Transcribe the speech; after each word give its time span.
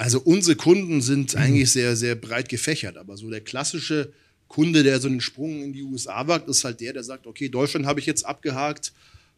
Also 0.00 0.18
unsere 0.18 0.56
Kunden 0.56 1.02
sind 1.02 1.34
mhm. 1.34 1.40
eigentlich 1.42 1.70
sehr, 1.72 1.94
sehr 1.94 2.14
breit 2.14 2.48
gefächert, 2.48 2.96
aber 2.96 3.18
so 3.18 3.28
der 3.28 3.42
klassische 3.42 4.14
Kunde, 4.48 4.82
der 4.82 4.98
so 4.98 5.08
einen 5.08 5.20
Sprung 5.20 5.62
in 5.62 5.74
die 5.74 5.82
USA 5.82 6.26
wagt, 6.26 6.48
ist 6.48 6.64
halt 6.64 6.80
der, 6.80 6.94
der 6.94 7.04
sagt, 7.04 7.26
okay, 7.26 7.50
Deutschland 7.50 7.84
habe 7.84 8.00
ich 8.00 8.06
jetzt 8.06 8.24
abgehakt, 8.24 8.94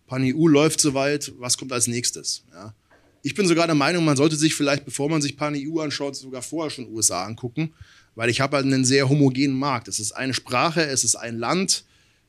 PanEU 0.07 0.47
läuft 0.47 0.79
soweit, 0.79 1.33
was 1.39 1.59
kommt 1.59 1.73
als 1.73 1.89
nächstes? 1.89 2.45
Ja. 2.53 2.75
Ich 3.23 3.35
bin 3.35 3.49
sogar 3.49 3.67
der 3.67 3.75
Meinung, 3.75 4.05
man 4.05 4.17
sollte 4.17 4.37
sich 4.37 4.55
vielleicht, 4.55 4.85
bevor 4.85 5.09
man 5.11 5.21
sich 5.21 5.37
PanEU 5.37 5.81
anschaut, 5.81 6.15
sogar 6.15 6.43
vorher 6.43 6.71
schon 6.71 6.87
USA 6.93 7.25
angucken, 7.25 7.75
weil 8.15 8.31
ich 8.31 8.41
habe 8.41 8.55
halt 8.55 8.65
einen 8.65 8.85
sehr 8.85 9.09
homogenen 9.09 9.59
Markt. 9.59 9.89
Es 9.89 9.99
ist 9.99 10.13
eine 10.13 10.33
Sprache, 10.33 10.87
es 10.87 11.03
ist 11.03 11.17
ein 11.17 11.39
Land. 11.39 11.85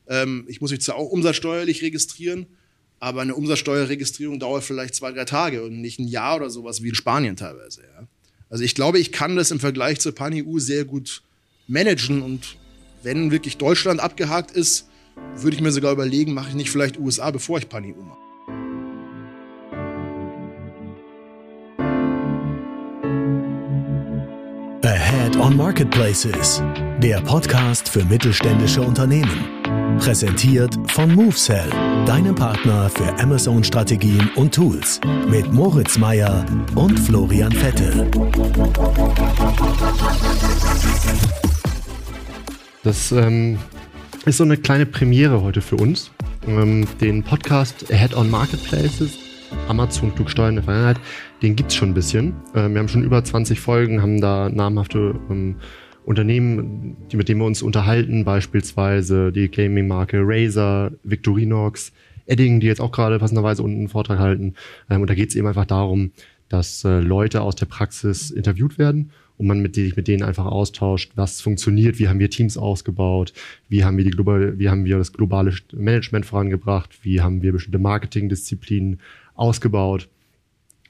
Ähm, 0.08 0.46
ich 0.48 0.60
muss 0.60 0.72
mich 0.72 0.82
zwar 0.82 0.96
auch 0.96 1.10
umsatzsteuerlich 1.12 1.84
registrieren, 1.84 2.48
aber 3.00 3.22
eine 3.22 3.36
Umsatzsteuerregistrierung 3.36 4.40
dauert 4.40 4.64
vielleicht 4.64 4.96
zwei, 4.96 5.12
drei 5.12 5.26
Tage 5.26 5.64
und 5.64 5.82
nicht 5.82 6.00
ein 6.00 6.08
Jahr 6.08 6.38
oder 6.38 6.50
sowas 6.50 6.82
wie 6.82 6.90
in 6.90 6.96
Spanien 6.96 7.36
teilweise. 7.36 7.84
Ja. 7.84 8.08
Also 8.54 8.64
ich 8.66 8.76
glaube, 8.76 9.00
ich 9.00 9.12
kann 9.12 9.36
das 9.36 9.50
im 9.50 9.60
Vergleich 9.60 10.00
zur 10.00 10.14
PanEU 10.14 10.60
sehr 10.60 10.86
gut 10.86 11.24
managen 11.66 12.22
und 12.22 12.56
wenn 13.02 13.32
wirklich 13.32 13.58
Deutschland 13.58 14.00
abgehakt 14.00 14.52
ist, 14.52 14.88
würde 15.36 15.56
ich 15.56 15.64
mir 15.64 15.72
sogar 15.72 15.92
überlegen, 15.92 16.36
mache 16.36 16.50
ich 16.50 16.56
nicht 16.56 16.70
vielleicht 16.70 17.00
USA, 17.00 17.32
bevor 17.32 17.58
ich 17.58 17.68
PanEU 17.68 17.96
mache. 17.96 18.20
Ahead 24.84 25.36
on 25.38 25.58
Marketplaces, 25.58 26.62
der 27.02 27.22
Podcast 27.22 27.90
für 27.90 28.06
mittelständische 28.06 28.84
Unternehmen. 28.84 29.63
Präsentiert 30.00 30.78
von 30.92 31.14
MoveSell, 31.14 31.70
deinem 32.06 32.36
Partner 32.36 32.90
für 32.90 33.08
Amazon-Strategien 33.20 34.30
und 34.36 34.54
Tools. 34.54 35.00
Mit 35.30 35.52
Moritz 35.52 35.98
Meyer 35.98 36.46
und 36.76 37.00
Florian 37.00 37.52
Vettel. 37.52 38.10
Das 42.84 43.12
ähm, 43.12 43.58
ist 44.26 44.38
so 44.38 44.44
eine 44.44 44.58
kleine 44.58 44.86
Premiere 44.86 45.42
heute 45.42 45.62
für 45.62 45.76
uns. 45.78 46.12
Ähm, 46.48 46.88
den 47.00 47.24
Podcast 47.24 47.92
Ahead 47.92 48.16
on 48.16 48.30
Marketplaces, 48.30 49.18
Amazon 49.68 50.14
Klugsteuern 50.16 50.50
in 50.50 50.56
der 50.56 50.64
Vergangenheit, 50.64 51.00
den 51.42 51.56
gibt's 51.56 51.76
schon 51.76 51.90
ein 51.90 51.94
bisschen. 51.94 52.34
Ähm, 52.56 52.74
wir 52.74 52.80
haben 52.80 52.90
schon 52.90 53.04
über 53.04 53.24
20 53.24 53.60
Folgen, 53.60 54.02
haben 54.02 54.20
da 54.20 54.50
namhafte 54.50 55.16
ähm, 55.30 55.56
Unternehmen, 56.06 56.98
die, 57.12 57.18
mit 57.18 57.30
denen 57.30 57.40
wir 57.40 57.46
uns 57.46 57.62
unterhalten, 57.62 58.26
beispielsweise 58.26 59.32
die 59.32 59.50
Gaming-Marke 59.50 60.22
Razer, 60.22 60.92
Victorinox, 61.04 61.92
Edding, 62.26 62.60
die 62.60 62.68
jetzt 62.68 62.82
auch 62.82 62.92
gerade 62.92 63.20
passenderweise 63.20 63.64
unten 63.64 63.80
einen 63.80 63.90
Vortrag 63.90 64.20
halten. 64.20 64.56
Ähm, 64.90 65.02
und 65.02 65.10
da 65.10 65.16
geht 65.16 65.30
es 65.30 65.36
eben 65.36 65.48
einfach 65.48 65.66
darum, 65.66 66.12
dass 66.50 66.84
äh, 66.84 67.00
Leute 67.00 67.42
aus 67.42 67.56
der 67.56 67.66
Praxis 67.66 68.32
interviewt 68.32 68.78
werden 68.78 69.12
und 69.38 69.48
man 69.48 69.62
mit, 69.62 69.76
sich 69.76 69.96
mit 69.96 70.08
denen 70.08 70.24
einfach 70.24 70.46
austauscht, 70.46 71.14
was 71.16 71.42
funktioniert, 71.42 72.00
wie 72.00 72.08
haben 72.08 72.20
wir 72.20 72.30
Teams 72.30 72.58
ausgebaut, 72.58 73.34
wie 73.68 73.84
haben 73.84 73.98
wir, 73.98 74.04
die 74.04 74.12
global, 74.12 74.60
wie 74.60 74.70
haben 74.70 74.86
wir 74.86 74.98
das 74.98 75.14
globale 75.14 75.54
Management 75.74 76.26
vorangebracht, 76.26 77.04
wie 77.04 77.22
haben 77.22 77.42
wir 77.42 77.52
bestimmte 77.52 77.80
Marketingdisziplinen 77.80 79.00
ausgebaut. 79.36 80.10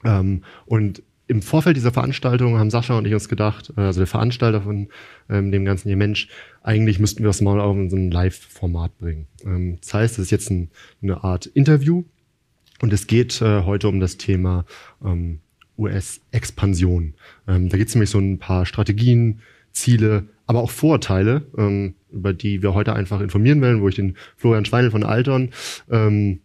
Ähm, 0.04 0.42
und 0.66 1.02
im 1.26 1.42
Vorfeld 1.42 1.76
dieser 1.76 1.92
Veranstaltung 1.92 2.58
haben 2.58 2.70
Sascha 2.70 2.96
und 2.96 3.06
ich 3.06 3.14
uns 3.14 3.28
gedacht, 3.28 3.72
äh, 3.76 3.80
also 3.80 4.00
der 4.00 4.06
Veranstalter 4.06 4.62
von 4.62 4.88
ähm, 5.28 5.50
dem 5.50 5.64
ganzen 5.64 5.88
hier 5.88 5.96
Mensch, 5.96 6.28
eigentlich 6.62 6.98
müssten 6.98 7.20
wir 7.22 7.28
das 7.28 7.40
mal 7.40 7.60
auch 7.60 7.74
in 7.74 7.90
so 7.90 7.96
ein 7.96 8.10
Live-Format 8.10 8.98
bringen. 8.98 9.26
Ähm, 9.44 9.78
das 9.80 9.94
heißt, 9.94 10.18
es 10.18 10.26
ist 10.26 10.30
jetzt 10.30 10.50
ein, 10.50 10.70
eine 11.02 11.24
Art 11.24 11.46
Interview 11.46 12.04
und 12.80 12.92
es 12.92 13.06
geht 13.06 13.40
äh, 13.40 13.62
heute 13.62 13.88
um 13.88 14.00
das 14.00 14.16
Thema 14.16 14.66
ähm, 15.04 15.40
US-Expansion. 15.78 17.14
Ähm, 17.48 17.68
da 17.68 17.76
geht 17.76 17.88
es 17.88 17.94
nämlich 17.94 18.10
so 18.10 18.18
ein 18.18 18.38
paar 18.38 18.66
Strategien, 18.66 19.40
Ziele, 19.72 20.28
aber 20.46 20.60
auch 20.60 20.70
Vorteile, 20.70 21.46
ähm, 21.56 21.94
über 22.12 22.32
die 22.32 22.62
wir 22.62 22.74
heute 22.74 22.94
einfach 22.94 23.20
informieren 23.20 23.60
werden, 23.60 23.80
wo 23.80 23.88
ich 23.88 23.96
den 23.96 24.16
Florian 24.36 24.64
Schweinel 24.64 24.90
von 24.90 25.02
Alton 25.02 25.50
ähm, 25.90 26.40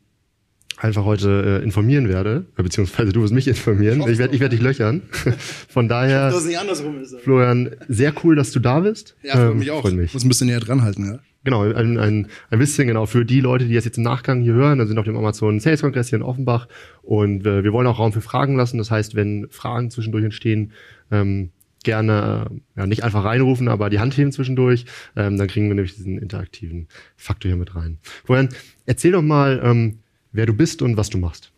einfach 0.80 1.04
heute 1.06 1.60
äh, 1.62 1.64
informieren 1.64 2.08
werde, 2.08 2.46
äh, 2.58 2.64
beziehungsweise 2.64 3.12
du 3.12 3.22
wirst 3.22 3.34
mich 3.34 3.48
informieren. 3.48 4.02
Ich, 4.02 4.08
ich 4.08 4.18
werde 4.18 4.34
ich 4.34 4.40
werd 4.40 4.52
dich 4.54 4.62
löchern. 4.62 5.02
Von 5.70 5.88
daher, 5.88 6.30
dass 6.30 6.42
es 6.42 6.48
nicht 6.48 6.60
andersrum 6.60 7.00
ist. 7.02 7.20
Florian, 7.22 7.72
sehr 7.88 8.14
cool, 8.24 8.36
dass 8.36 8.52
du 8.52 8.60
da 8.60 8.80
bist. 8.80 9.16
Ja, 9.22 9.34
freut 9.34 9.52
ähm, 9.52 9.60
mich 9.60 9.72
auch. 9.72 9.82
Freut 9.82 9.94
mich. 9.94 10.06
Ich 10.06 10.14
muss 10.14 10.24
ein 10.24 10.30
bisschen 10.30 10.48
näher 10.48 10.60
dran 10.60 10.82
halten, 10.82 11.06
ja. 11.06 11.20
Genau, 11.46 11.64
ein, 11.64 11.98
ein, 11.98 12.28
ein 12.50 12.60
bisschen 12.60 12.88
genau 12.88 13.06
für 13.06 13.24
die 13.24 13.40
Leute, 13.40 13.66
die 13.66 13.74
das 13.74 13.86
jetzt 13.86 13.98
im 13.98 14.04
Nachgang 14.04 14.42
hier 14.42 14.54
hören, 14.54 14.78
da 14.78 14.86
sind 14.86 14.98
auf 14.98 15.06
dem 15.06 15.16
Amazon 15.16 15.62
Sales 15.62 15.82
Kongress 15.82 16.10
hier 16.10 16.18
in 16.18 16.24
Offenbach 16.24 16.68
und 17.02 17.46
äh, 17.46 17.64
wir 17.64 17.72
wollen 17.72 17.88
auch 17.88 17.98
Raum 17.98 18.12
für 18.12 18.22
Fragen 18.22 18.58
lassen. 18.58 18.78
Das 18.78 18.92
heißt, 18.92 19.16
wenn 19.16 19.48
Fragen 19.50 19.90
zwischendurch 19.90 20.26
entstehen, 20.26 20.74
ähm, 21.12 21.52
gerne 21.84 22.50
äh, 22.50 22.80
ja, 22.82 22.88
nicht 22.88 23.06
einfach 23.06 23.24
reinrufen, 23.24 23.70
aber 23.70 23.90
die 23.90 24.00
Hand 24.00 24.18
heben 24.18 24.34
zwischendurch, 24.34 24.86
ähm, 25.16 25.38
dann 25.38 25.48
kriegen 25.48 25.70
wir 25.70 25.76
nämlich 25.76 25.96
diesen 25.96 26.18
interaktiven 26.18 26.88
Faktor 27.16 27.50
hier 27.50 27.58
mit 27.58 27.74
rein. 27.74 28.00
Florian, 28.26 28.50
erzähl 28.86 29.14
doch 29.14 29.22
mal, 29.22 29.62
ähm, 29.64 30.00
wer 30.32 30.46
du 30.46 30.54
bist 30.54 30.82
und 30.82 30.98
was 30.98 31.10
du 31.10 31.18
machst. 31.18 31.52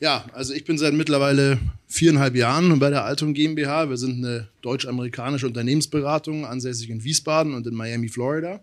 Ja, 0.00 0.26
also 0.32 0.54
ich 0.54 0.64
bin 0.64 0.78
seit 0.78 0.94
mittlerweile 0.94 1.58
viereinhalb 1.88 2.36
Jahren 2.36 2.78
bei 2.78 2.88
der 2.88 3.04
Altum 3.04 3.34
GmbH. 3.34 3.90
Wir 3.90 3.96
sind 3.96 4.24
eine 4.24 4.48
deutsch-amerikanische 4.62 5.48
Unternehmensberatung, 5.48 6.46
ansässig 6.46 6.90
in 6.90 7.02
Wiesbaden 7.02 7.54
und 7.54 7.66
in 7.66 7.74
Miami, 7.74 8.08
Florida. 8.08 8.60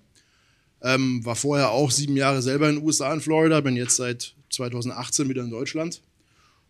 Ähm, 0.82 1.26
war 1.26 1.36
vorher 1.36 1.72
auch 1.72 1.92
sieben 1.92 2.16
Jahre 2.16 2.42
selber 2.42 2.70
in 2.70 2.76
den 2.76 2.86
USA 2.86 3.14
in 3.14 3.20
Florida, 3.20 3.60
bin 3.60 3.76
jetzt 3.76 3.98
seit 3.98 4.34
2018 4.50 5.28
wieder 5.28 5.44
in 5.44 5.50
Deutschland. 5.50 6.02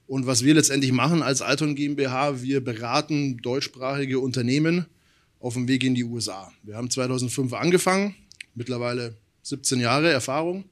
Und 0.08 0.26
was 0.26 0.44
wir 0.44 0.56
letztendlich 0.56 0.92
machen 0.92 1.22
als 1.22 1.44
Alton 1.44 1.76
GmbH, 1.76 2.42
wir 2.42 2.64
beraten 2.64 3.38
deutschsprachige 3.38 4.20
Unternehmen 4.20 4.86
auf 5.40 5.54
dem 5.54 5.68
Weg 5.68 5.84
in 5.84 5.94
die 5.94 6.04
USA. 6.04 6.52
Wir 6.64 6.76
haben 6.76 6.90
2005 6.90 7.54
angefangen, 7.54 8.16
mittlerweile 8.56 9.16
17 9.44 9.80
Jahre 9.80 10.10
Erfahrung 10.12 10.66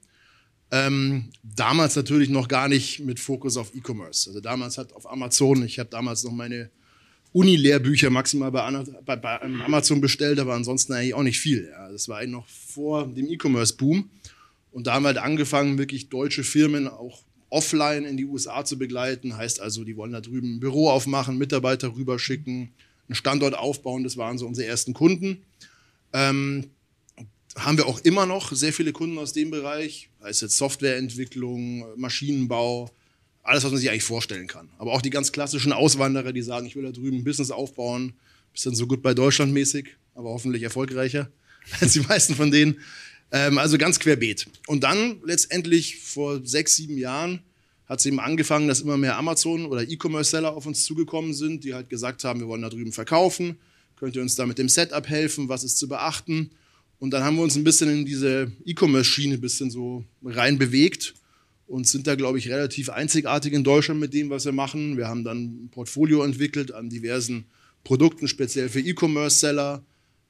ähm, 0.74 1.30
damals 1.44 1.96
natürlich 1.96 2.30
noch 2.30 2.48
gar 2.48 2.68
nicht 2.68 3.00
mit 3.00 3.20
Fokus 3.20 3.58
auf 3.58 3.76
E-Commerce. 3.76 4.32
Also 4.32 4.42
damals 4.42 4.80
hat 4.80 4.92
auf 4.94 5.10
Amazon, 5.10 5.64
ich 5.64 5.78
habe 5.78 5.90
damals 5.92 6.24
noch 6.24 6.32
meine 6.32 6.72
Uni-Lehrbücher 7.32 8.10
maximal 8.10 8.52
bei, 8.52 8.84
bei, 9.06 9.16
bei, 9.16 9.42
Amazon 9.42 10.02
bestellt, 10.02 10.40
aber 10.40 10.56
ansonsten 10.56 10.94
eigentlich 10.94 11.14
auch 11.14 11.22
nicht 11.22 11.40
viel. 11.40 11.70
Ja. 11.72 11.92
Das 11.92 12.10
war 12.10 12.18
eigentlich 12.18 12.32
noch 12.32 12.48
vor 12.48 13.06
dem 13.06 13.30
E-Commerce-Boom. 13.30 14.10
Und 14.72 14.88
da 14.88 14.96
haben 14.96 15.04
wir 15.04 15.10
halt 15.10 15.20
angefangen, 15.20 15.78
wirklich 15.78 16.10
deutsche 16.10 16.44
Firmen 16.44 16.88
auch 16.88 17.22
offline 17.52 18.06
in 18.06 18.18
die 18.18 18.26
USA 18.26 18.66
zu 18.66 18.80
begleiten. 18.80 19.38
Heißt 19.38 19.62
also, 19.62 19.84
die 19.84 19.96
wollen 19.96 20.12
da 20.12 20.22
drüben 20.22 20.56
ein 20.56 20.60
Büro 20.60 20.90
aufmachen, 20.90 21.38
Mitarbeiter 21.38 21.96
rüberschicken, 21.96 22.72
einen 23.08 23.16
Standort 23.16 23.56
aufbauen. 23.56 24.04
Das 24.04 24.18
waren 24.18 24.40
so 24.40 24.48
unsere 24.48 24.68
ersten 24.68 24.96
Kunden. 24.96 25.44
Ähm, 26.14 26.72
haben 27.58 27.78
wir 27.78 27.88
auch 27.88 28.00
immer 28.00 28.26
noch 28.26 28.52
sehr 28.52 28.74
viele 28.74 28.94
Kunden 28.94 29.18
aus 29.18 29.34
dem 29.34 29.52
Bereich, 29.52 30.10
heißt 30.24 30.42
jetzt 30.42 30.58
Softwareentwicklung, 30.58 31.86
Maschinenbau, 31.98 32.90
alles, 33.44 33.64
was 33.64 33.72
man 33.72 33.80
sich 33.80 33.90
eigentlich 33.90 34.04
vorstellen 34.04 34.48
kann. 34.48 34.70
Aber 34.78 34.94
auch 34.94 35.02
die 35.02 35.10
ganz 35.10 35.32
klassischen 35.32 35.74
Auswanderer, 35.74 36.32
die 36.32 36.42
sagen, 36.42 36.66
ich 36.66 36.76
will 36.76 36.84
da 36.84 36.92
drüben 36.92 37.18
ein 37.18 37.24
Business 37.24 37.52
aufbauen, 37.52 38.14
bisschen 38.54 38.76
so 38.76 38.88
gut 38.88 39.02
bei 39.02 39.14
Deutschland 39.14 39.52
mäßig, 39.52 39.96
aber 40.16 40.30
hoffentlich 40.30 40.64
erfolgreicher 40.64 41.30
als 41.82 41.94
die 41.94 42.02
meisten 42.02 42.36
von 42.36 42.52
denen. 42.52 42.80
Ähm, 43.32 43.58
also 43.58 43.78
ganz 43.78 44.00
querbeet. 44.00 44.48
Und 44.68 44.84
dann 44.84 45.20
letztendlich 45.26 46.00
vor 46.00 46.46
sechs, 46.46 46.76
sieben 46.76 46.98
Jahren 46.98 47.42
hat 47.88 48.00
es 48.00 48.06
eben 48.06 48.20
angefangen, 48.20 48.68
dass 48.68 48.82
immer 48.82 48.98
mehr 48.98 49.18
Amazon- 49.18 49.66
oder 49.66 49.82
E-Commerce-Seller 49.82 50.56
auf 50.56 50.66
uns 50.66 50.86
zugekommen 50.86 51.34
sind, 51.34 51.64
die 51.64 51.74
halt 51.74 51.90
gesagt 51.90 52.24
haben, 52.24 52.40
wir 52.40 52.48
wollen 52.48 52.62
da 52.62 52.70
drüben 52.70 52.94
verkaufen, 52.94 53.58
könnt 53.98 54.16
ihr 54.16 54.22
uns 54.22 54.36
da 54.36 54.46
mit 54.46 54.58
dem 54.58 54.70
Setup 54.70 55.08
helfen, 55.08 55.50
was 55.50 55.64
ist 55.64 55.78
zu 55.78 55.88
beachten? 55.88 56.52
Und 57.04 57.10
dann 57.10 57.22
haben 57.22 57.36
wir 57.36 57.44
uns 57.44 57.58
ein 57.58 57.66
bisschen 57.66 57.90
in 57.90 58.06
diese 58.06 58.50
E-Commerce-Schiene 58.64 59.34
ein 59.34 59.42
bisschen 59.42 59.70
so 59.70 60.06
rein 60.24 60.58
bewegt 60.58 61.14
und 61.68 61.86
sind 61.86 62.08
da, 62.08 62.16
glaube 62.16 62.38
ich, 62.38 62.48
relativ 62.48 62.90
einzigartig 62.90 63.52
in 63.52 63.66
Deutschland 63.66 64.00
mit 64.00 64.14
dem, 64.14 64.30
was 64.30 64.46
wir 64.46 64.54
machen. 64.54 64.96
Wir 64.96 65.10
haben 65.10 65.26
dann 65.26 65.66
ein 65.66 65.70
Portfolio 65.70 66.24
entwickelt 66.24 66.72
an 66.72 66.90
diversen 66.90 67.44
Produkten, 67.84 68.30
speziell 68.30 68.70
für 68.70 68.80
E-Commerce-Seller, 68.80 69.84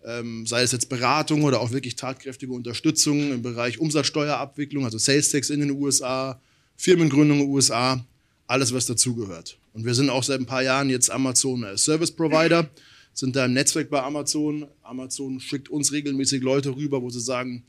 ähm, 0.03 0.47
sei 0.47 0.63
es 0.63 0.71
jetzt 0.71 0.89
Beratung 0.89 1.43
oder 1.43 1.59
auch 1.59 1.69
wirklich 1.69 1.95
tatkräftige 1.95 2.51
Unterstützung 2.51 3.31
im 3.31 3.43
Bereich 3.43 3.77
Umsatzsteuerabwicklung, 3.77 4.83
also 4.83 4.97
Sales 4.97 5.29
Tax 5.29 5.51
in 5.51 5.59
den 5.59 5.69
USA, 5.69 6.41
Firmengründung 6.75 7.41
in 7.41 7.45
den 7.45 7.53
USA, 7.53 8.03
alles, 8.47 8.73
was 8.73 8.87
dazugehört. 8.87 9.59
Und 9.73 9.85
wir 9.85 9.93
sind 9.93 10.09
auch 10.09 10.23
seit 10.23 10.39
ein 10.39 10.47
paar 10.47 10.63
Jahren 10.63 10.89
jetzt 10.89 11.11
Amazon 11.11 11.67
Service 11.77 12.09
Provider 12.09 12.67
sind 13.13 13.35
da 13.35 13.45
im 13.45 13.53
Netzwerk 13.53 13.89
bei 13.89 14.01
Amazon. 14.01 14.67
Amazon 14.81 15.39
schickt 15.39 15.69
uns 15.69 15.91
regelmäßig 15.91 16.41
Leute 16.41 16.75
rüber, 16.75 17.01
wo 17.01 17.09
sie 17.09 17.21
sagen, 17.21 17.63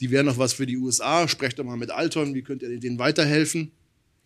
die 0.00 0.10
wären 0.10 0.26
noch 0.26 0.38
was 0.38 0.52
für 0.52 0.66
die 0.66 0.76
USA, 0.76 1.26
sprecht 1.28 1.58
doch 1.58 1.64
mal 1.64 1.76
mit 1.76 1.90
Alton, 1.90 2.34
wie 2.34 2.42
könnt 2.42 2.62
ihr 2.62 2.78
denen 2.78 2.98
weiterhelfen? 2.98 3.72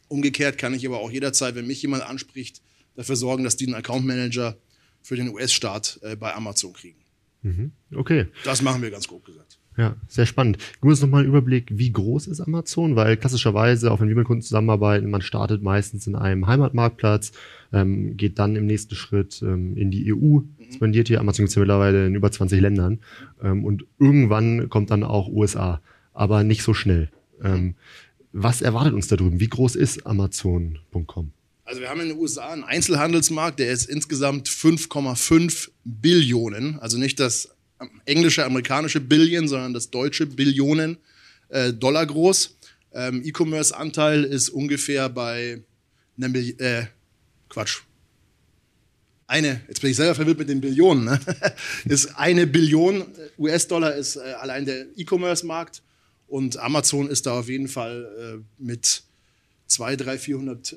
Umgekehrt 0.08 0.58
kann 0.58 0.74
ich 0.74 0.86
aber 0.86 0.98
auch 0.98 1.10
jederzeit, 1.10 1.54
wenn 1.54 1.66
mich 1.66 1.82
jemand 1.82 2.02
anspricht, 2.02 2.60
dafür 2.96 3.16
sorgen, 3.16 3.44
dass 3.44 3.56
die 3.56 3.66
einen 3.66 3.76
Account 3.76 4.04
Manager 4.04 4.56
für 5.02 5.16
den 5.16 5.28
US-Staat 5.28 6.00
äh, 6.02 6.16
bei 6.16 6.34
Amazon 6.34 6.72
kriegen. 6.72 6.98
Mhm. 7.42 7.72
Okay. 7.94 8.26
Das 8.44 8.62
machen 8.62 8.82
wir 8.82 8.90
ganz 8.90 9.06
grob 9.06 9.24
gesagt. 9.24 9.60
Ja, 9.76 9.96
sehr 10.08 10.26
spannend. 10.26 10.58
Gib 10.80 10.90
uns 10.90 11.00
nochmal 11.00 11.20
einen 11.20 11.30
Überblick, 11.30 11.68
wie 11.70 11.92
groß 11.92 12.26
ist 12.26 12.40
Amazon? 12.40 12.96
Weil 12.96 13.16
klassischerweise, 13.16 13.90
auch 13.90 14.00
wenn 14.00 14.08
wir 14.08 14.16
mit 14.16 14.26
Kunden 14.26 14.42
zusammenarbeiten, 14.42 15.08
man 15.08 15.22
startet 15.22 15.62
meistens 15.62 16.06
in 16.06 16.16
einem 16.16 16.46
Heimatmarktplatz, 16.46 17.32
ähm, 17.72 18.16
geht 18.16 18.38
dann 18.38 18.56
im 18.56 18.66
nächsten 18.66 18.94
Schritt 18.94 19.40
ähm, 19.42 19.76
in 19.76 19.90
die 19.90 20.12
EU, 20.12 20.40
expandiert 20.70 21.08
hier. 21.08 21.20
Amazon 21.20 21.44
gibt 21.44 21.50
es 21.50 21.54
ja 21.54 21.60
mittlerweile 21.60 22.06
in 22.06 22.14
über 22.14 22.30
20 22.30 22.60
Ländern. 22.60 23.00
Ähm, 23.42 23.64
und 23.64 23.84
irgendwann 23.98 24.68
kommt 24.68 24.90
dann 24.90 25.04
auch 25.04 25.28
USA, 25.28 25.80
aber 26.12 26.42
nicht 26.44 26.62
so 26.62 26.74
schnell. 26.74 27.10
Ähm, 27.42 27.74
was 28.32 28.62
erwartet 28.62 28.94
uns 28.94 29.08
da 29.08 29.16
drüben? 29.16 29.40
Wie 29.40 29.48
groß 29.48 29.76
ist 29.76 30.06
Amazon.com? 30.06 31.32
Also 31.64 31.80
wir 31.80 31.88
haben 31.88 32.00
in 32.00 32.08
den 32.08 32.18
USA 32.18 32.50
einen 32.50 32.64
Einzelhandelsmarkt, 32.64 33.60
der 33.60 33.70
ist 33.70 33.88
insgesamt 33.88 34.48
5,5 34.48 35.68
Billionen, 35.84 36.78
also 36.80 36.98
nicht 36.98 37.20
das 37.20 37.54
englische, 38.06 38.44
amerikanische 38.44 39.00
Billion, 39.00 39.48
sondern 39.48 39.72
das 39.72 39.90
deutsche 39.90 40.26
Billionen 40.26 40.98
äh, 41.48 41.72
Dollar 41.72 42.06
groß. 42.06 42.56
Ähm, 42.92 43.22
E-Commerce-Anteil 43.24 44.24
ist 44.24 44.48
ungefähr 44.48 45.08
bei 45.08 45.62
einer 46.16 46.28
Milli 46.28 46.50
äh, 46.58 46.86
Quatsch. 47.48 47.82
Eine, 49.30 49.60
jetzt 49.68 49.80
bin 49.80 49.92
ich 49.92 49.96
selber 49.96 50.16
verwirrt 50.16 50.38
mit 50.38 50.48
den 50.48 50.60
Billionen, 50.60 51.04
ne? 51.04 51.20
ist 51.84 52.16
eine 52.16 52.48
Billion 52.48 53.04
US-Dollar 53.38 53.94
ist 53.94 54.16
äh, 54.16 54.32
allein 54.40 54.64
der 54.64 54.86
E-Commerce-Markt 54.96 55.84
und 56.26 56.56
Amazon 56.56 57.08
ist 57.08 57.26
da 57.26 57.38
auf 57.38 57.48
jeden 57.48 57.68
Fall 57.68 58.42
äh, 58.42 58.62
mit 58.62 59.04
200, 59.68 60.06
300, 60.06 60.20
400 60.20 60.76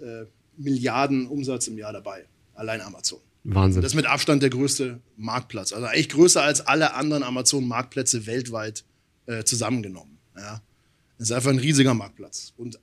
Milliarden 0.58 1.26
Umsatz 1.26 1.68
im 1.68 1.80
Jahr 1.80 1.94
dabei. 1.94 2.26
Allein 2.54 2.82
Amazon. 2.82 3.20
Wahnsinn. 3.44 3.82
Das 3.82 3.94
ist 3.94 3.96
mit 3.96 4.06
Abstand 4.06 4.44
der 4.44 4.52
größte 4.52 5.00
Marktplatz. 5.18 5.74
Also 5.74 5.88
eigentlich 5.88 6.10
größer 6.10 6.44
als 6.44 6.62
alle 6.62 6.94
anderen 6.94 7.24
Amazon-Marktplätze 7.24 8.28
weltweit 8.28 8.84
äh, 9.26 9.44
zusammengenommen. 9.44 10.20
Ja. 10.38 10.62
Das 11.18 11.32
ist 11.32 11.36
einfach 11.36 11.50
ein 11.50 11.58
riesiger 11.58 11.96
Marktplatz. 11.96 12.54
Und 12.56 12.80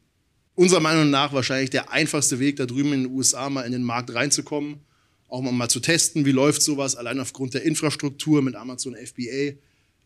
unserer 0.57 0.81
Meinung 0.81 1.11
nach 1.11 1.33
wahrscheinlich 1.33 1.71
der 1.71 1.93
einfachste 1.93 2.41
Weg, 2.41 2.57
da 2.57 2.67
drüben 2.67 2.93
in 2.93 3.05
den 3.05 3.13
USA 3.13 3.49
mal 3.49 3.63
in 3.63 3.71
den 3.71 3.85
Markt 3.85 4.13
reinzukommen, 4.13 4.81
auch 5.31 5.41
mal, 5.41 5.53
mal 5.53 5.69
zu 5.69 5.81
testen, 5.81 6.25
wie 6.27 6.33
läuft 6.33 6.63
sowas, 6.63 6.97
allein 6.97 7.21
aufgrund 7.21 7.55
der 7.55 7.63
Infrastruktur 7.63 8.43
mit 8.43 8.57
Amazon 8.57 8.95
FBA. 8.95 9.55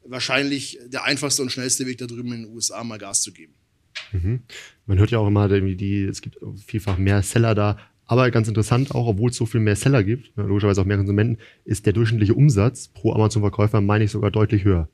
Wahrscheinlich 0.07 0.79
der 0.87 1.05
einfachste 1.05 1.43
und 1.43 1.51
schnellste 1.51 1.87
Weg, 1.87 1.99
da 1.99 2.07
drüben 2.07 2.33
in 2.33 2.43
den 2.43 2.53
USA 2.53 2.85
mal 2.85 2.99
Gas 2.99 3.23
zu 3.23 3.33
geben. 3.33 3.55
Mhm. 4.13 4.43
Man 4.87 4.99
hört 4.99 5.11
ja 5.11 5.19
auch 5.19 5.27
immer, 5.27 5.49
die, 5.49 6.05
es 6.05 6.21
gibt 6.21 6.39
vielfach 6.67 6.99
mehr 6.99 7.23
Seller 7.23 7.55
da. 7.55 7.79
Aber 8.07 8.31
ganz 8.31 8.49
interessant, 8.49 8.95
auch 8.95 9.07
obwohl 9.07 9.31
es 9.31 9.37
so 9.37 9.47
viel 9.47 9.61
mehr 9.61 9.77
Seller 9.77 10.05
gibt, 10.05 10.37
ne, 10.37 10.45
logischerweise 10.45 10.83
auch 10.83 10.85
mehr 10.85 10.99
Konsumenten, 10.99 11.39
ist 11.65 11.87
der 11.87 11.95
durchschnittliche 11.95 12.35
Umsatz 12.35 12.89
pro 12.89 13.15
Amazon-Verkäufer, 13.15 13.81
meine 13.81 14.05
ich, 14.05 14.11
sogar 14.11 14.31
deutlich 14.31 14.65
höher. 14.65 14.91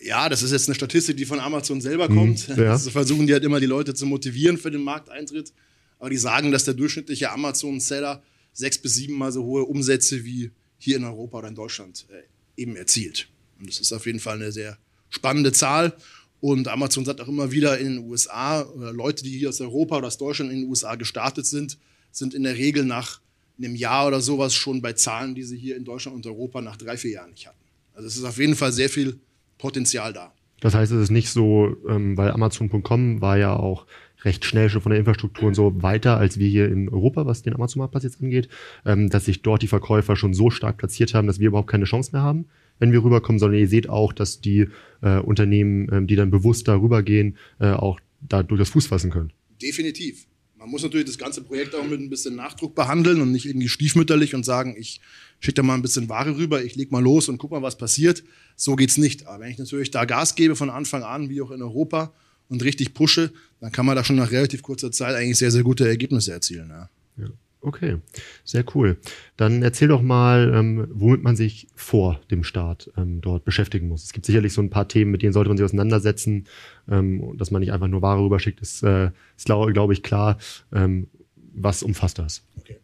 Ja, 0.00 0.28
das 0.28 0.44
ist 0.44 0.52
jetzt 0.52 0.68
eine 0.68 0.76
Statistik, 0.76 1.16
die 1.16 1.24
von 1.24 1.40
Amazon 1.40 1.80
selber 1.80 2.06
kommt. 2.06 2.48
Mhm, 2.48 2.62
ja. 2.62 2.70
Also 2.70 2.90
versuchen 2.90 3.26
die 3.26 3.32
halt 3.32 3.42
immer 3.42 3.58
die 3.58 3.66
Leute 3.66 3.94
zu 3.94 4.06
motivieren 4.06 4.56
für 4.56 4.70
den 4.70 4.82
Markteintritt. 4.82 5.52
Aber 5.98 6.10
die 6.10 6.16
sagen, 6.16 6.52
dass 6.52 6.64
der 6.64 6.74
durchschnittliche 6.74 7.32
Amazon-Seller 7.32 8.22
sechs 8.58 8.76
bis 8.76 8.94
sieben 8.94 9.14
Mal 9.14 9.30
so 9.30 9.44
hohe 9.44 9.64
Umsätze 9.64 10.24
wie 10.24 10.50
hier 10.78 10.96
in 10.96 11.04
Europa 11.04 11.38
oder 11.38 11.48
in 11.48 11.54
Deutschland 11.54 12.06
äh, 12.10 12.60
eben 12.60 12.74
erzielt. 12.74 13.28
Und 13.60 13.68
das 13.68 13.78
ist 13.78 13.92
auf 13.92 14.04
jeden 14.04 14.18
Fall 14.18 14.36
eine 14.36 14.50
sehr 14.50 14.78
spannende 15.10 15.52
Zahl. 15.52 15.96
Und 16.40 16.66
Amazon 16.66 17.04
sagt 17.04 17.20
auch 17.20 17.28
immer 17.28 17.52
wieder 17.52 17.78
in 17.78 17.96
den 17.96 17.98
USA, 18.04 18.62
oder 18.62 18.92
Leute, 18.92 19.22
die 19.22 19.38
hier 19.38 19.48
aus 19.48 19.60
Europa 19.60 19.98
oder 19.98 20.08
aus 20.08 20.18
Deutschland 20.18 20.52
in 20.52 20.60
den 20.60 20.68
USA 20.68 20.96
gestartet 20.96 21.46
sind, 21.46 21.78
sind 22.10 22.34
in 22.34 22.42
der 22.42 22.56
Regel 22.56 22.84
nach 22.84 23.20
einem 23.58 23.76
Jahr 23.76 24.08
oder 24.08 24.20
sowas 24.20 24.54
schon 24.54 24.82
bei 24.82 24.92
Zahlen, 24.92 25.34
die 25.34 25.44
sie 25.44 25.56
hier 25.56 25.76
in 25.76 25.84
Deutschland 25.84 26.16
und 26.16 26.26
Europa 26.26 26.60
nach 26.60 26.76
drei, 26.76 26.96
vier 26.96 27.12
Jahren 27.12 27.30
nicht 27.30 27.46
hatten. 27.46 27.58
Also 27.94 28.08
es 28.08 28.16
ist 28.16 28.24
auf 28.24 28.38
jeden 28.38 28.56
Fall 28.56 28.72
sehr 28.72 28.88
viel 28.88 29.18
Potenzial 29.56 30.12
da. 30.12 30.32
Das 30.60 30.74
heißt, 30.74 30.90
es 30.92 31.04
ist 31.04 31.10
nicht 31.10 31.30
so, 31.30 31.76
ähm, 31.88 32.16
weil 32.16 32.32
Amazon.com 32.32 33.20
war 33.20 33.38
ja 33.38 33.54
auch 33.54 33.86
recht 34.24 34.44
schnell 34.44 34.68
schon 34.68 34.82
von 34.82 34.90
der 34.90 34.98
Infrastruktur 34.98 35.48
und 35.48 35.54
so 35.54 35.82
weiter 35.82 36.16
als 36.16 36.38
wir 36.38 36.48
hier 36.48 36.68
in 36.68 36.88
Europa, 36.88 37.26
was 37.26 37.42
den 37.42 37.54
Amazon-Marktplatz 37.54 38.04
jetzt 38.04 38.22
angeht, 38.22 38.48
ähm, 38.84 39.10
dass 39.10 39.26
sich 39.26 39.42
dort 39.42 39.62
die 39.62 39.68
Verkäufer 39.68 40.16
schon 40.16 40.34
so 40.34 40.50
stark 40.50 40.78
platziert 40.78 41.14
haben, 41.14 41.26
dass 41.26 41.38
wir 41.38 41.48
überhaupt 41.48 41.70
keine 41.70 41.84
Chance 41.84 42.10
mehr 42.12 42.22
haben 42.22 42.46
wenn 42.78 42.92
wir 42.92 43.02
rüberkommen, 43.02 43.38
sondern 43.38 43.60
ihr 43.60 43.68
seht 43.68 43.88
auch, 43.88 44.12
dass 44.12 44.40
die 44.40 44.68
äh, 45.02 45.18
Unternehmen, 45.18 45.88
ähm, 45.92 46.06
die 46.06 46.16
dann 46.16 46.30
bewusst 46.30 46.68
darüber 46.68 47.02
gehen, 47.02 47.36
äh, 47.60 47.70
auch 47.70 48.00
da 48.20 48.42
durchaus 48.42 48.70
Fuß 48.70 48.86
fassen 48.86 49.10
können. 49.10 49.32
Definitiv. 49.60 50.26
Man 50.56 50.70
muss 50.70 50.82
natürlich 50.82 51.06
das 51.06 51.18
ganze 51.18 51.42
Projekt 51.42 51.74
auch 51.76 51.86
mit 51.86 52.00
ein 52.00 52.10
bisschen 52.10 52.34
Nachdruck 52.34 52.74
behandeln 52.74 53.20
und 53.20 53.30
nicht 53.30 53.46
irgendwie 53.46 53.68
stiefmütterlich 53.68 54.34
und 54.34 54.44
sagen, 54.44 54.74
ich 54.76 55.00
schicke 55.38 55.54
da 55.54 55.62
mal 55.62 55.74
ein 55.74 55.82
bisschen 55.82 56.08
Ware 56.08 56.36
rüber, 56.36 56.64
ich 56.64 56.74
leg 56.74 56.90
mal 56.90 57.02
los 57.02 57.28
und 57.28 57.38
guck 57.38 57.52
mal, 57.52 57.62
was 57.62 57.78
passiert. 57.78 58.24
So 58.56 58.74
geht's 58.74 58.98
nicht. 58.98 59.28
Aber 59.28 59.44
wenn 59.44 59.52
ich 59.52 59.58
natürlich 59.58 59.92
da 59.92 60.04
Gas 60.04 60.34
gebe 60.34 60.56
von 60.56 60.68
Anfang 60.68 61.04
an, 61.04 61.30
wie 61.30 61.40
auch 61.40 61.52
in 61.52 61.62
Europa, 61.62 62.12
und 62.48 62.64
richtig 62.64 62.94
pushe, 62.94 63.32
dann 63.60 63.72
kann 63.72 63.86
man 63.86 63.96
da 63.96 64.04
schon 64.04 64.16
nach 64.16 64.30
relativ 64.30 64.62
kurzer 64.62 64.90
Zeit 64.90 65.14
eigentlich 65.14 65.38
sehr, 65.38 65.50
sehr 65.50 65.62
gute 65.62 65.88
Ergebnisse 65.88 66.32
erzielen. 66.32 66.70
Ja. 66.70 66.88
ja. 67.16 67.28
Okay, 67.60 67.96
sehr 68.44 68.64
cool. 68.74 68.98
Dann 69.36 69.62
erzähl 69.62 69.88
doch 69.88 70.00
mal, 70.00 70.52
ähm, 70.54 70.86
womit 70.92 71.24
man 71.24 71.34
sich 71.34 71.66
vor 71.74 72.20
dem 72.30 72.44
Start 72.44 72.90
ähm, 72.96 73.20
dort 73.20 73.44
beschäftigen 73.44 73.88
muss. 73.88 74.04
Es 74.04 74.12
gibt 74.12 74.26
sicherlich 74.26 74.52
so 74.52 74.62
ein 74.62 74.70
paar 74.70 74.86
Themen, 74.86 75.10
mit 75.10 75.22
denen 75.22 75.32
sollte 75.32 75.48
man 75.48 75.56
sich 75.56 75.64
auseinandersetzen. 75.64 76.44
Ähm, 76.88 77.36
dass 77.36 77.50
man 77.50 77.60
nicht 77.60 77.72
einfach 77.72 77.88
nur 77.88 78.00
Ware 78.00 78.22
rüberschickt, 78.22 78.60
ist, 78.60 78.84
äh, 78.84 79.10
ist 79.36 79.46
glaube 79.46 79.72
glaub 79.72 79.90
ich, 79.90 80.04
klar. 80.04 80.38
Ähm, 80.72 81.08
was 81.52 81.82
umfasst 81.82 82.20
das? 82.20 82.42
Okay. 82.56 82.78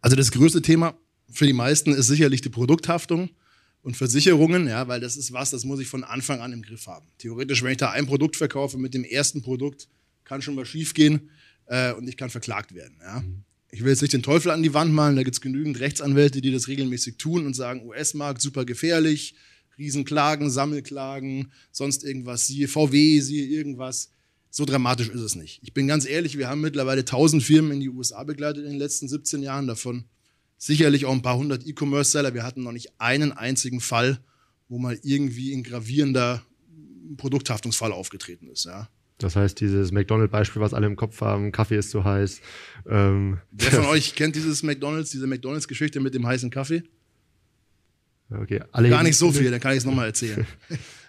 Also 0.00 0.14
das 0.16 0.30
größte 0.30 0.62
Thema 0.62 0.94
für 1.28 1.46
die 1.46 1.52
meisten 1.52 1.92
ist 1.92 2.06
sicherlich 2.06 2.40
die 2.40 2.50
Produkthaftung 2.50 3.30
und 3.82 3.96
Versicherungen, 3.96 4.68
ja, 4.68 4.88
weil 4.88 5.00
das 5.00 5.16
ist 5.16 5.32
was, 5.32 5.50
das 5.50 5.64
muss 5.64 5.80
ich 5.80 5.88
von 5.88 6.04
Anfang 6.04 6.40
an 6.40 6.52
im 6.52 6.62
Griff 6.62 6.86
haben. 6.86 7.06
Theoretisch, 7.18 7.62
wenn 7.62 7.72
ich 7.72 7.78
da 7.78 7.90
ein 7.90 8.06
Produkt 8.06 8.36
verkaufe, 8.36 8.78
mit 8.78 8.94
dem 8.94 9.04
ersten 9.04 9.42
Produkt 9.42 9.88
kann 10.24 10.40
schon 10.40 10.56
was 10.56 10.68
schiefgehen 10.68 11.30
äh, 11.66 11.92
und 11.92 12.08
ich 12.08 12.16
kann 12.16 12.30
verklagt 12.30 12.74
werden. 12.74 12.96
Ja. 13.02 13.20
Mhm 13.20 13.44
ich 13.72 13.82
will 13.82 13.90
jetzt 13.90 14.02
nicht 14.02 14.12
den 14.12 14.22
Teufel 14.22 14.50
an 14.50 14.62
die 14.62 14.74
Wand 14.74 14.92
malen, 14.92 15.16
da 15.16 15.22
gibt 15.22 15.34
es 15.34 15.40
genügend 15.40 15.80
Rechtsanwälte, 15.80 16.42
die 16.42 16.52
das 16.52 16.68
regelmäßig 16.68 17.16
tun 17.16 17.46
und 17.46 17.56
sagen, 17.56 17.86
US-Markt 17.86 18.42
super 18.42 18.66
gefährlich, 18.66 19.34
Riesenklagen, 19.78 20.50
Sammelklagen, 20.50 21.50
sonst 21.72 22.04
irgendwas, 22.04 22.46
siehe 22.46 22.68
VW, 22.68 23.20
siehe 23.20 23.46
irgendwas. 23.46 24.10
So 24.50 24.66
dramatisch 24.66 25.08
ist 25.08 25.22
es 25.22 25.34
nicht. 25.34 25.60
Ich 25.62 25.72
bin 25.72 25.88
ganz 25.88 26.06
ehrlich, 26.06 26.36
wir 26.36 26.50
haben 26.50 26.60
mittlerweile 26.60 27.00
1000 27.00 27.42
Firmen 27.42 27.72
in 27.72 27.80
die 27.80 27.88
USA 27.88 28.22
begleitet 28.22 28.64
in 28.64 28.72
den 28.72 28.78
letzten 28.78 29.08
17 29.08 29.42
Jahren, 29.42 29.66
davon 29.66 30.04
sicherlich 30.62 31.06
auch 31.06 31.12
ein 31.12 31.22
paar 31.22 31.36
hundert 31.36 31.66
E-Commerce-Seller. 31.66 32.34
Wir 32.34 32.44
hatten 32.44 32.62
noch 32.62 32.70
nicht 32.70 32.92
einen 32.98 33.32
einzigen 33.32 33.80
Fall, 33.80 34.20
wo 34.68 34.78
mal 34.78 34.96
irgendwie 35.02 35.52
ein 35.52 35.64
gravierender 35.64 36.42
Produkthaftungsfall 37.16 37.90
aufgetreten 37.90 38.46
ist. 38.46 38.66
Ja. 38.66 38.88
Das 39.18 39.34
heißt, 39.34 39.60
dieses 39.60 39.90
McDonald-Beispiel, 39.90 40.62
was 40.62 40.72
alle 40.72 40.86
im 40.86 40.94
Kopf 40.94 41.20
haben, 41.20 41.50
Kaffee 41.50 41.78
ist 41.78 41.90
zu 41.90 42.04
heiß. 42.04 42.40
Ähm, 42.88 43.38
Wer 43.50 43.72
von 43.72 43.86
euch 43.86 44.14
kennt 44.14 44.36
dieses 44.36 44.62
McDonalds, 44.62 45.10
diese 45.10 45.26
McDonalds-Geschichte 45.26 45.98
mit 45.98 46.14
dem 46.14 46.24
heißen 46.26 46.50
Kaffee? 46.50 46.84
Okay, 48.30 48.62
alle 48.70 48.88
Gar 48.88 49.02
nicht 49.02 49.16
so 49.16 49.32
viel, 49.32 49.50
dann 49.50 49.60
kann 49.60 49.72
ich 49.72 49.78
es 49.78 49.84
nochmal 49.84 50.06
erzählen. 50.06 50.46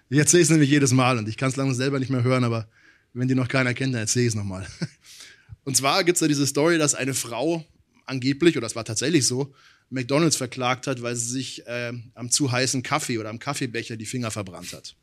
ich 0.09 0.17
erzähle 0.17 0.43
es 0.43 0.49
nämlich 0.49 0.69
jedes 0.71 0.93
Mal 0.93 1.19
und 1.19 1.29
ich 1.29 1.37
kann 1.37 1.49
es 1.49 1.57
lange 1.57 1.75
selber 1.75 1.99
nicht 1.99 2.09
mehr 2.09 2.23
hören, 2.23 2.43
aber 2.43 2.67
wenn 3.13 3.27
die 3.27 3.35
noch 3.35 3.47
keiner 3.47 3.75
kennt, 3.75 3.93
dann 3.93 4.01
erzähle 4.01 4.25
ich 4.25 4.29
es 4.29 4.35
nochmal. 4.35 4.65
Und 5.65 5.77
zwar 5.77 6.03
gibt 6.03 6.17
es 6.17 6.19
da 6.19 6.27
diese 6.27 6.45
Story, 6.45 6.77
dass 6.77 6.93
eine 6.93 7.13
Frau 7.13 7.63
angeblich, 8.05 8.57
oder 8.57 8.67
es 8.67 8.75
war 8.75 8.85
tatsächlich 8.85 9.27
so, 9.27 9.53
McDonalds 9.89 10.35
verklagt 10.35 10.87
hat, 10.87 11.01
weil 11.01 11.15
sie 11.15 11.31
sich 11.31 11.67
äh, 11.67 11.93
am 12.15 12.29
zu 12.29 12.51
heißen 12.51 12.83
Kaffee 12.83 13.19
oder 13.19 13.29
am 13.29 13.39
Kaffeebecher 13.39 13.95
die 13.95 14.05
Finger 14.05 14.31
verbrannt 14.31 14.73
hat. 14.73 14.95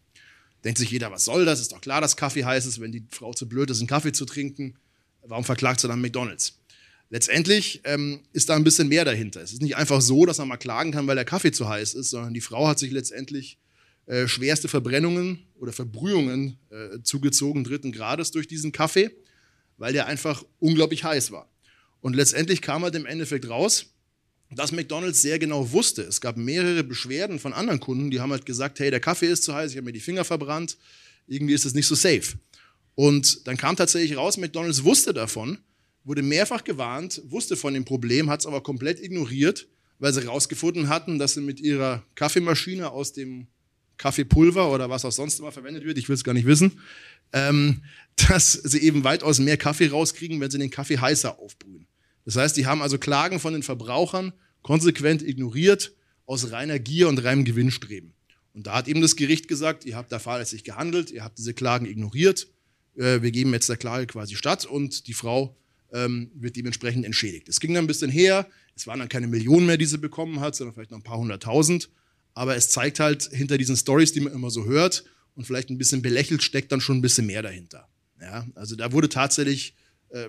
Denkt 0.65 0.79
sich 0.79 0.91
jeder, 0.91 1.11
was 1.11 1.25
soll 1.25 1.45
das? 1.45 1.61
Ist 1.61 1.73
doch 1.73 1.81
klar, 1.81 2.01
dass 2.01 2.17
Kaffee 2.17 2.45
heiß 2.45 2.67
ist, 2.67 2.81
wenn 2.81 2.93
die 2.93 3.05
Frau 3.11 3.33
zu 3.33 3.49
blöd 3.49 3.71
ist, 3.71 3.79
einen 3.79 3.87
Kaffee 3.87 4.13
zu 4.13 4.25
trinken. 4.25 4.75
Warum 5.23 5.45
verklagt 5.45 5.81
sie 5.81 5.89
dann 5.89 6.01
McDonalds? 6.01 6.59
Letztendlich 7.09 7.81
ähm, 7.85 8.21
ist 8.33 8.49
da 8.49 8.57
ein 8.57 8.65
bisschen 8.65 8.89
mehr 8.89 9.05
dahinter. 9.05 9.41
Es 9.41 9.53
ist 9.53 9.63
nicht 9.63 9.77
einfach 9.77 10.01
so, 10.01 10.27
dass 10.27 10.39
man 10.39 10.49
mal 10.49 10.57
klagen 10.57 10.93
kann, 10.93 11.07
weil 11.07 11.17
der 11.17 11.25
Kaffee 11.25 11.51
zu 11.51 11.69
heiß 11.69 11.95
ist, 11.95 12.11
sondern 12.11 12.35
die 12.35 12.41
Frau 12.41 12.69
hat 12.69 12.79
sich 12.79 12.93
letztendlich 12.93 13.59
äh, 14.07 14.29
schwerste 14.29 14.69
Verbrennungen 14.69 15.47
oder 15.59 15.73
Verbrühungen 15.73 16.59
äh, 16.71 17.03
zugezogen, 17.03 17.65
dritten 17.65 17.91
Grades 17.91 18.31
durch 18.31 18.47
diesen 18.47 18.71
Kaffee, 18.71 19.11
weil 19.77 19.93
der 19.93 20.07
einfach 20.07 20.45
unglaublich 20.59 21.05
heiß 21.05 21.33
war. 21.33 21.49
Und 22.01 22.17
letztendlich 22.17 22.63
kam 22.63 22.83
halt 22.83 22.95
im 22.95 23.07
Endeffekt 23.07 23.49
raus, 23.49 23.87
dass 24.51 24.73
McDonald's 24.73 25.23
sehr 25.23 25.39
genau 25.39 25.71
wusste. 25.73 26.03
Es 26.03 26.21
gab 26.21 26.37
mehrere 26.37 26.83
Beschwerden 26.83 27.39
von 27.39 27.53
anderen 27.53 27.81
Kunden, 27.81 28.11
die 28.11 28.21
haben 28.21 28.33
halt 28.33 28.47
gesagt, 28.47 28.81
hey, 28.81 28.91
der 28.91 29.01
Kaffee 29.01 29.27
ist 29.27 29.45
zu 29.45 29.55
heiß, 29.55 29.71
ich 29.71 29.77
habe 29.77 29.85
mir 29.87 29.93
die 29.93 30.01
Finger 30.01 30.25
verbrannt, 30.25 30.77
irgendwie 31.27 31.55
ist 31.55 31.65
es 31.65 31.75
nicht 31.75 31.87
so 31.87 31.95
safe. 31.95 32.39
Und 32.97 33.47
dann 33.47 33.57
kam 33.57 33.77
tatsächlich 33.77 34.17
raus, 34.17 34.37
McDonald's 34.37 34.83
wusste 34.83 35.15
davon, 35.15 35.59
wurde 36.05 36.23
mehrfach 36.23 36.65
gewarnt, 36.65 37.23
wusste 37.27 37.57
von 37.57 37.75
dem 37.75 37.85
Problem, 37.85 38.29
hat 38.29 38.41
es 38.41 38.47
aber 38.47 38.63
komplett 38.63 39.01
ignoriert, 39.01 39.69
weil 39.99 40.13
sie 40.13 40.23
herausgefunden 40.23 40.89
hatten, 40.89 41.19
dass 41.19 41.35
sie 41.35 41.41
mit 41.41 41.61
ihrer 41.61 42.03
Kaffeemaschine 42.15 42.91
aus 42.91 43.13
dem 43.13 43.47
Kaffeepulver 43.99 44.73
oder 44.73 44.89
was 44.91 45.05
auch 45.05 45.13
sonst 45.13 45.39
immer 45.39 45.53
verwendet 45.53 45.85
wird, 45.85 45.99
ich 45.99 46.09
will 46.09 46.15
es 46.15 46.25
gar 46.25 46.33
nicht 46.33 46.47
wissen, 46.47 46.81
ähm, 47.33 47.83
dass 48.29 48.53
sie 48.53 48.81
eben 48.81 49.05
weitaus 49.05 49.39
mehr 49.39 49.57
Kaffee 49.57 49.89
rauskriegen, 49.89 50.41
wenn 50.41 50.51
sie 50.51 50.59
den 50.59 50.71
Kaffee 50.71 50.99
heißer 50.99 51.39
aufbrühen. 51.39 51.87
Das 52.31 52.37
heißt, 52.37 52.57
die 52.57 52.67
haben 52.67 52.81
also 52.81 52.97
Klagen 52.97 53.41
von 53.41 53.55
den 53.55 53.65
Verbrauchern 53.65 54.33
konsequent 54.63 55.21
ignoriert 55.21 55.97
aus 56.27 56.53
reiner 56.53 56.79
Gier 56.79 57.09
und 57.09 57.19
reinem 57.25 57.45
Gewinnstreben. 57.45 58.15
Und 58.55 58.69
da 58.69 58.75
hat 58.77 58.87
eben 58.87 59.01
das 59.01 59.17
Gericht 59.17 59.49
gesagt, 59.49 59.85
ihr 59.85 59.97
habt 59.97 60.13
da 60.13 60.21
fahrlässig 60.21 60.63
gehandelt, 60.63 61.11
ihr 61.11 61.25
habt 61.25 61.39
diese 61.39 61.55
Klagen 61.55 61.87
ignoriert, 61.87 62.47
äh, 62.97 63.21
wir 63.21 63.33
geben 63.33 63.53
jetzt 63.53 63.69
der 63.69 63.79
Klage 63.79 64.07
quasi 64.07 64.37
statt 64.37 64.65
und 64.65 65.09
die 65.09 65.13
Frau 65.13 65.57
ähm, 65.93 66.31
wird 66.37 66.55
dementsprechend 66.55 67.05
entschädigt. 67.05 67.49
Es 67.49 67.59
ging 67.59 67.75
dann 67.75 67.83
ein 67.83 67.89
bisschen 67.89 68.13
her, 68.13 68.47
es 68.77 68.87
waren 68.87 69.01
dann 69.01 69.09
keine 69.09 69.27
Millionen 69.27 69.67
mehr, 69.67 69.77
die 69.77 69.87
sie 69.87 69.99
bekommen 69.99 70.39
hat, 70.39 70.55
sondern 70.55 70.75
vielleicht 70.75 70.93
noch 70.93 70.99
ein 70.99 71.03
paar 71.03 71.19
hunderttausend. 71.19 71.91
Aber 72.35 72.55
es 72.55 72.69
zeigt 72.69 73.01
halt 73.01 73.25
hinter 73.25 73.59
diesen 73.59 73.77
Stories, 73.77 74.13
die 74.13 74.21
man 74.21 74.33
immer 74.33 74.51
so 74.51 74.67
hört 74.67 75.03
und 75.35 75.49
vielleicht 75.49 75.69
ein 75.71 75.79
bisschen 75.79 76.01
belächelt, 76.01 76.45
steckt 76.45 76.71
dann 76.71 76.81
schon 76.81 76.99
ein 76.99 77.03
bisschen 77.03 77.27
mehr 77.27 77.43
dahinter. 77.43 77.89
Ja, 78.21 78.47
also 78.55 78.77
da 78.77 78.93
wurde 78.93 79.09
tatsächlich 79.09 79.75
äh, 80.11 80.29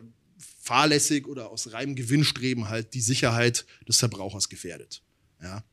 fahrlässig 0.72 1.28
oder 1.28 1.50
aus 1.50 1.74
reinem 1.74 1.96
Gewinnstreben 1.96 2.70
halt 2.70 2.94
die 2.94 3.02
Sicherheit 3.02 3.66
des 3.90 3.98
Verbrauchers 3.98 4.48
gefährdet. 4.48 5.04
Ja. 5.44 5.66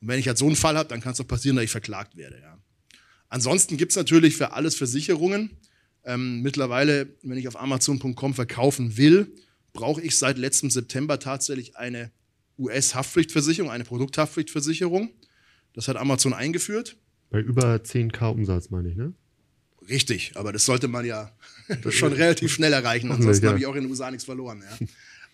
Und 0.00 0.08
wenn 0.08 0.18
ich 0.18 0.26
halt 0.26 0.38
so 0.38 0.46
einen 0.46 0.56
Fall 0.56 0.76
habe, 0.76 0.88
dann 0.88 1.00
kann 1.00 1.12
es 1.12 1.18
doch 1.18 1.28
passieren, 1.28 1.54
dass 1.54 1.66
ich 1.66 1.70
verklagt 1.70 2.16
werde. 2.16 2.40
Ja. 2.40 2.58
Ansonsten 3.28 3.76
gibt 3.76 3.92
es 3.92 3.96
natürlich 3.96 4.36
für 4.36 4.50
alles 4.52 4.74
Versicherungen. 4.74 5.50
Ähm, 6.02 6.42
mittlerweile, 6.42 7.14
wenn 7.22 7.38
ich 7.38 7.46
auf 7.46 7.60
Amazon.com 7.60 8.34
verkaufen 8.34 8.96
will, 8.96 9.32
brauche 9.72 10.02
ich 10.02 10.18
seit 10.18 10.36
letztem 10.36 10.68
September 10.68 11.20
tatsächlich 11.20 11.76
eine 11.76 12.10
US-Haftpflichtversicherung, 12.58 13.70
eine 13.70 13.84
Produkthaftpflichtversicherung. 13.84 15.10
Das 15.74 15.86
hat 15.86 15.96
Amazon 15.96 16.34
eingeführt. 16.34 16.96
Bei 17.30 17.38
über 17.38 17.76
10k 17.76 18.32
Umsatz, 18.32 18.70
meine 18.70 18.88
ich, 18.88 18.96
ne? 18.96 19.14
Richtig, 19.90 20.32
aber 20.36 20.52
das 20.52 20.64
sollte 20.64 20.88
man 20.88 21.04
ja 21.04 21.32
schon 21.90 22.12
relativ 22.12 22.52
schnell 22.52 22.72
erreichen, 22.72 23.10
ansonsten 23.10 23.44
ja. 23.44 23.50
habe 23.50 23.58
ich 23.58 23.66
auch 23.66 23.74
in 23.74 23.82
den 23.82 23.90
USA 23.90 24.10
nichts 24.10 24.24
verloren. 24.24 24.62
Ja. 24.62 24.86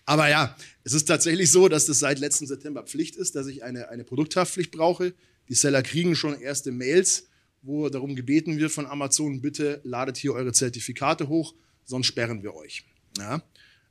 Aber 0.05 0.29
ja, 0.29 0.55
es 0.83 0.93
ist 0.93 1.05
tatsächlich 1.05 1.51
so, 1.51 1.67
dass 1.67 1.85
das 1.85 1.99
seit 1.99 2.19
letztem 2.19 2.47
September 2.47 2.83
Pflicht 2.83 3.17
ist, 3.17 3.35
dass 3.35 3.47
ich 3.47 3.63
eine, 3.63 3.89
eine 3.89 4.03
Produkthaftpflicht 4.03 4.71
brauche. 4.71 5.13
Die 5.49 5.53
Seller 5.53 5.83
kriegen 5.83 6.15
schon 6.15 6.39
erste 6.39 6.71
Mails, 6.71 7.27
wo 7.61 7.89
darum 7.89 8.15
gebeten 8.15 8.57
wird 8.57 8.71
von 8.71 8.85
Amazon, 8.85 9.41
bitte 9.41 9.81
ladet 9.83 10.17
hier 10.17 10.33
eure 10.33 10.53
Zertifikate 10.53 11.27
hoch, 11.27 11.53
sonst 11.85 12.07
sperren 12.07 12.41
wir 12.41 12.55
euch. 12.55 12.83
Ja. 13.17 13.43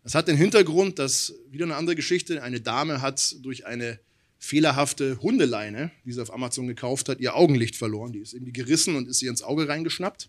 Das 0.03 0.15
hat 0.15 0.29
den 0.29 0.37
Hintergrund, 0.37 0.99
dass 0.99 1.35
wieder 1.51 1.65
eine 1.65 1.77
andere 1.77 1.97
Geschichte, 1.97 2.43
eine 2.43 2.61
Dame 2.61 3.03
hat 3.03 3.37
durch 3.43 3.67
eine 3.67 3.99
fehlerhafte 4.39 5.21
Hundeleine, 5.21 5.91
die 6.05 6.13
sie 6.13 6.23
auf 6.23 6.33
Amazon 6.33 6.67
gekauft 6.67 7.09
hat, 7.09 7.21
ihr 7.21 7.35
Augenlicht 7.35 7.77
verloren. 7.77 8.13
Die 8.13 8.21
ist 8.21 8.33
irgendwie 8.33 8.53
gerissen 8.53 8.97
und 8.97 9.09
ist 9.09 9.21
ihr 9.23 9.31
ins 9.31 9.43
Auge 9.43 9.69
reingeschnappt. 9.69 10.29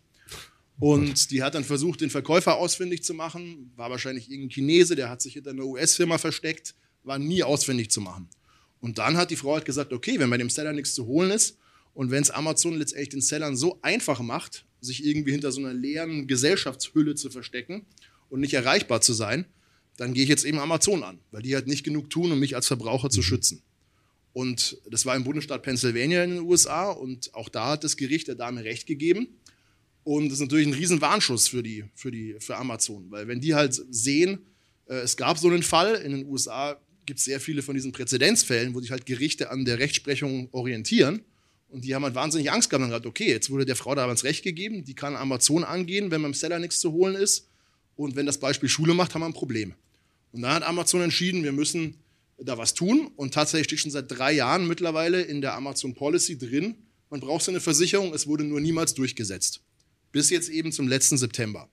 Und 0.80 1.32
die 1.32 1.42
hat 1.42 1.56
dann 1.56 1.64
versucht, 1.64 2.02
den 2.02 2.10
Verkäufer 2.10 2.58
ausfindig 2.58 3.04
zu 3.04 3.14
machen. 3.14 3.72
War 3.76 3.90
wahrscheinlich 3.90 4.30
irgendein 4.30 4.52
Chinese, 4.52 4.96
der 4.96 5.10
hat 5.10 5.22
sich 5.22 5.34
hinter 5.34 5.52
einer 5.52 5.66
US-Firma 5.66 6.18
versteckt, 6.18 6.76
war 7.04 7.18
nie 7.18 7.44
ausfindig 7.44 7.90
zu 7.90 8.00
machen. 8.02 8.30
Und 8.80 9.00
dann 9.00 9.18
hat 9.18 9.32
die 9.32 9.36
Frau 9.36 9.56
halt 9.56 9.66
gesagt, 9.66 9.92
okay, 9.92 10.20
wenn 10.20 10.30
bei 10.30 10.38
dem 10.38 10.50
Seller 10.50 10.74
nichts 10.74 10.94
zu 10.94 11.08
holen 11.08 11.32
ist 11.32 11.58
und 11.94 12.12
wenn 12.12 12.22
es 12.22 12.30
Amazon 12.30 12.76
letztendlich 12.76 13.10
den 13.10 13.22
Sellern 13.22 13.56
so 13.56 13.80
einfach 13.82 14.20
macht, 14.20 14.66
sich 14.82 15.04
irgendwie 15.04 15.32
hinter 15.32 15.52
so 15.52 15.60
einer 15.62 15.74
leeren 15.74 16.28
Gesellschaftshülle 16.28 17.16
zu 17.16 17.32
verstecken 17.32 17.88
und 18.30 18.40
nicht 18.40 18.54
erreichbar 18.54 19.02
zu 19.02 19.14
sein, 19.14 19.46
dann 19.98 20.14
gehe 20.14 20.24
ich 20.24 20.30
jetzt 20.30 20.46
eben 20.46 20.60
Amazon 20.60 21.04
an, 21.04 21.20
weil 21.32 21.42
die 21.42 21.56
halt 21.56 21.66
nicht 21.66 21.84
genug 21.84 22.12
tun, 22.12 22.32
um 22.32 22.40
mich 22.40 22.56
als 22.56 22.68
Verbraucher 22.68 23.10
zu 23.10 23.22
mhm. 23.22 23.24
schützen. 23.24 23.64
Und 24.34 24.80
das 24.92 25.08
war 25.08 25.16
im 25.16 25.24
Bundesstaat 25.24 25.64
Pennsylvania 25.64 26.24
in 26.24 26.30
den 26.30 26.40
USA 26.42 26.92
und 26.92 27.34
auch 27.34 27.50
da 27.50 27.72
hat 27.72 27.84
das 27.84 27.98
Gericht 27.98 28.28
der 28.28 28.36
Dame 28.36 28.64
recht 28.64 28.86
gegeben. 28.86 29.30
Und 30.08 30.30
das 30.30 30.36
ist 30.36 30.40
natürlich 30.40 30.68
ein 30.68 30.74
riesen 30.74 31.02
Warnschuss 31.02 31.50
für, 31.50 31.62
die, 31.62 31.84
für, 31.94 32.12
die, 32.12 32.38
für 32.40 32.56
Amazon, 32.56 33.12
weil 33.12 33.28
wenn 33.28 33.42
die 33.42 33.56
halt 33.56 33.78
sehen, 33.90 34.40
äh, 34.86 35.00
es 35.00 35.18
gab 35.18 35.38
so 35.38 35.50
einen 35.50 35.64
Fall, 35.64 35.96
in 35.96 36.14
den 36.14 36.26
USA 36.28 36.80
gibt 37.06 37.20
es 37.20 37.26
sehr 37.26 37.42
viele 37.42 37.62
von 37.62 37.76
diesen 37.76 37.92
Präzedenzfällen, 37.92 38.74
wo 38.74 38.80
sich 38.80 38.92
halt 38.92 39.06
Gerichte 39.06 39.52
an 39.52 39.66
der 39.66 39.80
Rechtsprechung 39.80 40.48
orientieren. 40.54 41.26
Und 41.68 41.84
die 41.84 41.94
haben 41.94 42.06
halt 42.06 42.16
wahnsinnig 42.16 42.50
Angst 42.50 42.70
gehabt 42.70 42.84
und 42.84 42.88
gesagt, 42.88 43.06
okay, 43.06 43.28
jetzt 43.28 43.50
wurde 43.50 43.66
der 43.66 43.76
Frau 43.76 43.96
da 43.96 44.08
das 44.08 44.24
Recht 44.24 44.46
gegeben, 44.46 44.86
die 44.86 44.94
kann 44.94 45.18
Amazon 45.18 45.66
angehen, 45.66 46.10
wenn 46.10 46.22
beim 46.22 46.34
Seller 46.34 46.60
nichts 46.60 46.80
zu 46.80 46.94
holen 46.94 47.16
ist. 47.16 47.50
Und 47.98 48.16
wenn 48.16 48.26
das 48.26 48.38
Beispiel 48.38 48.70
Schule 48.70 48.94
macht, 48.94 49.14
haben 49.14 49.24
wir 49.24 49.26
ein 49.26 49.34
Problem. 49.34 49.74
Und 50.32 50.44
dann 50.44 50.54
hat 50.54 50.64
Amazon 50.64 51.02
entschieden, 51.02 51.44
wir 51.44 51.52
müssen 51.52 51.96
da 52.38 52.58
was 52.58 52.74
tun. 52.74 53.12
Und 53.18 53.34
tatsächlich 53.34 53.66
steht 53.66 53.80
schon 53.80 53.92
seit 53.92 54.10
drei 54.10 54.32
Jahren 54.32 54.70
mittlerweile 54.70 55.22
in 55.22 55.42
der 55.42 55.54
Amazon 55.56 55.94
Policy 55.96 56.38
drin, 56.38 56.76
man 57.10 57.20
braucht 57.20 57.44
so 57.44 57.52
eine 57.52 57.60
Versicherung, 57.60 58.14
es 58.14 58.26
wurde 58.26 58.46
nur 58.46 58.62
niemals 58.62 58.94
durchgesetzt. 58.94 59.62
Bis 60.18 60.32
jetzt 60.32 60.50
eben 60.50 60.72
zum 60.72 60.88
letzten 60.88 61.16
September. 61.16 61.70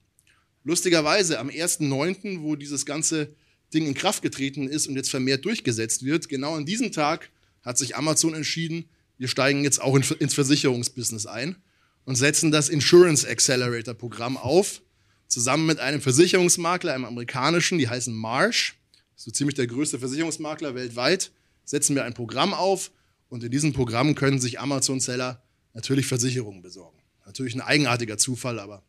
Lustigerweise 0.63 1.39
am 1.39 1.49
1.9., 1.49 2.43
wo 2.43 2.55
dieses 2.55 2.85
ganze 2.85 3.33
Ding 3.73 3.87
in 3.87 3.95
Kraft 3.95 4.21
getreten 4.21 4.67
ist 4.67 4.85
und 4.85 4.95
jetzt 4.95 5.09
vermehrt 5.09 5.45
durchgesetzt 5.45 6.05
wird, 6.05 6.29
genau 6.29 6.53
an 6.53 6.63
diesem 6.63 6.91
Tag 6.91 7.31
hat 7.63 7.79
sich 7.79 7.95
Amazon 7.95 8.35
entschieden, 8.35 8.85
wir 9.17 9.29
steigen 9.29 9.63
jetzt 9.63 9.81
auch 9.81 9.95
ins 9.95 10.35
Versicherungsbusiness 10.35 11.25
ein 11.25 11.55
und 12.03 12.17
setzen 12.17 12.51
das 12.51 12.69
Insurance 12.69 13.27
Accelerator 13.27 13.95
Programm 13.95 14.37
auf, 14.37 14.83
zusammen 15.27 15.65
mit 15.65 15.79
einem 15.79 15.99
Versicherungsmakler, 15.99 16.93
einem 16.93 17.05
amerikanischen, 17.05 17.79
die 17.79 17.89
heißen 17.89 18.13
Marsh, 18.13 18.75
so 19.15 19.31
ziemlich 19.31 19.55
der 19.55 19.65
größte 19.65 19.97
Versicherungsmakler 19.97 20.75
weltweit, 20.75 21.31
setzen 21.63 21.95
wir 21.95 22.03
ein 22.03 22.13
Programm 22.13 22.53
auf 22.53 22.91
und 23.27 23.43
in 23.43 23.49
diesem 23.49 23.73
Programm 23.73 24.13
können 24.13 24.39
sich 24.39 24.59
Amazon-Seller 24.59 25.41
natürlich 25.73 26.05
Versicherungen 26.05 26.61
besorgen. 26.61 26.94
Natürlich 27.25 27.55
ein 27.55 27.61
eigenartiger 27.61 28.17
Zufall, 28.17 28.59
aber 28.59 28.83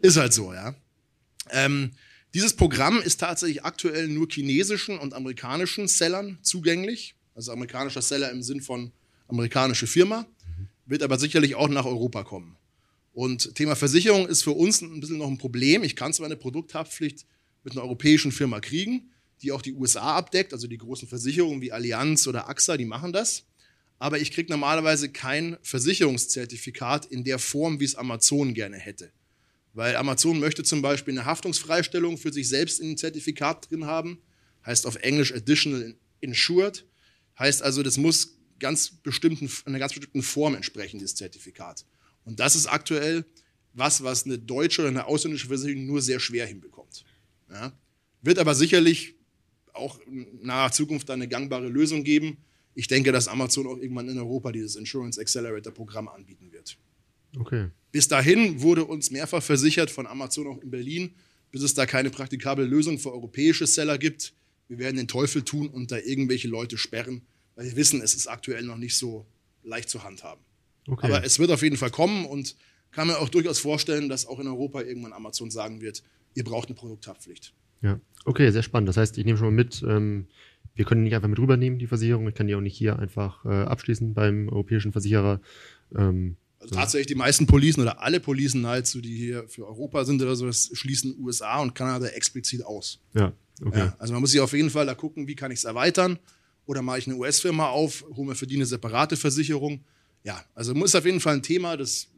ist 0.00 0.16
halt 0.16 0.32
so, 0.32 0.52
ja. 0.52 0.74
Ähm, 1.50 1.92
dieses 2.32 2.54
Programm 2.54 3.00
ist 3.00 3.20
tatsächlich 3.20 3.64
aktuell 3.64 4.08
nur 4.08 4.28
chinesischen 4.28 4.98
und 4.98 5.14
amerikanischen 5.14 5.86
Sellern 5.86 6.38
zugänglich. 6.42 7.14
Also 7.34 7.52
amerikanischer 7.52 8.02
Seller 8.02 8.30
im 8.30 8.42
Sinn 8.42 8.60
von 8.60 8.92
amerikanische 9.28 9.86
Firma, 9.86 10.26
wird 10.86 11.02
aber 11.02 11.18
sicherlich 11.18 11.54
auch 11.54 11.68
nach 11.68 11.86
Europa 11.86 12.24
kommen. 12.24 12.56
Und 13.12 13.54
Thema 13.54 13.76
Versicherung 13.76 14.26
ist 14.26 14.42
für 14.42 14.50
uns 14.50 14.82
ein 14.82 15.00
bisschen 15.00 15.18
noch 15.18 15.28
ein 15.28 15.38
Problem. 15.38 15.84
Ich 15.84 15.96
kann 15.96 16.12
zwar 16.12 16.26
eine 16.26 16.36
Produkthaftpflicht 16.36 17.24
mit 17.62 17.72
einer 17.72 17.82
europäischen 17.82 18.32
Firma 18.32 18.60
kriegen, 18.60 19.10
die 19.42 19.52
auch 19.52 19.62
die 19.62 19.72
USA 19.72 20.16
abdeckt, 20.16 20.52
also 20.52 20.66
die 20.66 20.78
großen 20.78 21.08
Versicherungen 21.08 21.60
wie 21.60 21.72
Allianz 21.72 22.26
oder 22.26 22.48
AXA, 22.48 22.76
die 22.76 22.84
machen 22.84 23.12
das. 23.12 23.44
Aber 23.98 24.18
ich 24.18 24.32
kriege 24.32 24.50
normalerweise 24.52 25.10
kein 25.10 25.56
Versicherungszertifikat 25.62 27.06
in 27.06 27.24
der 27.24 27.38
Form, 27.38 27.80
wie 27.80 27.84
es 27.84 27.94
Amazon 27.94 28.54
gerne 28.54 28.76
hätte. 28.76 29.12
Weil 29.72 29.96
Amazon 29.96 30.38
möchte 30.38 30.62
zum 30.62 30.82
Beispiel 30.82 31.14
eine 31.14 31.24
Haftungsfreistellung 31.24 32.18
für 32.18 32.32
sich 32.32 32.48
selbst 32.48 32.80
in 32.80 32.88
dem 32.88 32.96
Zertifikat 32.96 33.70
drin 33.70 33.86
haben, 33.86 34.20
heißt 34.64 34.86
auf 34.86 34.96
Englisch 34.96 35.32
Additional 35.34 35.94
Insured, 36.20 36.86
heißt 37.38 37.62
also, 37.62 37.82
das 37.82 37.96
muss 37.96 38.38
ganz 38.58 38.90
bestimmten, 38.90 39.50
einer 39.64 39.78
ganz 39.78 39.92
bestimmten 39.92 40.22
Form 40.22 40.54
entsprechen, 40.54 40.98
dieses 40.98 41.16
Zertifikat. 41.16 41.84
Und 42.24 42.40
das 42.40 42.56
ist 42.56 42.66
aktuell 42.66 43.24
was, 43.72 44.02
was 44.02 44.24
eine 44.24 44.38
deutsche 44.38 44.82
oder 44.82 44.90
eine 44.90 45.06
ausländische 45.06 45.48
Versicherung 45.48 45.86
nur 45.86 46.00
sehr 46.00 46.20
schwer 46.20 46.46
hinbekommt. 46.46 47.04
Ja? 47.50 47.72
Wird 48.22 48.38
aber 48.38 48.54
sicherlich 48.54 49.14
auch 49.72 49.98
in 50.06 50.40
naher 50.42 50.70
Zukunft 50.72 51.10
eine 51.10 51.28
gangbare 51.28 51.68
Lösung 51.68 52.04
geben. 52.04 52.38
Ich 52.74 52.88
denke, 52.88 53.12
dass 53.12 53.28
Amazon 53.28 53.66
auch 53.66 53.78
irgendwann 53.78 54.08
in 54.08 54.18
Europa 54.18 54.52
dieses 54.52 54.76
Insurance 54.76 55.20
Accelerator 55.20 55.72
Programm 55.72 56.08
anbieten 56.08 56.52
wird. 56.52 56.76
Okay. 57.38 57.68
Bis 57.92 58.08
dahin 58.08 58.60
wurde 58.62 58.84
uns 58.84 59.10
mehrfach 59.10 59.42
versichert 59.42 59.90
von 59.90 60.06
Amazon 60.06 60.46
auch 60.46 60.60
in 60.60 60.70
Berlin, 60.70 61.14
bis 61.50 61.62
es 61.62 61.74
da 61.74 61.86
keine 61.86 62.10
praktikable 62.10 62.64
Lösung 62.64 62.98
für 62.98 63.12
europäische 63.12 63.66
Seller 63.66 63.98
gibt. 63.98 64.34
Wir 64.68 64.78
werden 64.78 64.96
den 64.96 65.08
Teufel 65.08 65.42
tun 65.42 65.68
und 65.68 65.92
da 65.92 65.98
irgendwelche 65.98 66.48
Leute 66.48 66.78
sperren, 66.78 67.22
weil 67.54 67.66
wir 67.66 67.76
wissen, 67.76 68.00
es 68.02 68.14
ist 68.14 68.26
aktuell 68.26 68.64
noch 68.64 68.78
nicht 68.78 68.96
so 68.96 69.26
leicht 69.62 69.88
zu 69.88 70.02
handhaben. 70.02 70.42
Okay. 70.88 71.06
Aber 71.06 71.24
es 71.24 71.38
wird 71.38 71.50
auf 71.50 71.62
jeden 71.62 71.76
Fall 71.76 71.90
kommen 71.90 72.26
und 72.26 72.56
kann 72.90 73.08
mir 73.08 73.18
auch 73.18 73.28
durchaus 73.28 73.58
vorstellen, 73.58 74.08
dass 74.08 74.26
auch 74.26 74.38
in 74.40 74.46
Europa 74.46 74.82
irgendwann 74.82 75.12
Amazon 75.12 75.50
sagen 75.50 75.80
wird, 75.80 76.02
ihr 76.34 76.44
braucht 76.44 76.68
eine 76.68 76.76
Produkthaftpflicht. 76.76 77.52
Ja, 77.82 78.00
okay, 78.24 78.50
sehr 78.50 78.62
spannend. 78.62 78.88
Das 78.88 78.96
heißt, 78.96 79.18
ich 79.18 79.24
nehme 79.24 79.36
schon 79.36 79.48
mal 79.48 79.52
mit, 79.52 79.82
ähm, 79.86 80.26
wir 80.74 80.84
können 80.84 81.02
nicht 81.02 81.14
einfach 81.14 81.28
mit 81.28 81.38
rübernehmen, 81.38 81.78
die 81.78 81.86
Versicherung. 81.86 82.28
Ich 82.28 82.34
kann 82.34 82.46
die 82.46 82.54
auch 82.54 82.60
nicht 82.60 82.76
hier 82.76 82.98
einfach 82.98 83.44
äh, 83.44 83.48
abschließen 83.48 84.14
beim 84.14 84.48
europäischen 84.48 84.92
Versicherer. 84.92 85.40
Ähm, 85.96 86.36
also 86.58 86.74
tatsächlich 86.74 87.08
die 87.08 87.14
meisten 87.14 87.46
Policen 87.46 87.82
oder 87.82 88.00
alle 88.00 88.20
Policen 88.20 88.62
nahezu, 88.62 89.00
die 89.00 89.14
hier 89.14 89.48
für 89.48 89.66
Europa 89.66 90.04
sind 90.04 90.22
oder 90.22 90.34
so, 90.34 90.46
das 90.46 90.70
schließen 90.72 91.16
USA 91.18 91.60
und 91.60 91.74
Kanada 91.74 92.06
explizit 92.06 92.64
aus. 92.64 93.00
Ja, 93.12 93.32
okay. 93.64 93.78
Ja, 93.78 93.96
also 93.98 94.12
man 94.12 94.22
muss 94.22 94.30
sich 94.30 94.40
auf 94.40 94.52
jeden 94.52 94.70
Fall 94.70 94.86
da 94.86 94.94
gucken, 94.94 95.28
wie 95.28 95.34
kann 95.34 95.50
ich 95.50 95.58
es 95.58 95.64
erweitern 95.64 96.18
oder 96.66 96.80
mache 96.80 96.98
ich 96.98 97.06
eine 97.06 97.16
US-Firma 97.16 97.68
auf, 97.68 98.04
hole 98.16 98.28
mir 98.28 98.34
für 98.34 98.46
die 98.46 98.56
eine 98.56 98.66
separate 98.66 99.16
Versicherung 99.16 99.84
ja, 100.24 100.42
also 100.54 100.72
ist 100.82 100.96
auf 100.96 101.04
jeden 101.04 101.20
Fall 101.20 101.34
ein 101.34 101.42
Thema, 101.42 101.76
das 101.76 102.08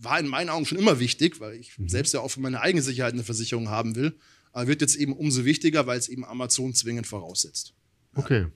war 0.00 0.18
in 0.18 0.26
meinen 0.26 0.50
Augen 0.50 0.66
schon 0.66 0.78
immer 0.78 0.98
wichtig, 0.98 1.40
weil 1.40 1.54
ich 1.54 1.78
mhm. 1.78 1.88
selbst 1.88 2.12
ja 2.12 2.20
auch 2.20 2.30
für 2.30 2.40
meine 2.40 2.60
eigene 2.60 2.82
Sicherheit 2.82 3.12
eine 3.12 3.22
Versicherung 3.22 3.70
haben 3.70 3.94
will. 3.96 4.18
Aber 4.52 4.66
wird 4.66 4.80
jetzt 4.80 4.96
eben 4.96 5.12
umso 5.12 5.44
wichtiger, 5.44 5.86
weil 5.86 5.98
es 5.98 6.08
eben 6.08 6.24
Amazon 6.24 6.74
zwingend 6.74 7.06
voraussetzt. 7.06 7.74
Okay. 8.14 8.46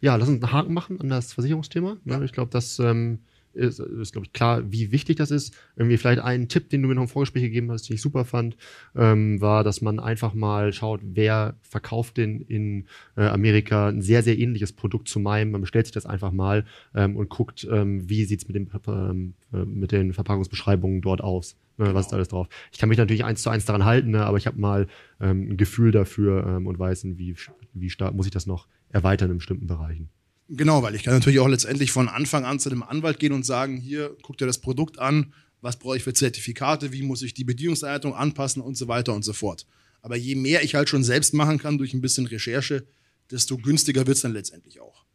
Ja, 0.00 0.16
lass 0.16 0.28
uns 0.28 0.42
einen 0.42 0.52
Haken 0.52 0.74
machen 0.74 1.00
an 1.00 1.08
das 1.08 1.32
Versicherungsthema. 1.32 1.98
Ja. 2.04 2.22
Ich 2.22 2.32
glaube, 2.32 2.50
das 2.50 2.78
ähm, 2.78 3.20
ist, 3.54 3.78
ist 3.78 4.12
glaube 4.12 4.26
ich, 4.26 4.32
klar, 4.32 4.70
wie 4.70 4.92
wichtig 4.92 5.16
das 5.16 5.30
ist. 5.30 5.54
Irgendwie 5.76 5.96
vielleicht 5.96 6.20
ein 6.20 6.48
Tipp, 6.48 6.68
den 6.70 6.82
du 6.82 6.88
mir 6.88 6.94
noch 6.94 7.02
im 7.02 7.08
Vorgespräch 7.08 7.42
gegeben 7.42 7.70
hast, 7.70 7.88
den 7.88 7.94
ich 7.94 8.02
super 8.02 8.24
fand, 8.24 8.56
ähm, 8.94 9.40
war, 9.40 9.64
dass 9.64 9.80
man 9.80 10.00
einfach 10.00 10.34
mal 10.34 10.72
schaut, 10.72 11.00
wer 11.02 11.56
verkauft 11.62 12.16
denn 12.16 12.40
in 12.40 12.86
äh, 13.16 13.22
Amerika 13.22 13.88
ein 13.88 14.02
sehr, 14.02 14.22
sehr 14.22 14.38
ähnliches 14.38 14.72
Produkt 14.72 15.08
zu 15.08 15.20
meinem. 15.20 15.52
Man 15.52 15.60
bestellt 15.60 15.86
sich 15.86 15.94
das 15.94 16.06
einfach 16.06 16.32
mal 16.32 16.64
ähm, 16.94 17.16
und 17.16 17.28
guckt, 17.30 17.66
ähm, 17.70 18.08
wie 18.08 18.24
sieht's 18.24 18.48
mit, 18.48 18.56
dem, 18.56 18.68
ähm, 18.88 19.34
äh, 19.52 19.64
mit 19.64 19.92
den 19.92 20.12
Verpackungsbeschreibungen 20.12 21.00
dort 21.00 21.20
aus. 21.22 21.56
Ne. 21.76 21.94
Was 21.94 22.06
ist 22.06 22.12
alles 22.12 22.28
drauf? 22.28 22.48
Ich 22.72 22.78
kann 22.78 22.88
mich 22.88 22.98
natürlich 22.98 23.24
eins 23.24 23.42
zu 23.42 23.50
eins 23.50 23.64
daran 23.64 23.84
halten, 23.84 24.10
ne, 24.10 24.24
aber 24.24 24.38
ich 24.38 24.46
habe 24.46 24.60
mal 24.60 24.86
ähm, 25.20 25.50
ein 25.50 25.56
Gefühl 25.56 25.90
dafür 25.90 26.46
ähm, 26.46 26.66
und 26.66 26.78
weiß, 26.78 27.04
wie, 27.16 27.34
wie 27.72 27.90
stark 27.90 28.14
muss 28.14 28.26
ich 28.26 28.32
das 28.32 28.46
noch 28.46 28.68
erweitern 28.90 29.30
in 29.30 29.38
bestimmten 29.38 29.66
Bereichen. 29.66 30.08
Genau, 30.48 30.82
weil 30.82 30.94
ich 30.94 31.02
kann 31.02 31.14
natürlich 31.14 31.40
auch 31.40 31.48
letztendlich 31.48 31.90
von 31.90 32.08
Anfang 32.08 32.44
an 32.44 32.60
zu 32.60 32.68
dem 32.68 32.82
Anwalt 32.82 33.18
gehen 33.18 33.32
und 33.32 33.44
sagen, 33.44 33.76
hier, 33.76 34.16
guck 34.22 34.36
dir 34.36 34.46
das 34.46 34.58
Produkt 34.58 34.98
an, 34.98 35.32
was 35.62 35.78
brauche 35.78 35.96
ich 35.96 36.04
für 36.04 36.12
Zertifikate, 36.12 36.92
wie 36.92 37.02
muss 37.02 37.22
ich 37.22 37.34
die 37.34 37.44
Bedienungsanleitung 37.44 38.14
anpassen 38.14 38.62
und 38.62 38.76
so 38.76 38.86
weiter 38.86 39.14
und 39.14 39.24
so 39.24 39.32
fort. 39.32 39.66
Aber 40.02 40.16
je 40.16 40.34
mehr 40.34 40.62
ich 40.62 40.74
halt 40.74 40.90
schon 40.90 41.02
selbst 41.02 41.32
machen 41.32 41.58
kann 41.58 41.78
durch 41.78 41.94
ein 41.94 42.02
bisschen 42.02 42.26
Recherche, 42.26 42.86
desto 43.30 43.56
günstiger 43.56 44.06
wird 44.06 44.16
es 44.16 44.22
dann 44.22 44.34
letztendlich 44.34 44.80
auch. 44.80 45.06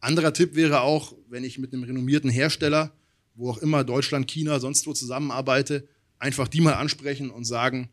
Anderer 0.00 0.32
Tipp 0.32 0.54
wäre 0.54 0.80
auch, 0.80 1.14
wenn 1.28 1.44
ich 1.44 1.58
mit 1.58 1.74
einem 1.74 1.82
renommierten 1.82 2.30
Hersteller, 2.30 2.92
wo 3.34 3.50
auch 3.50 3.58
immer 3.58 3.84
Deutschland, 3.84 4.26
China, 4.26 4.58
sonst 4.58 4.86
wo 4.86 4.94
zusammenarbeite, 4.94 5.86
einfach 6.18 6.48
die 6.48 6.60
mal 6.60 6.74
ansprechen 6.74 7.30
und 7.30 7.44
sagen, 7.44 7.88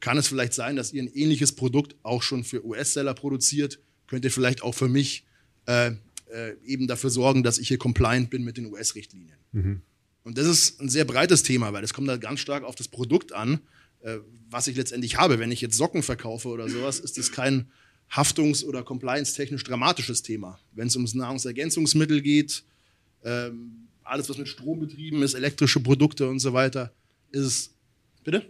kann 0.00 0.16
es 0.16 0.28
vielleicht 0.28 0.54
sein, 0.54 0.76
dass 0.76 0.92
ihr 0.92 1.02
ein 1.02 1.12
ähnliches 1.12 1.52
Produkt 1.52 1.94
auch 2.02 2.22
schon 2.22 2.44
für 2.44 2.64
US-Seller 2.64 3.14
produziert? 3.14 3.78
Könnt 4.06 4.24
ihr 4.24 4.30
vielleicht 4.30 4.62
auch 4.62 4.74
für 4.74 4.88
mich 4.88 5.24
äh, 5.66 5.92
äh, 6.32 6.54
eben 6.64 6.86
dafür 6.86 7.10
sorgen, 7.10 7.42
dass 7.42 7.58
ich 7.58 7.68
hier 7.68 7.78
compliant 7.78 8.30
bin 8.30 8.44
mit 8.44 8.56
den 8.56 8.66
US-Richtlinien. 8.66 9.38
Mhm. 9.52 9.82
Und 10.22 10.38
das 10.38 10.46
ist 10.46 10.80
ein 10.80 10.88
sehr 10.88 11.04
breites 11.04 11.42
Thema, 11.42 11.72
weil 11.72 11.82
es 11.82 11.94
kommt 11.94 12.08
da 12.08 12.16
ganz 12.16 12.40
stark 12.40 12.62
auf 12.62 12.74
das 12.74 12.88
Produkt 12.88 13.32
an, 13.32 13.60
äh, 14.00 14.18
was 14.48 14.66
ich 14.66 14.76
letztendlich 14.76 15.16
habe. 15.16 15.38
Wenn 15.38 15.50
ich 15.50 15.60
jetzt 15.60 15.76
Socken 15.76 16.02
verkaufe 16.02 16.48
oder 16.48 16.68
sowas, 16.68 17.00
ist 17.00 17.18
das 17.18 17.32
kein 17.32 17.70
haftungs- 18.10 18.64
oder 18.64 18.82
compliance-technisch 18.82 19.64
dramatisches 19.64 20.22
Thema. 20.22 20.58
Wenn 20.72 20.88
es 20.88 20.96
ums 20.96 21.14
Nahrungsergänzungsmittel 21.14 22.20
geht, 22.20 22.64
ähm, 23.24 23.88
alles, 24.02 24.28
was 24.28 24.38
mit 24.38 24.48
Strom 24.48 24.80
betrieben 24.80 25.22
ist, 25.22 25.34
elektrische 25.34 25.80
Produkte 25.80 26.28
und 26.28 26.40
so 26.40 26.52
weiter, 26.52 26.92
ist 27.30 27.42
es. 27.42 27.74
Bitte? 28.24 28.46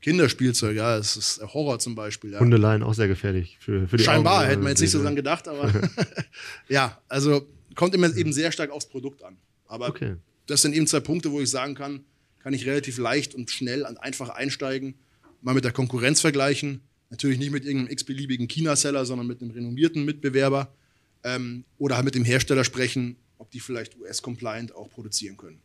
Kinderspielzeug, 0.00 0.76
ja, 0.76 0.98
es 0.98 1.16
ist 1.16 1.40
Horror 1.40 1.78
zum 1.78 1.94
Beispiel. 1.94 2.32
Ja. 2.32 2.40
Hundeleien 2.40 2.82
auch 2.82 2.92
sehr 2.92 3.08
gefährlich 3.08 3.56
für, 3.58 3.88
für 3.88 3.96
die 3.96 4.04
Scheinbar, 4.04 4.40
Augen, 4.40 4.48
hätten 4.50 4.62
wir 4.62 4.68
jetzt 4.68 4.82
nicht 4.82 4.90
so 4.90 5.02
dran 5.02 5.16
gedacht, 5.16 5.48
aber 5.48 5.72
ja, 6.68 7.00
also 7.08 7.48
kommt 7.74 7.94
immer 7.94 8.14
eben 8.14 8.30
sehr 8.30 8.52
stark 8.52 8.70
aufs 8.70 8.86
Produkt 8.86 9.22
an. 9.22 9.38
Aber 9.66 9.88
okay. 9.88 10.16
das 10.46 10.60
sind 10.60 10.74
eben 10.74 10.86
zwei 10.86 11.00
Punkte, 11.00 11.32
wo 11.32 11.40
ich 11.40 11.48
sagen 11.48 11.74
kann, 11.74 12.04
kann 12.40 12.52
ich 12.52 12.66
relativ 12.66 12.98
leicht 12.98 13.34
und 13.34 13.50
schnell 13.50 13.86
und 13.86 13.96
einfach 13.96 14.28
einsteigen, 14.28 14.94
mal 15.40 15.54
mit 15.54 15.64
der 15.64 15.72
Konkurrenz 15.72 16.20
vergleichen. 16.20 16.82
Natürlich 17.08 17.38
nicht 17.38 17.50
mit 17.52 17.64
irgendeinem 17.64 17.90
x-beliebigen 17.92 18.46
China-Seller, 18.46 19.06
sondern 19.06 19.26
mit 19.26 19.40
einem 19.40 19.52
renommierten 19.52 20.04
Mitbewerber 20.04 20.74
ähm, 21.22 21.64
oder 21.78 21.96
halt 21.96 22.04
mit 22.04 22.14
dem 22.14 22.24
Hersteller 22.26 22.64
sprechen, 22.64 23.16
ob 23.38 23.50
die 23.50 23.60
vielleicht 23.60 23.98
US-compliant 23.98 24.74
auch 24.74 24.90
produzieren 24.90 25.38
können. 25.38 25.62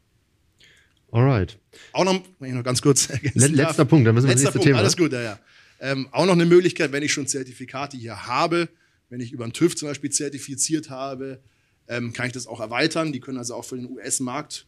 Alright. 1.12 1.58
Auch 1.94 2.04
noch, 2.04 2.22
wenn 2.39 2.50
ich 2.50 2.56
noch 2.56 2.63
ganz 2.63 2.82
kurz 2.82 3.10
ergänzen 3.10 3.54
Letzter. 3.54 3.86
Punkt, 3.86 4.08
dann 4.08 4.16
müssen 4.16 4.28
wir 4.28 4.36
Letzter 4.36 4.50
nächste 4.50 4.60
Punkt, 4.60 4.68
Thema. 4.68 4.80
Alles 4.80 4.98
gut, 4.98 5.12
ja, 5.12 5.22
ja. 5.22 5.39
Ähm, 5.80 6.08
auch 6.12 6.25
noch 6.25 6.34
eine 6.34 6.46
Möglichkeit, 6.46 6.92
wenn 6.92 7.04
ich 7.04 7.13
schon 7.13 7.28
Zertifikate 7.28 7.98
hier 7.98 8.28
habe, 8.28 8.70
wenn 9.10 9.22
ich 9.22 9.32
über 9.32 9.46
einen 9.46 9.54
TÜV 9.54 9.75
zum 9.75 9.88
Beispiel 9.88 10.10
zertifiziert 10.10 10.89
habe, 10.89 11.42
ähm, 11.88 12.13
kann 12.13 12.28
ich 12.28 12.34
das 12.34 12.48
auch 12.48 12.60
erweitern. 12.60 13.12
Die 13.12 13.20
können 13.20 13.38
also 13.38 13.56
auch 13.56 13.66
für 13.66 13.75
den 13.75 13.89
US-Markt 13.89 14.68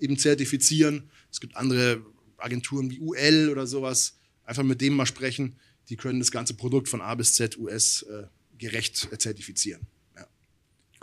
eben 0.00 0.18
zertifizieren. 0.18 1.10
Es 1.30 1.40
gibt 1.40 1.56
andere 1.56 2.02
Agenturen 2.36 2.90
wie 2.90 3.00
UL 3.00 3.48
oder 3.50 3.66
sowas. 3.66 4.18
Einfach 4.44 4.62
mit 4.62 4.80
dem 4.80 4.94
mal 4.94 5.06
sprechen. 5.06 5.56
Die 5.88 5.96
können 5.96 6.18
das 6.18 6.30
ganze 6.30 6.54
Produkt 6.54 6.88
von 6.88 7.00
A 7.00 7.14
bis 7.14 7.34
Z 7.34 7.56
US 7.58 8.02
äh, 8.02 8.24
gerecht 8.58 9.08
äh, 9.12 9.18
zertifizieren. 9.18 9.82
Ja. 10.16 10.26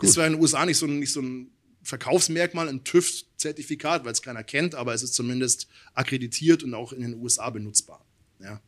Ist 0.02 0.14
zwar 0.14 0.26
in 0.26 0.34
den 0.34 0.42
USA 0.42 0.64
nicht 0.64 0.78
so, 0.78 0.86
nicht 0.86 1.12
so 1.12 1.20
ein 1.20 1.50
Verkaufsmerkmal, 1.82 2.68
ein 2.68 2.84
TÜV-Zertifikat, 2.84 4.04
weil 4.04 4.12
es 4.12 4.22
keiner 4.22 4.44
kennt, 4.44 4.74
aber 4.74 4.94
es 4.94 5.02
ist 5.02 5.14
zumindest 5.14 5.68
akkreditiert 5.94 6.62
und 6.62 6.74
auch 6.74 6.92
in 6.92 7.02
den 7.02 7.14
USA 7.14 7.50
benutzbar. 7.50 8.04
Ja. 8.40 8.60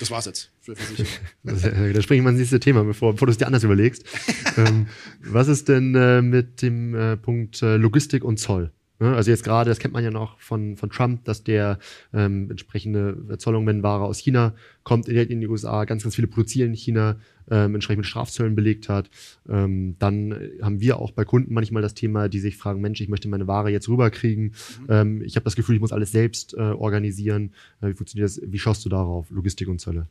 Das 0.00 0.10
war's 0.10 0.24
jetzt 0.26 0.50
für 0.60 0.74
Versicherung. 0.74 1.12
da 1.92 2.02
springen 2.02 2.24
wir 2.24 2.30
ins 2.30 2.40
nächste 2.40 2.60
Thema, 2.60 2.84
bevor, 2.84 3.12
bevor 3.12 3.26
du 3.26 3.32
es 3.32 3.38
dir 3.38 3.46
anders 3.46 3.62
überlegst. 3.62 4.04
ähm, 4.56 4.88
was 5.20 5.48
ist 5.48 5.68
denn 5.68 5.94
äh, 5.94 6.22
mit 6.22 6.62
dem 6.62 6.94
äh, 6.94 7.16
Punkt 7.16 7.62
äh, 7.62 7.76
Logistik 7.76 8.24
und 8.24 8.38
Zoll? 8.38 8.72
Ne? 8.98 9.14
Also 9.14 9.30
jetzt 9.30 9.44
gerade, 9.44 9.70
das 9.70 9.78
kennt 9.78 9.94
man 9.94 10.04
ja 10.04 10.10
noch 10.10 10.38
von, 10.40 10.76
von 10.76 10.90
Trump, 10.90 11.24
dass 11.24 11.44
der 11.44 11.78
ähm, 12.12 12.50
entsprechende 12.50 13.36
Zollung, 13.38 13.66
wenn 13.66 13.82
Ware 13.82 14.04
aus 14.04 14.18
China 14.18 14.54
kommt 14.84 15.08
in, 15.08 15.16
in 15.16 15.40
die 15.40 15.48
USA, 15.48 15.84
ganz, 15.84 16.02
ganz 16.02 16.14
viele 16.14 16.28
produzieren 16.28 16.70
in 16.70 16.74
China, 16.74 17.16
ähm, 17.50 17.74
entsprechend 17.74 17.98
mit 17.98 18.06
Strafzöllen 18.06 18.54
belegt 18.54 18.88
hat. 18.88 19.10
Ähm, 19.48 19.96
dann 19.98 20.34
haben 20.62 20.80
wir 20.80 20.98
auch 20.98 21.12
bei 21.12 21.24
Kunden 21.24 21.52
manchmal 21.52 21.82
das 21.82 21.94
Thema, 21.94 22.28
die 22.28 22.40
sich 22.40 22.56
fragen, 22.56 22.80
Mensch, 22.80 23.00
ich 23.00 23.08
möchte 23.08 23.28
meine 23.28 23.46
Ware 23.46 23.70
jetzt 23.70 23.88
rüberkriegen. 23.88 24.44
Mhm. 24.44 24.86
Ähm, 24.88 25.22
ich 25.22 25.36
habe 25.36 25.44
das 25.44 25.56
Gefühl, 25.56 25.76
ich 25.76 25.80
muss 25.80 25.92
alles 25.92 26.12
selbst 26.12 26.54
äh, 26.54 26.60
organisieren. 26.60 27.52
Äh, 27.80 27.88
wie 27.88 27.94
funktioniert 27.94 28.28
das? 28.28 28.40
Wie 28.42 28.58
schaust 28.58 28.84
du 28.84 28.88
darauf, 28.88 29.30
Logistik 29.30 29.68
und 29.68 29.80
Zölle? 29.80 30.08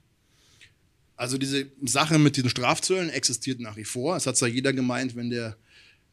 Also 1.18 1.38
diese 1.38 1.68
Sache 1.84 2.20
mit 2.20 2.36
diesen 2.36 2.50
Strafzöllen 2.50 3.10
existiert 3.10 3.62
nach 3.62 3.78
wie 3.78 3.86
vor. 3.86 4.18
Es 4.18 4.28
hat 4.28 4.36
zwar 4.36 4.50
jeder 4.50 4.74
gemeint, 4.74 5.16
wenn 5.16 5.30
der 5.30 5.56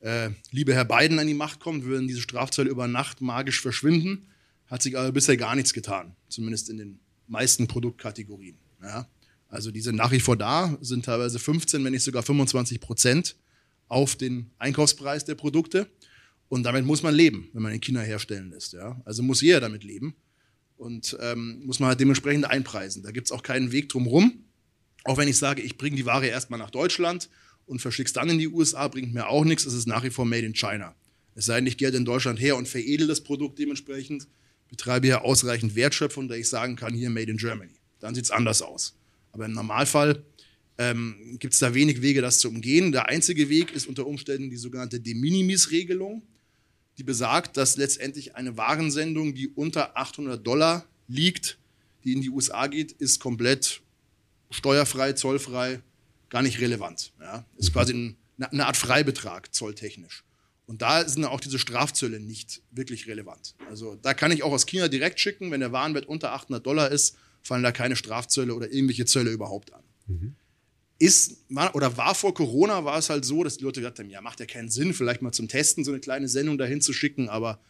äh, 0.02 0.30
liebe 0.50 0.74
Herr 0.74 0.84
Biden 0.84 1.18
an 1.18 1.26
die 1.26 1.34
Macht 1.34 1.60
kommt, 1.60 1.84
würden 1.84 2.08
diese 2.08 2.20
Strafzölle 2.20 2.70
über 2.70 2.88
Nacht 2.88 3.20
magisch 3.20 3.60
verschwinden. 3.60 4.26
Hat 4.66 4.82
sich 4.82 4.98
aber 4.98 5.12
bisher 5.12 5.36
gar 5.36 5.54
nichts 5.54 5.72
getan, 5.72 6.16
zumindest 6.28 6.70
in 6.70 6.78
den 6.78 6.98
meisten 7.28 7.68
Produktkategorien. 7.68 8.56
Ja. 8.82 9.06
Also 9.48 9.70
die 9.70 9.80
sind 9.80 9.96
nach 9.96 10.10
wie 10.10 10.20
vor 10.20 10.36
da, 10.36 10.76
sind 10.80 11.04
teilweise 11.04 11.38
15, 11.38 11.84
wenn 11.84 11.92
nicht 11.92 12.02
sogar 12.02 12.22
25 12.22 12.80
Prozent 12.80 13.36
auf 13.88 14.16
den 14.16 14.50
Einkaufspreis 14.58 15.24
der 15.24 15.34
Produkte. 15.34 15.88
Und 16.48 16.64
damit 16.64 16.84
muss 16.84 17.02
man 17.02 17.14
leben, 17.14 17.48
wenn 17.52 17.62
man 17.62 17.72
in 17.72 17.80
China 17.80 18.00
herstellen 18.00 18.50
lässt. 18.50 18.72
Ja. 18.72 19.00
Also 19.04 19.22
muss 19.22 19.40
jeder 19.40 19.60
damit 19.60 19.84
leben 19.84 20.14
und 20.76 21.16
ähm, 21.20 21.62
muss 21.64 21.78
man 21.78 21.90
halt 21.90 22.00
dementsprechend 22.00 22.46
einpreisen. 22.46 23.02
Da 23.02 23.12
gibt 23.12 23.28
es 23.28 23.32
auch 23.32 23.42
keinen 23.42 23.70
Weg 23.70 23.88
drumherum. 23.88 24.44
Auch 25.04 25.16
wenn 25.16 25.28
ich 25.28 25.38
sage, 25.38 25.62
ich 25.62 25.76
bringe 25.78 25.96
die 25.96 26.06
Ware 26.06 26.26
erstmal 26.26 26.58
nach 26.58 26.70
Deutschland 26.70 27.28
und 27.66 27.80
verschickst 27.80 28.16
dann 28.16 28.28
in 28.28 28.38
die 28.38 28.48
USA, 28.48 28.88
bringt 28.88 29.14
mir 29.14 29.28
auch 29.28 29.44
nichts. 29.44 29.64
Es 29.64 29.74
ist 29.74 29.86
nach 29.86 30.04
wie 30.04 30.10
vor 30.10 30.24
made 30.24 30.46
in 30.46 30.54
China. 30.54 30.94
Es 31.34 31.46
sei 31.46 31.56
denn, 31.56 31.66
ich 31.66 31.76
gehe 31.76 31.86
halt 31.86 31.94
in 31.94 32.04
Deutschland 32.04 32.40
her 32.40 32.56
und 32.56 32.68
veredel 32.68 33.06
das 33.06 33.22
Produkt 33.22 33.58
dementsprechend, 33.58 34.28
betreibe 34.68 35.06
hier 35.06 35.24
ausreichend 35.24 35.74
Wertschöpfung, 35.74 36.28
dass 36.28 36.38
ich 36.38 36.48
sagen 36.48 36.76
kann, 36.76 36.94
hier 36.94 37.10
made 37.10 37.30
in 37.30 37.36
Germany. 37.36 37.74
Dann 38.00 38.14
sieht 38.14 38.24
es 38.24 38.30
anders 38.30 38.62
aus. 38.62 38.94
Aber 39.32 39.46
im 39.46 39.52
Normalfall 39.52 40.22
ähm, 40.78 41.36
gibt 41.38 41.54
es 41.54 41.60
da 41.60 41.74
wenig 41.74 42.02
Wege, 42.02 42.20
das 42.20 42.38
zu 42.38 42.48
umgehen. 42.48 42.92
Der 42.92 43.08
einzige 43.08 43.48
Weg 43.48 43.72
ist 43.72 43.86
unter 43.86 44.06
Umständen 44.06 44.50
die 44.50 44.56
sogenannte 44.56 45.00
De 45.00 45.14
Minimis-Regelung, 45.14 46.22
die 46.98 47.02
besagt, 47.02 47.56
dass 47.56 47.76
letztendlich 47.76 48.34
eine 48.34 48.56
Warensendung, 48.56 49.34
die 49.34 49.48
unter 49.48 49.96
800 49.96 50.46
Dollar 50.46 50.86
liegt, 51.08 51.58
die 52.04 52.12
in 52.12 52.20
die 52.20 52.30
USA 52.30 52.66
geht, 52.66 52.92
ist 52.92 53.20
komplett 53.20 53.80
steuerfrei, 54.50 55.14
zollfrei 55.14 55.80
gar 56.32 56.42
nicht 56.42 56.60
relevant. 56.60 57.12
Ja? 57.20 57.44
Ist 57.58 57.68
mhm. 57.68 57.72
quasi 57.74 57.92
ein, 57.92 58.16
eine 58.38 58.66
Art 58.66 58.78
Freibetrag, 58.78 59.54
zolltechnisch. 59.54 60.24
Und 60.66 60.80
da 60.80 61.06
sind 61.06 61.24
auch 61.26 61.40
diese 61.40 61.58
Strafzölle 61.58 62.20
nicht 62.20 62.62
wirklich 62.70 63.06
relevant. 63.06 63.54
Also 63.68 63.96
da 63.96 64.14
kann 64.14 64.32
ich 64.32 64.42
auch 64.42 64.52
aus 64.52 64.64
China 64.64 64.88
direkt 64.88 65.20
schicken, 65.20 65.50
wenn 65.50 65.60
der 65.60 65.72
Warenwert 65.72 66.06
unter 66.06 66.32
800 66.32 66.64
Dollar 66.64 66.90
ist, 66.90 67.16
fallen 67.42 67.62
da 67.62 67.70
keine 67.70 67.96
Strafzölle 67.96 68.54
oder 68.54 68.72
irgendwelche 68.72 69.04
Zölle 69.04 69.30
überhaupt 69.30 69.74
an. 69.74 69.82
Mhm. 70.06 70.34
Ist, 70.98 71.44
war, 71.50 71.74
oder 71.74 71.98
war 71.98 72.14
vor 72.14 72.32
Corona, 72.32 72.84
war 72.86 72.96
es 72.96 73.10
halt 73.10 73.26
so, 73.26 73.44
dass 73.44 73.58
die 73.58 73.64
Leute 73.64 73.80
gesagt 73.80 73.98
haben, 73.98 74.08
ja, 74.08 74.22
macht 74.22 74.40
ja 74.40 74.46
keinen 74.46 74.70
Sinn, 74.70 74.94
vielleicht 74.94 75.20
mal 75.20 75.32
zum 75.32 75.48
Testen 75.48 75.84
so 75.84 75.90
eine 75.90 76.00
kleine 76.00 76.28
Sendung 76.28 76.56
dahin 76.56 76.80
zu 76.80 76.94
schicken, 76.94 77.28
aber 77.28 77.60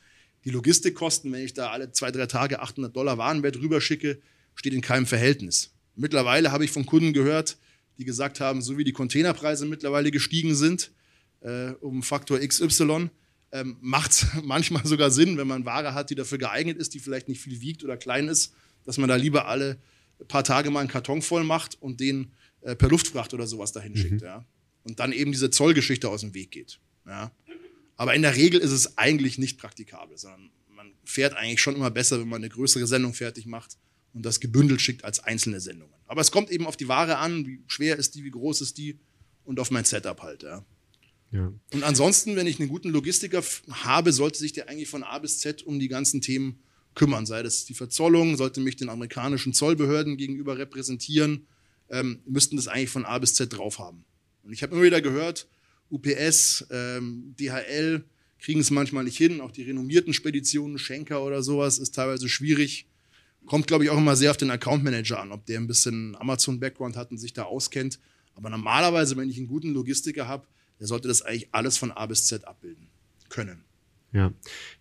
die 0.45 0.51
Logistikkosten, 0.51 1.33
wenn 1.33 1.45
ich 1.45 1.55
da 1.55 1.71
alle 1.71 1.91
zwei, 1.91 2.13
drei 2.13 2.27
Tage 2.27 2.61
800 2.61 2.95
Dollar 2.95 3.19
Warenwert 3.19 3.57
rüberschicke, 3.57 4.21
steht 4.55 4.75
in 4.75 4.83
keinem 4.83 5.07
Verhältnis. 5.07 5.73
Mittlerweile 5.97 6.53
habe 6.53 6.65
ich 6.65 6.71
von 6.71 6.87
Kunden 6.87 7.13
gehört, 7.13 7.57
die 7.99 8.05
gesagt 8.05 8.41
haben, 8.41 8.63
so 8.63 8.79
wie 8.79 8.85
die 8.85 8.93
Containerpreise 8.93 9.67
mittlerweile 9.67 10.11
gestiegen 10.11 10.55
sind, 10.55 10.93
äh, 11.41 11.71
um 11.81 12.03
Faktor 12.03 12.39
XY, 12.39 13.11
ähm, 13.53 13.77
macht 13.81 14.13
es 14.13 14.27
manchmal 14.43 14.87
sogar 14.87 15.11
Sinn, 15.11 15.37
wenn 15.37 15.47
man 15.47 15.65
Ware 15.65 15.95
hat, 15.95 16.11
die 16.11 16.15
dafür 16.15 16.39
geeignet 16.39 16.79
ist, 16.79 16.95
die 16.95 17.01
vielleicht 17.01 17.29
nicht 17.29 17.41
viel 17.41 17.61
wiegt 17.61 17.85
oder 17.85 17.97
klein 17.97 18.29
ist, 18.29 18.55
dass 18.85 18.99
man 18.99 19.09
da 19.09 19.17
lieber 19.17 19.47
alle 19.47 19.79
paar 20.29 20.45
Tage 20.45 20.71
mal 20.71 20.81
einen 20.81 20.89
Karton 20.89 21.23
voll 21.23 21.45
macht 21.45 21.81
und 21.81 22.01
den 22.01 22.33
äh, 22.63 22.77
per 22.77 22.89
Luftfracht 22.89 23.35
oder 23.35 23.47
sowas 23.47 23.73
dahin 23.73 23.93
mhm. 23.93 23.97
schickt. 23.97 24.23
Ja? 24.23 24.45
Und 24.85 25.01
dann 25.01 25.13
eben 25.13 25.33
diese 25.33 25.51
Zollgeschichte 25.51 26.09
aus 26.09 26.21
dem 26.21 26.35
Weg 26.35 26.51
geht. 26.51 26.81
Ja? 27.07 27.33
Aber 27.97 28.15
in 28.15 28.23
der 28.23 28.37
Regel 28.37 28.61
ist 28.61 28.71
es 28.71 28.99
eigentlich 28.99 29.39
nicht 29.39 29.59
praktikabel, 29.59 30.17
sondern 30.17 30.51
man 30.69 30.93
fährt 31.05 31.35
eigentlich 31.35 31.61
schon 31.61 31.77
immer 31.77 31.91
besser, 31.91 32.21
wenn 32.21 32.29
man 32.29 32.43
eine 32.43 32.49
größere 32.49 32.87
Sendung 32.87 33.15
fertig 33.15 33.47
macht 33.47 33.77
und 34.13 34.25
das 34.25 34.41
gebündelt 34.41 34.81
schickt 34.81 35.05
als 35.05 35.21
einzelne 35.21 35.61
Sendungen. 35.61 35.95
Aber 36.13 36.21
es 36.21 36.31
kommt 36.31 36.51
eben 36.51 36.67
auf 36.67 36.77
die 36.77 36.89
Ware 36.89 37.17
an, 37.17 37.47
wie 37.47 37.63
schwer 37.69 37.97
ist 37.97 38.15
die, 38.15 38.23
wie 38.23 38.31
groß 38.31 38.61
ist 38.61 38.77
die 38.77 38.99
und 39.45 39.59
auf 39.59 39.71
mein 39.71 39.87
Setup 39.87 40.21
halt. 40.21 40.43
Ja. 40.43 40.63
Ja. 41.31 41.51
Und 41.73 41.85
ansonsten, 41.85 42.37
wenn 42.37 42.47
ich 42.47 42.61
einen 42.61 42.69
guten 42.69 42.91
Logistiker 42.91 43.43
habe, 43.71 44.13
sollte 44.13 44.39
sich 44.39 44.53
der 44.53 44.69
eigentlich 44.69 44.91
von 44.91 45.05
A 45.05 45.19
bis 45.21 45.39
Z 45.39 45.63
um 45.63 45.81
die 45.81 45.89
ganzen 45.89 46.21
Themen 46.21 46.59
kümmern. 46.95 47.25
Sei 47.25 47.43
das 47.43 47.65
die 47.65 47.73
Verzollung, 47.73 48.37
sollte 48.37 48.61
mich 48.61 48.77
den 48.77 48.91
amerikanischen 48.91 49.55
Zollbehörden 49.55 50.19
gegenüber 50.19 50.59
repräsentieren, 50.59 51.47
ähm, 51.89 52.21
müssten 52.27 52.57
das 52.57 52.69
eigentlich 52.69 52.91
von 52.91 53.07
A 53.07 53.19
bis 53.19 53.33
Z 53.33 53.51
drauf 53.51 53.79
haben. 53.79 54.05
Und 54.43 54.53
ich 54.53 54.63
habe 54.63 54.75
immer 54.75 54.85
wieder 54.85 55.01
gehört, 55.01 55.49
UPS, 55.89 56.67
ähm, 56.71 57.35
DHL 57.41 58.05
kriegen 58.39 58.61
es 58.61 58.71
manchmal 58.71 59.05
nicht 59.05 59.17
hin. 59.17 59.41
Auch 59.41 59.51
die 59.51 59.63
renommierten 59.63 60.13
Speditionen, 60.13 60.77
Schenker 60.77 61.25
oder 61.25 61.43
sowas, 61.43 61.79
ist 61.79 61.95
teilweise 61.95 62.29
schwierig. 62.29 62.87
Kommt, 63.47 63.67
glaube 63.67 63.85
ich, 63.85 63.91
auch 63.91 63.99
immer 63.99 64.17
sehr 64.17 64.31
auf 64.31 64.37
den 64.37 64.51
Account 64.51 64.85
Manager 64.85 65.21
an, 65.21 65.33
ob 65.33 65.45
der 65.47 65.59
ein 65.59 65.67
bisschen 65.67 66.17
Amazon-Background 66.17 66.97
hat 66.97 67.11
und 67.11 67.19
sich 67.19 67.33
da 67.33 67.45
auskennt. 67.45 67.99
Aber 68.35 68.51
normalerweise, 68.51 69.17
wenn 69.17 69.29
ich 69.29 69.39
einen 69.39 69.49
guten 69.49 69.73
Logistiker 69.73 70.29
habe, 70.29 70.47
der 70.81 70.87
sollte 70.87 71.09
das 71.09 71.23
eigentlich 71.23 71.49
alles 71.53 71.77
von 71.77 71.91
A 71.91 72.07
bis 72.07 72.27
Z 72.27 72.47
abbilden 72.47 72.89
können. 73.29 73.65
Ja, 74.13 74.33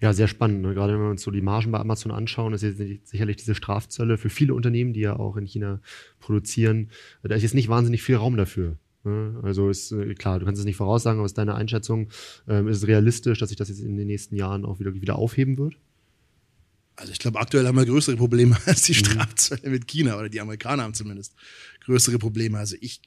ja, 0.02 0.13
sehr 0.13 0.28
spannend. 0.28 0.62
Ne? 0.62 0.74
Gerade 0.74 0.93
wenn 0.93 1.02
wir 1.02 1.10
uns 1.10 1.21
so 1.21 1.32
die 1.32 1.41
Margen 1.41 1.71
bei 1.71 1.80
Amazon 1.80 2.12
anschauen, 2.12 2.54
ist 2.54 2.63
jetzt 2.63 3.08
sicherlich 3.08 3.38
diese 3.38 3.56
Strafzölle 3.56 4.17
für 4.17 4.30
viele 4.30 4.54
Unternehmen, 4.54 4.93
die 4.93 5.00
ja 5.00 5.15
auch 5.15 5.38
in 5.38 5.45
China 5.45 5.80
produzieren. 6.19 6.89
Da 7.24 7.36
ist 7.36 7.43
jetzt 7.43 7.56
nicht 7.56 7.69
wahnsinnig 7.69 8.04
viel 8.04 8.17
Raum 8.17 8.36
dafür. 8.36 8.78
Ne? 9.04 9.39
Also 9.41 9.69
ist 9.69 9.91
äh, 9.93 10.13
klar, 10.15 10.39
du 10.39 10.45
kannst 10.45 10.60
es 10.60 10.65
nicht 10.65 10.76
voraussagen, 10.76 11.19
aber 11.19 11.26
ist 11.26 11.38
deine 11.38 11.56
Einschätzung, 11.56 12.10
ähm, 12.47 12.67
ist 12.67 12.78
es 12.78 12.88
realistisch, 12.88 13.39
dass 13.39 13.50
sich 13.50 13.58
das 13.58 13.69
jetzt 13.69 13.80
in 13.80 13.95
den 13.95 14.08
nächsten 14.08 14.36
Jahren 14.36 14.65
auch 14.65 14.80
wieder, 14.80 14.93
wieder 14.93 15.15
aufheben 15.15 15.58
wird? 15.58 15.76
Also 17.02 17.14
ich 17.14 17.20
glaube, 17.20 17.40
aktuell 17.40 17.66
haben 17.66 17.78
wir 17.78 17.86
größere 17.86 18.16
Probleme 18.16 18.56
als 18.68 18.84
die 18.84 18.92
mhm. 18.92 18.98
Strafzölle 18.98 19.70
mit 19.72 19.88
China 19.88 20.20
oder 20.20 20.30
die 20.30 20.40
Amerikaner 20.40 20.84
haben 20.84 20.94
zumindest 20.94 21.34
größere 21.84 22.20
Probleme. 22.20 22.60
Also 22.60 22.76
ich 22.80 23.02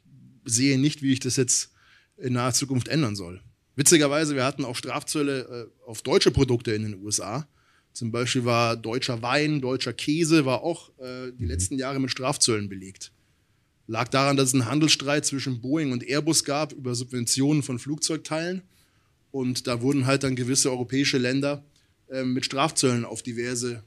sehe 0.44 0.78
nicht, 0.80 1.00
wie 1.00 1.12
ich 1.12 1.20
das 1.20 1.37
jetzt 1.37 1.70
in 2.16 2.33
naher 2.33 2.52
Zukunft 2.52 2.88
ändern 2.88 3.14
soll. 3.14 3.40
Witzigerweise, 3.76 4.35
wir 4.35 4.44
hatten 4.44 4.64
auch 4.64 4.74
Strafzölle 4.74 5.70
äh, 5.87 5.88
auf 5.88 6.02
deutsche 6.02 6.33
Produkte 6.33 6.72
in 6.72 6.83
den 6.83 7.04
USA. 7.04 7.46
Zum 7.92 8.11
Beispiel 8.11 8.44
war 8.44 8.76
deutscher 8.76 9.22
Wein, 9.22 9.61
deutscher 9.61 9.92
Käse, 9.92 10.44
war 10.44 10.62
auch 10.62 10.90
äh, 10.98 11.30
die 11.38 11.44
mhm. 11.44 11.48
letzten 11.48 11.78
Jahre 11.78 12.00
mit 12.00 12.11
Strafzöllen 12.11 12.68
belegt. 12.68 13.12
Lag 13.87 14.09
daran, 14.09 14.37
dass 14.37 14.48
es 14.48 14.54
einen 14.54 14.66
Handelsstreit 14.66 15.24
zwischen 15.24 15.61
Boeing 15.61 15.92
und 15.92 16.02
Airbus 16.02 16.42
gab 16.42 16.72
über 16.72 16.96
Subventionen 16.96 17.62
von 17.62 17.78
Flugzeugteilen. 17.78 18.62
Und 19.30 19.68
da 19.68 19.83
wurden 19.83 20.07
halt 20.07 20.24
dann 20.24 20.35
gewisse 20.35 20.70
europäische 20.70 21.18
Länder 21.18 21.64
mit 22.24 22.44
Strafzöllen 22.44 23.04
auf 23.04 23.22
diverse 23.22 23.82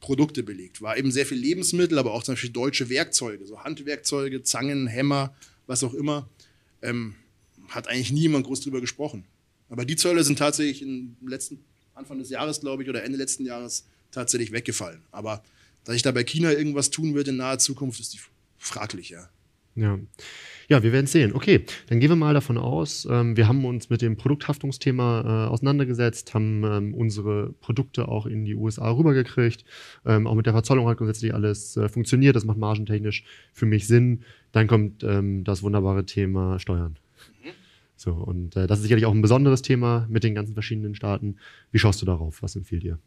Produkte 0.00 0.42
belegt. 0.42 0.82
War 0.82 0.96
eben 0.98 1.10
sehr 1.10 1.24
viel 1.24 1.38
Lebensmittel, 1.38 1.98
aber 1.98 2.12
auch 2.12 2.22
zum 2.22 2.34
Beispiel 2.34 2.50
deutsche 2.50 2.90
Werkzeuge, 2.90 3.46
so 3.46 3.64
Handwerkzeuge, 3.64 4.42
Zangen, 4.42 4.86
Hämmer, 4.86 5.34
was 5.66 5.82
auch 5.84 5.94
immer. 5.94 6.28
Ähm, 6.82 7.14
hat 7.68 7.88
eigentlich 7.88 8.12
niemand 8.12 8.46
groß 8.46 8.60
drüber 8.60 8.80
gesprochen. 8.80 9.24
Aber 9.70 9.84
die 9.86 9.96
Zölle 9.96 10.24
sind 10.24 10.38
tatsächlich 10.38 10.82
im 10.82 11.16
letzten, 11.26 11.64
Anfang 11.94 12.18
des 12.18 12.30
Jahres, 12.30 12.60
glaube 12.60 12.82
ich, 12.82 12.88
oder 12.88 13.04
Ende 13.04 13.16
letzten 13.16 13.46
Jahres 13.46 13.86
tatsächlich 14.10 14.52
weggefallen. 14.52 15.02
Aber 15.10 15.42
dass 15.84 15.96
ich 15.96 16.02
da 16.02 16.10
bei 16.10 16.24
China 16.24 16.52
irgendwas 16.52 16.90
tun 16.90 17.14
würde 17.14 17.30
in 17.30 17.36
naher 17.36 17.58
Zukunft, 17.58 18.00
ist 18.00 18.16
fraglich, 18.58 19.10
ja. 19.10 19.28
Ja. 19.74 19.98
Ja, 20.68 20.82
wir 20.82 20.92
werden 20.92 21.06
sehen. 21.06 21.34
Okay, 21.34 21.64
dann 21.88 22.00
gehen 22.00 22.10
wir 22.10 22.16
mal 22.16 22.34
davon 22.34 22.56
aus, 22.56 23.06
ähm, 23.10 23.36
wir 23.36 23.48
haben 23.48 23.64
uns 23.64 23.90
mit 23.90 24.00
dem 24.00 24.16
Produkthaftungsthema 24.16 25.20
äh, 25.20 25.48
auseinandergesetzt, 25.50 26.34
haben 26.34 26.62
ähm, 26.64 26.94
unsere 26.94 27.52
Produkte 27.60 28.08
auch 28.08 28.26
in 28.26 28.44
die 28.44 28.54
USA 28.54 28.90
rübergekriegt. 28.90 29.64
Ähm, 30.06 30.26
auch 30.26 30.34
mit 30.34 30.46
der 30.46 30.52
Verzollung 30.52 30.88
hat 30.88 30.98
grundsätzlich 30.98 31.34
alles 31.34 31.76
äh, 31.76 31.88
funktioniert. 31.88 32.36
Das 32.36 32.44
macht 32.44 32.58
margentechnisch 32.58 33.24
für 33.52 33.66
mich 33.66 33.86
Sinn. 33.86 34.22
Dann 34.52 34.66
kommt 34.66 35.04
ähm, 35.04 35.44
das 35.44 35.62
wunderbare 35.62 36.06
Thema 36.06 36.58
Steuern. 36.58 36.96
So, 38.02 38.12
und 38.14 38.56
äh, 38.56 38.66
das 38.66 38.78
ist 38.78 38.82
sicherlich 38.82 39.06
auch 39.06 39.14
ein 39.14 39.22
besonderes 39.22 39.62
Thema 39.62 40.06
mit 40.10 40.24
den 40.24 40.34
ganzen 40.34 40.54
verschiedenen 40.54 40.96
Staaten. 40.96 41.36
Wie 41.70 41.78
schaust 41.78 42.02
du 42.02 42.06
darauf? 42.06 42.42
Was 42.42 42.56
empfiehlt 42.56 42.82
dir? 42.82 42.98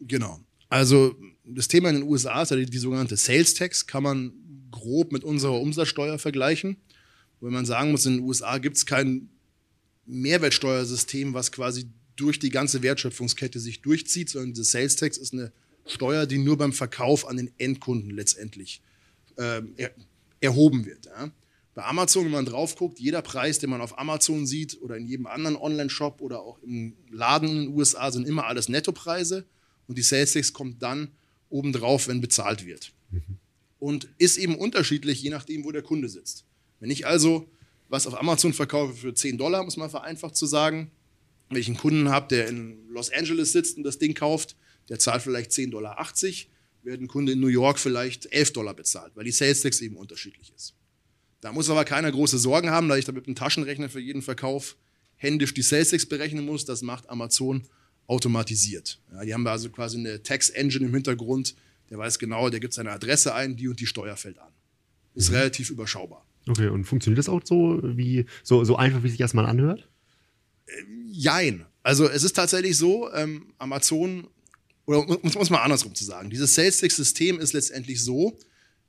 Genau. 0.00 0.38
Also 0.68 1.16
das 1.44 1.66
Thema 1.66 1.88
in 1.88 1.96
den 1.96 2.04
USA 2.04 2.42
ist 2.42 2.52
ja 2.52 2.56
die, 2.56 2.66
die 2.66 2.78
sogenannte 2.78 3.16
Sales 3.16 3.54
Tax, 3.54 3.88
kann 3.88 4.04
man 4.04 4.32
grob 4.70 5.12
mit 5.12 5.24
unserer 5.24 5.60
Umsatzsteuer 5.60 6.18
vergleichen. 6.18 6.76
Wenn 7.40 7.52
man 7.52 7.66
sagen 7.66 7.90
muss, 7.90 8.06
in 8.06 8.18
den 8.18 8.24
USA 8.26 8.58
gibt 8.58 8.76
es 8.76 8.86
kein 8.86 9.30
Mehrwertsteuersystem, 10.06 11.34
was 11.34 11.52
quasi 11.52 11.86
durch 12.16 12.38
die 12.38 12.50
ganze 12.50 12.82
Wertschöpfungskette 12.82 13.58
sich 13.58 13.80
durchzieht, 13.80 14.28
sondern 14.28 14.52
diese 14.52 14.64
Sales 14.64 14.96
Tax 14.96 15.16
ist 15.16 15.32
eine 15.32 15.52
Steuer, 15.86 16.26
die 16.26 16.38
nur 16.38 16.58
beim 16.58 16.72
Verkauf 16.72 17.26
an 17.26 17.36
den 17.36 17.50
Endkunden 17.58 18.10
letztendlich 18.10 18.82
äh, 19.36 19.62
er, 19.76 19.90
erhoben 20.40 20.84
wird. 20.84 21.06
Ja. 21.06 21.30
Bei 21.74 21.84
Amazon, 21.84 22.26
wenn 22.26 22.32
man 22.32 22.44
drauf 22.44 22.76
guckt, 22.76 22.98
jeder 22.98 23.22
Preis, 23.22 23.58
den 23.58 23.70
man 23.70 23.80
auf 23.80 23.98
Amazon 23.98 24.46
sieht 24.46 24.80
oder 24.82 24.96
in 24.96 25.06
jedem 25.06 25.26
anderen 25.26 25.56
Online-Shop 25.56 26.20
oder 26.20 26.40
auch 26.40 26.58
im 26.62 26.94
Laden 27.10 27.48
in 27.48 27.56
den 27.64 27.68
USA, 27.74 28.10
sind 28.10 28.26
immer 28.26 28.46
alles 28.46 28.68
Nettopreise 28.68 29.46
und 29.86 29.96
die 29.96 30.02
Sales 30.02 30.32
Tax 30.32 30.52
kommt 30.52 30.82
dann 30.82 31.08
obendrauf, 31.48 32.08
wenn 32.08 32.20
bezahlt 32.20 32.66
wird. 32.66 32.92
Mhm. 33.10 33.39
Und 33.80 34.08
ist 34.18 34.36
eben 34.36 34.54
unterschiedlich, 34.54 35.20
je 35.22 35.30
nachdem, 35.30 35.64
wo 35.64 35.72
der 35.72 35.82
Kunde 35.82 36.08
sitzt. 36.08 36.44
Wenn 36.78 36.90
ich 36.90 37.06
also 37.06 37.48
was 37.88 38.06
auf 38.06 38.18
Amazon 38.18 38.52
verkaufe 38.52 38.94
für 38.94 39.12
10 39.12 39.36
Dollar, 39.36 39.64
muss 39.64 39.76
man 39.76 39.90
vereinfacht 39.90 40.36
zu 40.36 40.46
sagen, 40.46 40.92
wenn 41.48 41.58
ich 41.58 41.66
einen 41.66 41.76
Kunden 41.76 42.08
habe, 42.08 42.28
der 42.28 42.48
in 42.48 42.88
Los 42.88 43.10
Angeles 43.10 43.52
sitzt 43.52 43.76
und 43.76 43.82
das 43.82 43.98
Ding 43.98 44.14
kauft, 44.14 44.54
der 44.88 44.98
zahlt 44.98 45.22
vielleicht 45.22 45.50
10,80 45.50 45.70
Dollar, 45.70 45.96
wird 46.82 47.00
ein 47.00 47.08
Kunde 47.08 47.32
in 47.32 47.40
New 47.40 47.48
York 47.48 47.78
vielleicht 47.78 48.32
11 48.32 48.52
Dollar 48.52 48.74
bezahlt, 48.74 49.12
weil 49.16 49.24
die 49.24 49.32
Sales 49.32 49.60
Tax 49.60 49.80
eben 49.80 49.96
unterschiedlich 49.96 50.52
ist. 50.54 50.74
Da 51.40 51.52
muss 51.52 51.68
aber 51.68 51.84
keiner 51.84 52.12
große 52.12 52.38
Sorgen 52.38 52.70
haben, 52.70 52.88
da 52.88 52.96
ich 52.96 53.04
da 53.04 53.12
mit 53.12 53.26
einem 53.26 53.34
Taschenrechner 53.34 53.88
für 53.88 54.00
jeden 54.00 54.22
Verkauf 54.22 54.76
händisch 55.16 55.52
die 55.52 55.62
Sales 55.62 55.90
Tax 55.90 56.06
berechnen 56.06 56.44
muss. 56.44 56.64
Das 56.64 56.82
macht 56.82 57.08
Amazon 57.10 57.64
automatisiert. 58.06 59.00
Ja, 59.12 59.24
die 59.24 59.34
haben 59.34 59.46
also 59.46 59.70
quasi 59.70 59.98
eine 59.98 60.22
Tax 60.22 60.50
Engine 60.50 60.86
im 60.86 60.94
Hintergrund. 60.94 61.54
Der 61.90 61.98
weiß 61.98 62.18
genau, 62.18 62.48
der 62.48 62.60
gibt 62.60 62.72
seine 62.72 62.92
Adresse 62.92 63.34
ein, 63.34 63.56
die 63.56 63.68
und 63.68 63.80
die 63.80 63.86
Steuer 63.86 64.16
fällt 64.16 64.38
an. 64.38 64.52
Ist 65.14 65.30
mhm. 65.30 65.36
relativ 65.36 65.70
überschaubar. 65.70 66.24
Okay, 66.48 66.68
und 66.68 66.84
funktioniert 66.84 67.18
das 67.18 67.28
auch 67.28 67.42
so, 67.44 67.80
wie, 67.82 68.26
so, 68.42 68.64
so 68.64 68.76
einfach, 68.76 69.02
wie 69.02 69.10
sich 69.10 69.20
erstmal 69.20 69.46
anhört? 69.46 69.88
Ähm, 70.66 71.08
jein. 71.10 71.66
Also 71.82 72.08
es 72.08 72.22
ist 72.22 72.34
tatsächlich 72.34 72.76
so, 72.76 73.12
ähm, 73.12 73.52
Amazon, 73.58 74.28
oder 74.86 75.04
muss, 75.22 75.34
muss 75.34 75.50
man 75.50 75.60
andersrum 75.60 75.94
zu 75.94 76.04
sagen, 76.04 76.30
dieses 76.30 76.54
Sales 76.54 76.78
Tax-System 76.78 77.40
ist 77.40 77.52
letztendlich 77.52 78.02
so, 78.02 78.38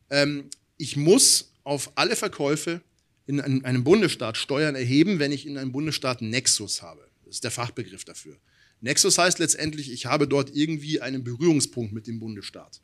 ähm, 0.10 0.46
ich 0.78 0.96
muss 0.98 1.54
auf 1.64 1.92
alle 1.96 2.16
Verkäufe 2.16 2.82
in 3.28 3.40
einem 3.64 3.84
Bundesstaat 3.84 4.36
Steuern 4.36 4.76
erheben, 4.76 5.20
wenn 5.20 5.32
ich 5.32 5.46
in 5.46 5.58
einem 5.58 5.72
Bundesstaat 5.72 6.22
Nexus 6.22 6.82
habe. 6.82 7.08
Das 7.26 7.36
ist 7.36 7.44
der 7.44 7.52
Fachbegriff 7.52 8.04
dafür. 8.04 8.36
Nexus 8.82 9.18
heißt 9.18 9.40
letztendlich, 9.40 9.92
ich 9.92 10.08
habe 10.08 10.28
dort 10.28 10.54
irgendwie 10.54 11.02
einen 11.02 11.24
Berührungspunkt 11.24 11.94
mit 11.94 12.08
dem 12.08 12.20
Bundesstaat. 12.20 12.82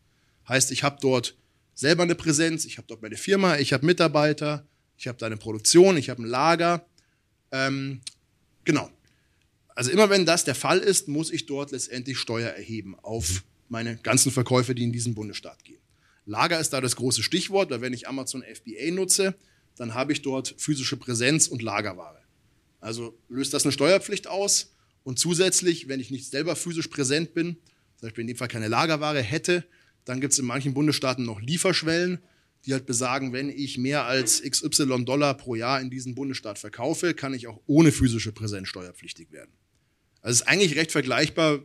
Heißt, 0.47 0.71
ich 0.71 0.83
habe 0.83 0.97
dort 1.01 1.35
selber 1.73 2.03
eine 2.03 2.15
Präsenz, 2.15 2.65
ich 2.65 2.77
habe 2.77 2.87
dort 2.87 3.01
meine 3.01 3.17
Firma, 3.17 3.57
ich 3.57 3.73
habe 3.73 3.85
Mitarbeiter, 3.85 4.65
ich 4.97 5.07
habe 5.07 5.17
da 5.17 5.25
eine 5.25 5.37
Produktion, 5.37 5.97
ich 5.97 6.09
habe 6.09 6.23
ein 6.23 6.25
Lager. 6.25 6.85
Ähm, 7.51 8.01
genau. 8.63 8.89
Also 9.75 9.91
immer 9.91 10.09
wenn 10.09 10.25
das 10.25 10.43
der 10.43 10.55
Fall 10.55 10.79
ist, 10.79 11.07
muss 11.07 11.31
ich 11.31 11.45
dort 11.45 11.71
letztendlich 11.71 12.17
Steuer 12.17 12.49
erheben 12.49 12.95
auf 13.01 13.43
meine 13.69 13.97
ganzen 13.97 14.31
Verkäufe, 14.31 14.73
die 14.73 14.83
in 14.83 14.91
diesen 14.91 15.13
Bundesstaat 15.13 15.63
gehen. 15.63 15.81
Lager 16.25 16.59
ist 16.59 16.71
da 16.71 16.81
das 16.81 16.95
große 16.95 17.21
Stichwort, 17.21 17.69
weil 17.69 17.81
wenn 17.81 17.93
ich 17.93 18.07
Amazon 18.07 18.43
FBA 18.43 18.91
nutze, 18.91 19.35
dann 19.75 19.93
habe 19.93 20.13
ich 20.13 20.23
dort 20.23 20.55
physische 20.57 20.97
Präsenz 20.97 21.47
und 21.47 21.61
Lagerware. 21.61 22.21
Also 22.79 23.17
löst 23.29 23.53
das 23.53 23.63
eine 23.63 23.71
Steuerpflicht 23.71 24.27
aus 24.27 24.73
und 25.03 25.19
zusätzlich, 25.19 25.87
wenn 25.87 25.99
ich 25.99 26.11
nicht 26.11 26.29
selber 26.29 26.55
physisch 26.55 26.87
präsent 26.87 27.33
bin, 27.33 27.57
zum 27.97 28.07
Beispiel 28.07 28.23
in 28.23 28.27
dem 28.27 28.37
Fall 28.37 28.47
keine 28.47 28.67
Lagerware 28.67 29.21
hätte, 29.21 29.63
dann 30.07 30.21
gibt 30.21 30.33
es 30.33 30.39
in 30.39 30.45
manchen 30.45 30.73
Bundesstaaten 30.73 31.25
noch 31.25 31.41
Lieferschwellen, 31.41 32.19
die 32.65 32.73
halt 32.73 32.85
besagen, 32.85 33.33
wenn 33.33 33.49
ich 33.49 33.77
mehr 33.77 34.05
als 34.05 34.41
XY 34.41 35.05
Dollar 35.05 35.35
pro 35.35 35.55
Jahr 35.55 35.81
in 35.81 35.89
diesen 35.89 36.15
Bundesstaat 36.15 36.59
verkaufe, 36.59 37.13
kann 37.13 37.33
ich 37.33 37.47
auch 37.47 37.59
ohne 37.67 37.91
physische 37.91 38.31
Präsenz 38.31 38.67
steuerpflichtig 38.67 39.31
werden. 39.31 39.51
Also 40.21 40.35
es 40.35 40.41
ist 40.41 40.47
eigentlich 40.47 40.75
recht 40.75 40.91
vergleichbar 40.91 41.59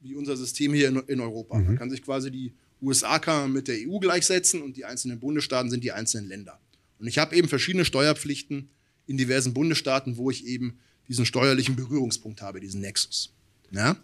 wie 0.00 0.14
unser 0.14 0.36
System 0.36 0.72
hier 0.72 0.88
in, 0.88 0.96
in 0.96 1.20
Europa. 1.20 1.58
Mhm. 1.58 1.66
Man 1.66 1.78
kann 1.78 1.90
sich 1.90 2.02
quasi 2.02 2.30
die 2.30 2.54
USA 2.80 3.18
kann 3.18 3.52
mit 3.52 3.68
der 3.68 3.76
EU 3.78 3.98
gleichsetzen 3.98 4.62
und 4.62 4.76
die 4.76 4.84
einzelnen 4.84 5.18
Bundesstaaten 5.18 5.70
sind 5.70 5.82
die 5.82 5.92
einzelnen 5.92 6.28
Länder. 6.28 6.60
Und 6.98 7.06
ich 7.08 7.18
habe 7.18 7.34
eben 7.36 7.48
verschiedene 7.48 7.84
Steuerpflichten 7.84 8.70
in 9.06 9.16
diversen 9.16 9.54
Bundesstaaten, 9.54 10.16
wo 10.16 10.30
ich 10.30 10.46
eben 10.46 10.78
diesen 11.08 11.26
steuerlichen 11.26 11.74
Berührungspunkt 11.74 12.42
habe, 12.42 12.60
diesen 12.60 12.80
Nexus. 12.80 13.32
Ja? 13.70 13.96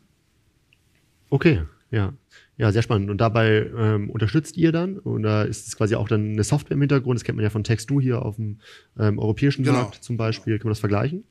Okay, 1.31 1.63
ja. 1.91 2.13
Ja, 2.57 2.71
sehr 2.71 2.83
spannend. 2.83 3.11
Und 3.11 3.19
dabei 3.19 3.71
ähm, 3.77 4.11
unterstützt 4.11 4.57
ihr 4.57 4.71
dann? 4.71 4.99
Oder 5.01 5.47
ist 5.47 5.67
es 5.67 5.77
quasi 5.77 5.97
auch 5.97 6.09
dann 6.09 6.33
eine 6.33 6.45
Software 6.45 6.75
im 6.75 6.81
Hintergrund? 6.81 7.19
Das 7.19 7.25
kennt 7.25 7.37
man 7.37 7.43
ja 7.43 7.51
von 7.51 7.65
Text2 7.65 8.01
hier 8.01 8.23
auf 8.23 8.37
dem 8.37 8.61
ähm, 8.99 9.19
europäischen 9.19 9.65
genau. 9.65 9.79
Markt 9.79 10.05
zum 10.05 10.17
Beispiel. 10.17 10.59
Kann 10.59 10.69
man 10.69 10.73
das 10.73 10.81
vergleichen? 10.81 11.25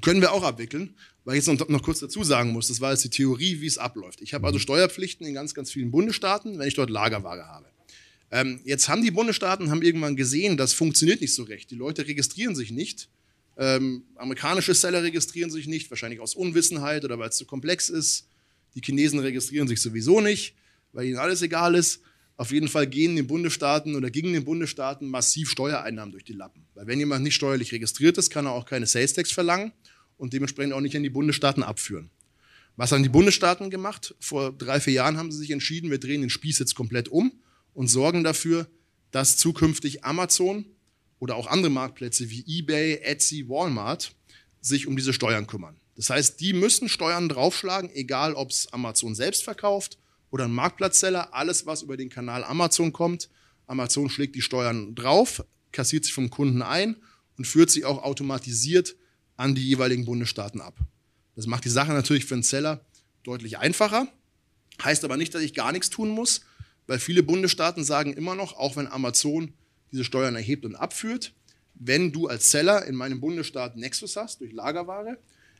Können 0.00 0.22
wir 0.22 0.32
auch 0.32 0.42
abwickeln, 0.42 0.94
weil 1.24 1.36
ich 1.36 1.44
jetzt 1.44 1.60
noch, 1.60 1.68
noch 1.68 1.82
kurz 1.82 2.00
dazu 2.00 2.24
sagen 2.24 2.52
muss, 2.52 2.68
das 2.68 2.80
war 2.80 2.92
jetzt 2.92 3.04
die 3.04 3.10
Theorie, 3.10 3.60
wie 3.60 3.66
es 3.66 3.76
abläuft. 3.76 4.22
Ich 4.22 4.32
habe 4.32 4.46
also 4.46 4.56
mhm. 4.56 4.62
Steuerpflichten 4.62 5.26
in 5.26 5.34
ganz, 5.34 5.52
ganz 5.52 5.70
vielen 5.70 5.90
Bundesstaaten, 5.90 6.58
wenn 6.58 6.66
ich 6.66 6.74
dort 6.74 6.88
Lagerware 6.88 7.46
habe. 7.46 7.66
Ähm, 8.30 8.60
jetzt 8.64 8.88
haben 8.88 9.02
die 9.02 9.10
Bundesstaaten 9.10 9.70
haben 9.70 9.82
irgendwann 9.82 10.16
gesehen, 10.16 10.56
das 10.56 10.72
funktioniert 10.72 11.20
nicht 11.20 11.34
so 11.34 11.42
recht. 11.42 11.70
Die 11.70 11.76
Leute 11.76 12.06
registrieren 12.06 12.54
sich 12.54 12.70
nicht 12.70 13.08
Ähm, 13.58 14.04
amerikanische 14.16 14.74
Seller 14.74 15.02
registrieren 15.02 15.50
sich 15.50 15.66
nicht, 15.66 15.90
wahrscheinlich 15.90 16.20
aus 16.20 16.34
Unwissenheit 16.34 17.04
oder 17.04 17.18
weil 17.18 17.30
es 17.30 17.36
zu 17.36 17.46
komplex 17.46 17.88
ist. 17.88 18.28
Die 18.76 18.82
Chinesen 18.82 19.18
registrieren 19.18 19.66
sich 19.66 19.80
sowieso 19.80 20.20
nicht, 20.20 20.54
weil 20.92 21.06
ihnen 21.06 21.18
alles 21.18 21.42
egal 21.42 21.74
ist. 21.74 22.02
Auf 22.36 22.52
jeden 22.52 22.68
Fall 22.68 22.86
gehen 22.86 23.16
den 23.16 23.26
Bundesstaaten 23.26 23.96
oder 23.96 24.10
gingen 24.10 24.34
den 24.34 24.44
Bundesstaaten 24.44 25.08
massiv 25.08 25.50
Steuereinnahmen 25.50 26.12
durch 26.12 26.24
die 26.24 26.34
Lappen. 26.34 26.66
Weil 26.74 26.86
wenn 26.86 26.98
jemand 26.98 27.24
nicht 27.24 27.34
steuerlich 27.34 27.72
registriert 27.72 28.18
ist, 28.18 28.30
kann 28.30 28.44
er 28.44 28.52
auch 28.52 28.66
keine 28.66 28.86
Sales 28.86 29.14
Tax 29.14 29.32
verlangen 29.32 29.72
und 30.18 30.34
dementsprechend 30.34 30.74
auch 30.74 30.80
nicht 30.80 30.94
an 30.94 31.02
die 31.02 31.10
Bundesstaaten 31.10 31.62
abführen. 31.62 32.10
Was 32.76 32.92
haben 32.92 33.02
die 33.02 33.08
Bundesstaaten 33.08 33.70
gemacht? 33.70 34.14
Vor 34.20 34.52
drei, 34.52 34.80
vier 34.80 34.92
Jahren 34.92 35.16
haben 35.16 35.32
sie 35.32 35.38
sich 35.38 35.50
entschieden, 35.50 35.90
wir 35.90 35.98
drehen 35.98 36.20
den 36.20 36.28
Spieß 36.28 36.58
jetzt 36.58 36.74
komplett 36.74 37.08
um 37.08 37.32
und 37.72 37.88
sorgen 37.88 38.22
dafür, 38.22 38.68
dass 39.10 39.38
zukünftig 39.38 40.04
Amazon 40.04 40.66
oder 41.18 41.36
auch 41.36 41.46
andere 41.46 41.70
Marktplätze 41.70 42.28
wie 42.28 42.44
eBay, 42.46 43.00
Etsy, 43.02 43.48
Walmart 43.48 44.14
sich 44.60 44.86
um 44.86 44.94
diese 44.94 45.14
Steuern 45.14 45.46
kümmern. 45.46 45.76
Das 45.96 46.10
heißt, 46.10 46.40
die 46.40 46.52
müssen 46.52 46.88
Steuern 46.88 47.28
draufschlagen, 47.28 47.90
egal 47.94 48.34
ob 48.34 48.50
es 48.50 48.72
Amazon 48.72 49.14
selbst 49.14 49.44
verkauft 49.44 49.98
oder 50.30 50.44
ein 50.44 50.52
Marktplatzseller. 50.52 51.34
Alles, 51.34 51.66
was 51.66 51.82
über 51.82 51.96
den 51.96 52.10
Kanal 52.10 52.44
Amazon 52.44 52.92
kommt, 52.92 53.30
Amazon 53.66 54.10
schlägt 54.10 54.36
die 54.36 54.42
Steuern 54.42 54.94
drauf, 54.94 55.44
kassiert 55.72 56.04
sie 56.04 56.12
vom 56.12 56.30
Kunden 56.30 56.62
ein 56.62 56.96
und 57.38 57.46
führt 57.46 57.70
sie 57.70 57.84
auch 57.84 58.02
automatisiert 58.02 58.94
an 59.36 59.54
die 59.54 59.66
jeweiligen 59.66 60.04
Bundesstaaten 60.04 60.60
ab. 60.60 60.78
Das 61.34 61.46
macht 61.46 61.64
die 61.64 61.70
Sache 61.70 61.92
natürlich 61.92 62.26
für 62.26 62.34
einen 62.34 62.42
Seller 62.42 62.84
deutlich 63.22 63.58
einfacher, 63.58 64.06
heißt 64.82 65.04
aber 65.04 65.16
nicht, 65.16 65.34
dass 65.34 65.42
ich 65.42 65.54
gar 65.54 65.72
nichts 65.72 65.90
tun 65.90 66.10
muss, 66.10 66.42
weil 66.86 66.98
viele 66.98 67.22
Bundesstaaten 67.22 67.84
sagen 67.84 68.12
immer 68.12 68.34
noch, 68.34 68.56
auch 68.56 68.76
wenn 68.76 68.86
Amazon 68.86 69.52
diese 69.92 70.04
Steuern 70.04 70.36
erhebt 70.36 70.64
und 70.64 70.76
abführt. 70.76 71.32
Wenn 71.74 72.12
du 72.12 72.28
als 72.28 72.50
Seller 72.50 72.86
in 72.86 72.94
meinem 72.94 73.20
Bundesstaat 73.20 73.76
Nexus 73.76 74.16
hast 74.16 74.40
durch 74.40 74.52
Lagerware, 74.52 75.18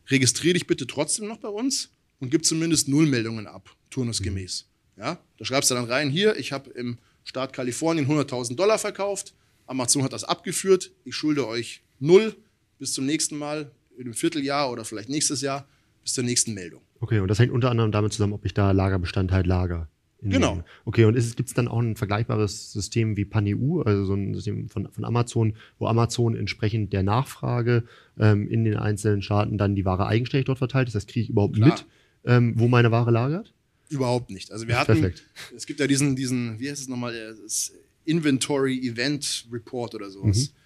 registriere 0.08 0.54
dich 0.54 0.66
bitte 0.66 0.86
trotzdem 0.86 1.28
noch 1.28 1.38
bei 1.38 1.48
uns 1.48 1.90
und 2.20 2.30
gib 2.30 2.44
zumindest 2.44 2.88
Nullmeldungen 2.88 3.46
ab, 3.46 3.74
turnusgemäß. 3.90 4.66
Ja, 4.96 5.18
da 5.38 5.44
schreibst 5.44 5.70
du 5.70 5.74
dann 5.74 5.84
rein, 5.84 6.10
hier, 6.10 6.36
ich 6.36 6.52
habe 6.52 6.70
im 6.70 6.98
Staat 7.24 7.52
Kalifornien 7.52 8.06
100.000 8.06 8.56
Dollar 8.56 8.78
verkauft, 8.78 9.34
Amazon 9.66 10.02
hat 10.04 10.12
das 10.12 10.24
abgeführt, 10.24 10.92
ich 11.04 11.14
schulde 11.14 11.46
euch 11.46 11.82
null 11.98 12.36
bis 12.78 12.92
zum 12.92 13.04
nächsten 13.06 13.36
Mal, 13.36 13.70
in 13.96 14.04
einem 14.04 14.14
Vierteljahr 14.14 14.70
oder 14.70 14.84
vielleicht 14.84 15.08
nächstes 15.08 15.40
Jahr, 15.40 15.66
bis 16.02 16.14
zur 16.14 16.24
nächsten 16.24 16.54
Meldung. 16.54 16.82
Okay, 17.00 17.20
und 17.20 17.28
das 17.28 17.38
hängt 17.38 17.52
unter 17.52 17.70
anderem 17.70 17.92
damit 17.92 18.12
zusammen, 18.12 18.32
ob 18.32 18.44
ich 18.44 18.54
da 18.54 18.70
Lagerbestand 18.70 19.32
halt 19.32 19.46
lager. 19.46 19.88
Genau. 20.30 20.62
Okay, 20.84 21.04
und 21.04 21.14
gibt 21.14 21.48
es 21.48 21.54
dann 21.54 21.68
auch 21.68 21.80
ein 21.80 21.96
vergleichbares 21.96 22.72
System 22.72 23.16
wie 23.16 23.24
PanEU, 23.24 23.82
also 23.82 24.04
so 24.04 24.14
ein 24.14 24.34
System 24.34 24.68
von, 24.68 24.90
von 24.90 25.04
Amazon, 25.04 25.54
wo 25.78 25.86
Amazon 25.86 26.36
entsprechend 26.36 26.92
der 26.92 27.02
Nachfrage 27.02 27.84
ähm, 28.18 28.48
in 28.48 28.64
den 28.64 28.76
einzelnen 28.76 29.22
Staaten 29.22 29.58
dann 29.58 29.74
die 29.74 29.84
Ware 29.84 30.06
eigenständig 30.06 30.46
dort 30.46 30.58
verteilt? 30.58 30.88
Das 30.88 30.94
heißt, 30.94 31.08
kriege 31.08 31.24
ich 31.24 31.30
überhaupt 31.30 31.56
Klar. 31.56 31.70
mit, 31.70 31.86
ähm, 32.24 32.54
wo 32.56 32.68
meine 32.68 32.90
Ware 32.90 33.10
lagert? 33.10 33.52
Überhaupt 33.88 34.30
nicht. 34.30 34.50
Also 34.50 34.66
wir 34.66 34.78
hatten, 34.78 34.92
Perfekt. 34.92 35.24
es 35.54 35.66
gibt 35.66 35.80
ja 35.80 35.86
diesen, 35.86 36.16
diesen, 36.16 36.58
wie 36.58 36.70
heißt 36.70 36.82
es 36.82 36.88
nochmal, 36.88 37.14
das 37.42 37.72
Inventory 38.04 38.78
Event 38.86 39.46
Report 39.52 39.94
oder 39.94 40.10
sowas. 40.10 40.50
Mhm. 40.50 40.56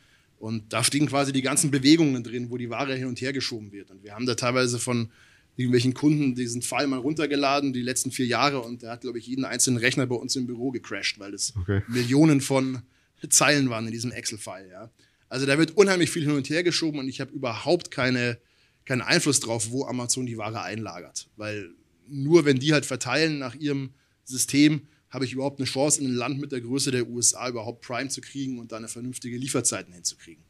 Und 0.40 0.72
da 0.72 0.82
stehen 0.82 1.06
quasi 1.06 1.32
die 1.32 1.42
ganzen 1.42 1.70
Bewegungen 1.70 2.22
drin, 2.22 2.50
wo 2.50 2.56
die 2.56 2.70
Ware 2.70 2.94
hin 2.94 3.06
und 3.06 3.20
her 3.20 3.32
geschoben 3.34 3.72
wird. 3.72 3.90
Und 3.90 4.02
wir 4.02 4.14
haben 4.14 4.24
da 4.24 4.34
teilweise 4.34 4.78
von 4.78 5.10
irgendwelchen 5.56 5.94
Kunden 5.94 6.34
diesen 6.34 6.62
File 6.62 6.86
mal 6.86 6.98
runtergeladen, 6.98 7.72
die 7.72 7.82
letzten 7.82 8.10
vier 8.10 8.26
Jahre, 8.26 8.60
und 8.60 8.82
der 8.82 8.92
hat, 8.92 9.02
glaube 9.02 9.18
ich, 9.18 9.26
jeden 9.26 9.44
einzelnen 9.44 9.78
Rechner 9.78 10.06
bei 10.06 10.14
uns 10.14 10.36
im 10.36 10.46
Büro 10.46 10.70
gecrashed, 10.70 11.18
weil 11.18 11.34
es 11.34 11.54
okay. 11.56 11.82
Millionen 11.88 12.40
von 12.40 12.82
Zeilen 13.28 13.68
waren 13.68 13.86
in 13.86 13.92
diesem 13.92 14.12
Excel-File. 14.12 14.70
Ja. 14.70 14.90
Also 15.28 15.46
da 15.46 15.58
wird 15.58 15.76
unheimlich 15.76 16.10
viel 16.10 16.24
hin 16.24 16.32
und 16.32 16.48
her 16.48 16.62
geschoben 16.62 16.98
und 16.98 17.08
ich 17.08 17.20
habe 17.20 17.32
überhaupt 17.32 17.90
keine, 17.90 18.38
keinen 18.84 19.02
Einfluss 19.02 19.40
drauf, 19.40 19.70
wo 19.70 19.84
Amazon 19.84 20.26
die 20.26 20.38
Ware 20.38 20.62
einlagert. 20.62 21.28
Weil 21.36 21.70
nur 22.08 22.44
wenn 22.44 22.58
die 22.58 22.72
halt 22.72 22.86
verteilen 22.86 23.38
nach 23.38 23.54
ihrem 23.54 23.90
System, 24.24 24.88
habe 25.10 25.24
ich 25.24 25.32
überhaupt 25.32 25.58
eine 25.58 25.66
Chance, 25.66 26.00
in 26.00 26.06
ein 26.06 26.14
Land 26.14 26.40
mit 26.40 26.52
der 26.52 26.60
Größe 26.60 26.90
der 26.90 27.08
USA 27.08 27.48
überhaupt 27.48 27.84
Prime 27.84 28.08
zu 28.08 28.20
kriegen 28.20 28.58
und 28.58 28.72
da 28.72 28.76
eine 28.76 28.88
vernünftige 28.88 29.36
Lieferzeiten 29.36 29.92
hinzukriegen. 29.92 30.44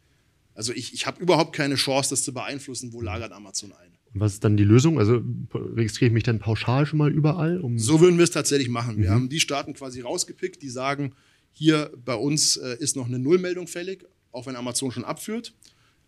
Also 0.54 0.72
ich, 0.72 0.92
ich 0.92 1.06
habe 1.06 1.22
überhaupt 1.22 1.54
keine 1.54 1.76
Chance, 1.76 2.10
das 2.10 2.22
zu 2.22 2.34
beeinflussen, 2.34 2.92
wo 2.92 3.00
lagert 3.00 3.32
Amazon 3.32 3.72
ein. 3.72 3.89
Was 4.12 4.34
ist 4.34 4.44
dann 4.44 4.56
die 4.56 4.64
Lösung? 4.64 4.98
Also 4.98 5.22
registriere 5.54 6.08
ich 6.08 6.12
mich 6.12 6.24
dann 6.24 6.40
pauschal 6.40 6.84
schon 6.84 6.98
mal 6.98 7.12
überall? 7.12 7.60
Um 7.60 7.78
so 7.78 8.00
würden 8.00 8.18
wir 8.18 8.24
es 8.24 8.32
tatsächlich 8.32 8.68
machen. 8.68 8.98
Wir 8.98 9.10
mhm. 9.10 9.14
haben 9.14 9.28
die 9.28 9.40
Staaten 9.40 9.72
quasi 9.72 10.00
rausgepickt, 10.00 10.62
die 10.62 10.68
sagen, 10.68 11.12
hier 11.52 11.92
bei 12.04 12.14
uns 12.14 12.56
äh, 12.56 12.76
ist 12.80 12.96
noch 12.96 13.06
eine 13.06 13.18
Nullmeldung 13.18 13.66
fällig, 13.66 14.04
auch 14.32 14.46
wenn 14.46 14.56
Amazon 14.56 14.90
schon 14.90 15.04
abführt. 15.04 15.54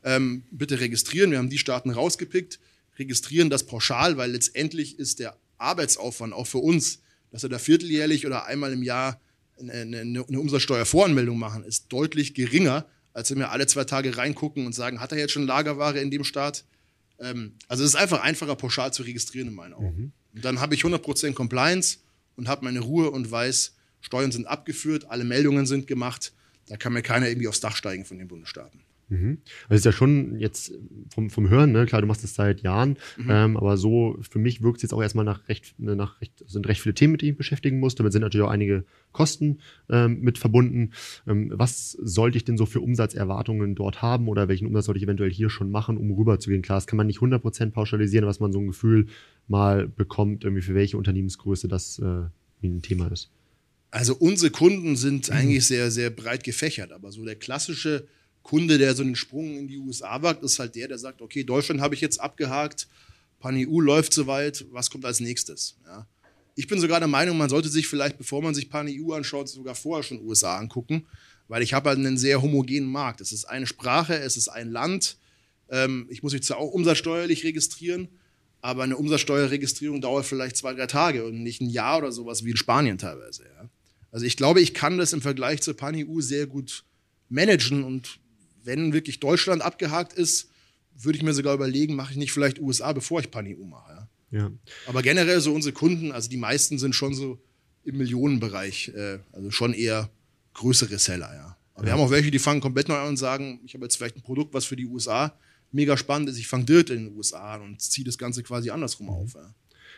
Ähm, 0.04 0.42
bitte 0.50 0.80
registrieren. 0.80 1.30
Wir 1.30 1.38
haben 1.38 1.50
die 1.50 1.58
Staaten 1.58 1.90
rausgepickt, 1.90 2.58
registrieren 2.98 3.50
das 3.50 3.64
pauschal, 3.64 4.16
weil 4.16 4.32
letztendlich 4.32 4.98
ist 4.98 5.20
der 5.20 5.36
Arbeitsaufwand 5.58 6.32
auch 6.32 6.46
für 6.46 6.58
uns, 6.58 7.02
dass 7.30 7.42
wir 7.42 7.50
da 7.50 7.58
vierteljährlich 7.58 8.26
oder 8.26 8.46
einmal 8.46 8.72
im 8.72 8.82
Jahr 8.82 9.20
eine, 9.58 9.72
eine, 9.72 10.00
eine 10.00 10.40
Umsatzsteuervoranmeldung 10.40 11.38
machen, 11.38 11.62
ist 11.64 11.86
deutlich 11.92 12.34
geringer, 12.34 12.86
als 13.12 13.30
wenn 13.30 13.38
wir 13.38 13.52
alle 13.52 13.66
zwei 13.66 13.84
Tage 13.84 14.16
reingucken 14.16 14.66
und 14.66 14.74
sagen, 14.74 15.00
hat 15.00 15.12
er 15.12 15.18
jetzt 15.18 15.32
schon 15.32 15.46
Lagerware 15.46 16.00
in 16.00 16.10
dem 16.10 16.24
Staat? 16.24 16.64
Ähm, 17.18 17.54
also 17.68 17.84
es 17.84 17.90
ist 17.90 17.96
einfach 17.96 18.22
einfacher, 18.22 18.56
pauschal 18.56 18.92
zu 18.92 19.02
registrieren 19.02 19.48
in 19.48 19.54
meinen 19.54 19.74
Augen. 19.74 19.96
Mhm. 19.96 20.12
Und 20.34 20.44
dann 20.44 20.60
habe 20.60 20.74
ich 20.74 20.82
100% 20.82 21.34
Compliance 21.34 21.98
und 22.36 22.48
habe 22.48 22.64
meine 22.64 22.80
Ruhe 22.80 23.10
und 23.10 23.30
weiß, 23.30 23.74
Steuern 24.00 24.32
sind 24.32 24.46
abgeführt, 24.46 25.06
alle 25.10 25.24
Meldungen 25.24 25.66
sind 25.66 25.86
gemacht. 25.86 26.32
Da 26.66 26.76
kann 26.76 26.92
mir 26.92 27.02
keiner 27.02 27.28
irgendwie 27.28 27.48
aufs 27.48 27.60
Dach 27.60 27.76
steigen 27.76 28.04
von 28.04 28.18
den 28.18 28.28
Bundesstaaten. 28.28 28.80
Mhm. 29.12 29.38
Also 29.68 29.78
ist 29.78 29.84
ja 29.84 29.92
schon 29.92 30.38
jetzt 30.38 30.72
vom, 31.12 31.28
vom 31.28 31.50
Hören, 31.50 31.70
ne? 31.72 31.84
klar, 31.84 32.00
du 32.00 32.06
machst 32.06 32.24
das 32.24 32.34
seit 32.34 32.62
Jahren, 32.62 32.96
mhm. 33.18 33.26
ähm, 33.28 33.56
aber 33.58 33.76
so 33.76 34.16
für 34.22 34.38
mich 34.38 34.62
wirkt 34.62 34.78
es 34.78 34.82
jetzt 34.82 34.94
auch 34.94 35.02
erstmal 35.02 35.26
nach 35.26 35.48
recht, 35.48 35.78
ne, 35.78 35.94
nach 35.94 36.20
recht, 36.22 36.42
sind 36.46 36.66
recht 36.66 36.80
viele 36.80 36.94
Themen, 36.94 37.12
mit 37.12 37.20
denen 37.20 37.32
ich 37.32 37.36
beschäftigen 37.36 37.78
muss. 37.78 37.94
Damit 37.94 38.12
sind 38.12 38.22
natürlich 38.22 38.46
auch 38.46 38.50
einige 38.50 38.84
Kosten 39.12 39.58
ähm, 39.90 40.20
mit 40.20 40.38
verbunden. 40.38 40.92
Ähm, 41.26 41.52
was 41.54 41.92
sollte 41.92 42.38
ich 42.38 42.44
denn 42.44 42.56
so 42.56 42.64
für 42.64 42.80
Umsatzerwartungen 42.80 43.74
dort 43.74 44.00
haben 44.00 44.28
oder 44.28 44.48
welchen 44.48 44.66
Umsatz 44.66 44.86
sollte 44.86 44.98
ich 44.98 45.04
eventuell 45.04 45.30
hier 45.30 45.50
schon 45.50 45.70
machen, 45.70 45.98
um 45.98 46.10
rüberzugehen? 46.12 46.62
Klar, 46.62 46.78
das 46.78 46.86
kann 46.86 46.96
man 46.96 47.06
nicht 47.06 47.20
100% 47.20 47.70
pauschalisieren, 47.72 48.26
was 48.26 48.40
man 48.40 48.50
so 48.50 48.60
ein 48.60 48.66
Gefühl 48.68 49.08
mal 49.46 49.88
bekommt, 49.88 50.44
irgendwie 50.44 50.62
für 50.62 50.74
welche 50.74 50.96
Unternehmensgröße 50.96 51.68
das 51.68 51.98
äh, 51.98 52.22
ein 52.62 52.80
Thema 52.80 53.12
ist. 53.12 53.30
Also 53.92 54.14
unsere 54.14 54.50
Kunden 54.50 54.96
sind 54.96 55.28
mhm. 55.28 55.36
eigentlich 55.36 55.66
sehr, 55.66 55.90
sehr 55.90 56.08
breit 56.08 56.44
gefächert, 56.44 56.92
aber 56.92 57.12
so 57.12 57.24
der 57.24 57.36
klassische 57.36 58.08
Kunde, 58.42 58.78
der 58.78 58.94
so 58.94 59.02
einen 59.02 59.16
Sprung 59.16 59.56
in 59.56 59.68
die 59.68 59.78
USA 59.78 60.22
wagt, 60.22 60.42
ist 60.42 60.58
halt 60.58 60.74
der, 60.74 60.88
der 60.88 60.98
sagt, 60.98 61.22
okay, 61.22 61.44
Deutschland 61.44 61.80
habe 61.80 61.94
ich 61.94 62.00
jetzt 62.00 62.20
abgehakt, 62.20 62.88
PanEU 63.40 63.80
läuft 63.80 64.12
soweit, 64.12 64.64
was 64.70 64.90
kommt 64.90 65.04
als 65.04 65.20
nächstes? 65.20 65.76
Ja. 65.84 66.06
Ich 66.54 66.66
bin 66.66 66.80
sogar 66.80 67.00
der 67.00 67.08
Meinung, 67.08 67.38
man 67.38 67.48
sollte 67.48 67.68
sich 67.68 67.88
vielleicht, 67.88 68.18
bevor 68.18 68.42
man 68.42 68.54
sich 68.54 68.68
PanEU 68.68 69.12
anschaut, 69.12 69.48
sogar 69.48 69.74
vorher 69.74 70.02
schon 70.02 70.20
USA 70.20 70.58
angucken, 70.58 71.06
weil 71.48 71.62
ich 71.62 71.72
habe 71.72 71.88
halt 71.88 71.98
einen 71.98 72.18
sehr 72.18 72.42
homogenen 72.42 72.90
Markt. 72.90 73.20
Es 73.20 73.32
ist 73.32 73.46
eine 73.46 73.66
Sprache, 73.66 74.14
es 74.14 74.36
ist 74.36 74.48
ein 74.48 74.70
Land. 74.70 75.16
Ähm, 75.70 76.06
ich 76.10 76.22
muss 76.22 76.32
mich 76.32 76.42
zwar 76.42 76.58
auch 76.58 76.70
umsatzsteuerlich 76.72 77.44
registrieren, 77.44 78.08
aber 78.60 78.84
eine 78.84 78.96
Umsatzsteuerregistrierung 78.96 80.00
dauert 80.00 80.26
vielleicht 80.26 80.56
zwei, 80.56 80.74
drei 80.74 80.86
Tage 80.86 81.24
und 81.24 81.42
nicht 81.42 81.60
ein 81.60 81.70
Jahr 81.70 81.98
oder 81.98 82.12
sowas 82.12 82.44
wie 82.44 82.50
in 82.50 82.56
Spanien 82.56 82.98
teilweise. 82.98 83.44
Ja. 83.44 83.68
Also 84.12 84.26
ich 84.26 84.36
glaube, 84.36 84.60
ich 84.60 84.74
kann 84.74 84.98
das 84.98 85.12
im 85.12 85.22
Vergleich 85.22 85.62
zur 85.62 85.74
PanEU 85.74 86.20
sehr 86.20 86.46
gut 86.46 86.84
managen 87.28 87.82
und 87.82 88.20
wenn 88.64 88.92
wirklich 88.92 89.20
Deutschland 89.20 89.62
abgehakt 89.62 90.12
ist, 90.12 90.50
würde 90.94 91.16
ich 91.16 91.24
mir 91.24 91.34
sogar 91.34 91.54
überlegen, 91.54 91.94
mache 91.94 92.12
ich 92.12 92.18
nicht 92.18 92.32
vielleicht 92.32 92.60
USA, 92.60 92.92
bevor 92.92 93.20
ich 93.20 93.30
PanEU 93.30 93.64
mache. 93.64 94.08
Ja? 94.30 94.38
ja? 94.38 94.50
Aber 94.86 95.02
generell 95.02 95.40
so 95.40 95.52
unsere 95.54 95.72
Kunden, 95.72 96.12
also 96.12 96.28
die 96.28 96.36
meisten 96.36 96.78
sind 96.78 96.94
schon 96.94 97.14
so 97.14 97.38
im 97.84 97.96
Millionenbereich, 97.98 98.92
äh, 98.94 99.18
also 99.32 99.50
schon 99.50 99.74
eher 99.74 100.10
größere 100.54 100.98
Seller. 100.98 101.32
Ja. 101.34 101.56
Aber 101.74 101.84
ja. 101.84 101.86
wir 101.86 101.92
haben 101.94 102.06
auch 102.06 102.10
welche, 102.10 102.30
die 102.30 102.38
fangen 102.38 102.60
komplett 102.60 102.88
neu 102.88 102.96
an 102.96 103.08
und 103.08 103.16
sagen, 103.16 103.60
ich 103.64 103.74
habe 103.74 103.84
jetzt 103.84 103.96
vielleicht 103.96 104.16
ein 104.16 104.22
Produkt, 104.22 104.54
was 104.54 104.64
für 104.64 104.76
die 104.76 104.86
USA 104.86 105.34
mega 105.72 105.96
spannend 105.96 106.28
ist. 106.28 106.38
Ich 106.38 106.46
fange 106.46 106.64
direkt 106.64 106.90
in 106.90 107.06
den 107.06 107.16
USA 107.16 107.54
an 107.54 107.62
und 107.62 107.80
ziehe 107.80 108.04
das 108.04 108.18
Ganze 108.18 108.42
quasi 108.42 108.70
andersrum 108.70 109.06
mhm. 109.06 109.12
auf. 109.12 109.34
Ja. 109.34 109.54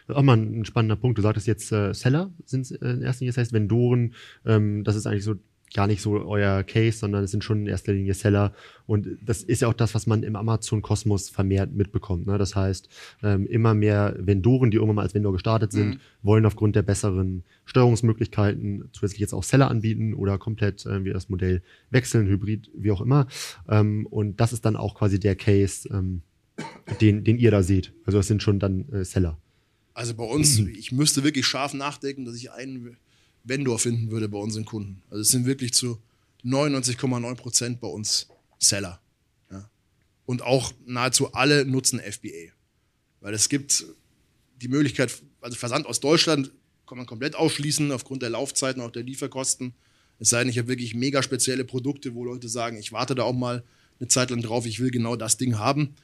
Das 0.06 0.16
ist 0.16 0.18
auch 0.18 0.22
mal 0.22 0.36
ein 0.36 0.64
spannender 0.64 0.96
Punkt. 0.96 1.18
Du 1.18 1.22
sagtest 1.22 1.46
jetzt, 1.46 1.72
äh, 1.72 1.92
Seller 1.94 2.32
sind 2.44 2.70
äh, 2.70 2.92
in 2.92 3.02
erster 3.02 3.20
Linie, 3.20 3.32
das 3.32 3.38
heißt 3.38 3.52
Vendoren, 3.52 4.14
ähm, 4.44 4.84
das 4.84 4.96
ist 4.96 5.06
eigentlich 5.06 5.24
so 5.24 5.36
gar 5.72 5.86
nicht 5.86 6.02
so 6.02 6.24
euer 6.24 6.62
Case, 6.62 6.98
sondern 6.98 7.24
es 7.24 7.30
sind 7.30 7.42
schon 7.42 7.62
in 7.62 7.66
erster 7.66 7.92
Linie 7.92 8.14
Seller. 8.14 8.52
Und 8.86 9.08
das 9.24 9.42
ist 9.42 9.62
ja 9.62 9.68
auch 9.68 9.74
das, 9.74 9.94
was 9.94 10.06
man 10.06 10.22
im 10.22 10.36
Amazon-Kosmos 10.36 11.30
vermehrt 11.30 11.72
mitbekommt. 11.72 12.26
Ne? 12.26 12.38
Das 12.38 12.54
heißt, 12.54 12.88
ähm, 13.22 13.46
immer 13.46 13.74
mehr 13.74 14.14
Vendoren, 14.18 14.70
die 14.70 14.76
irgendwann 14.76 14.96
mal 14.96 15.02
als 15.02 15.14
Vendor 15.14 15.32
gestartet 15.32 15.72
sind, 15.72 15.94
mhm. 15.94 16.00
wollen 16.22 16.46
aufgrund 16.46 16.76
der 16.76 16.82
besseren 16.82 17.44
Steuerungsmöglichkeiten 17.64 18.88
zusätzlich 18.92 19.20
jetzt 19.20 19.32
auch 19.32 19.42
Seller 19.42 19.70
anbieten 19.70 20.14
oder 20.14 20.38
komplett 20.38 20.86
äh, 20.86 21.04
wie 21.04 21.12
das 21.12 21.28
Modell 21.28 21.62
wechseln, 21.90 22.28
Hybrid, 22.28 22.70
wie 22.74 22.90
auch 22.90 23.00
immer. 23.00 23.26
Ähm, 23.68 24.06
und 24.06 24.40
das 24.40 24.52
ist 24.52 24.64
dann 24.64 24.76
auch 24.76 24.94
quasi 24.94 25.18
der 25.18 25.34
Case, 25.34 25.88
ähm, 25.92 26.22
den, 27.00 27.24
den 27.24 27.38
ihr 27.38 27.50
da 27.50 27.62
seht. 27.62 27.92
Also 28.04 28.18
es 28.18 28.28
sind 28.28 28.42
schon 28.42 28.60
dann 28.60 28.88
äh, 28.90 29.04
Seller. 29.04 29.38
Also 29.94 30.14
bei 30.14 30.24
uns, 30.24 30.58
ich 30.58 30.90
müsste 30.90 31.22
wirklich 31.22 31.46
scharf 31.46 31.72
nachdenken, 31.72 32.24
dass 32.24 32.34
ich 32.34 32.50
einen 32.50 32.96
Vendor 33.44 33.78
finden 33.78 34.10
würde 34.10 34.28
bei 34.28 34.38
unseren 34.38 34.64
Kunden. 34.64 35.02
Also 35.10 35.20
es 35.20 35.28
sind 35.28 35.46
wirklich 35.46 35.74
zu 35.74 35.98
99,9 36.44 37.34
Prozent 37.36 37.80
bei 37.80 37.88
uns 37.88 38.28
Seller. 38.58 39.00
Ja. 39.50 39.68
Und 40.26 40.42
auch 40.42 40.72
nahezu 40.86 41.32
alle 41.32 41.64
nutzen 41.64 42.00
FBA. 42.00 42.52
Weil 43.20 43.34
es 43.34 43.48
gibt 43.48 43.84
die 44.60 44.68
Möglichkeit, 44.68 45.22
also 45.40 45.56
Versand 45.56 45.86
aus 45.86 46.00
Deutschland 46.00 46.52
kann 46.86 46.98
man 46.98 47.06
komplett 47.06 47.34
ausschließen 47.34 47.92
aufgrund 47.92 48.22
der 48.22 48.30
Laufzeiten, 48.30 48.82
auch 48.82 48.90
der 48.90 49.02
Lieferkosten. 49.02 49.74
Es 50.18 50.30
sei 50.30 50.40
denn, 50.40 50.48
ich 50.48 50.58
habe 50.58 50.68
wirklich 50.68 50.94
mega 50.94 51.22
spezielle 51.22 51.64
Produkte, 51.64 52.14
wo 52.14 52.24
Leute 52.24 52.48
sagen, 52.48 52.76
ich 52.76 52.92
warte 52.92 53.14
da 53.14 53.22
auch 53.22 53.32
mal 53.32 53.64
eine 53.98 54.08
Zeit 54.08 54.30
lang 54.30 54.42
drauf, 54.42 54.66
ich 54.66 54.80
will 54.80 54.90
genau 54.90 55.16
das 55.16 55.36
Ding 55.36 55.58
haben. 55.58 55.94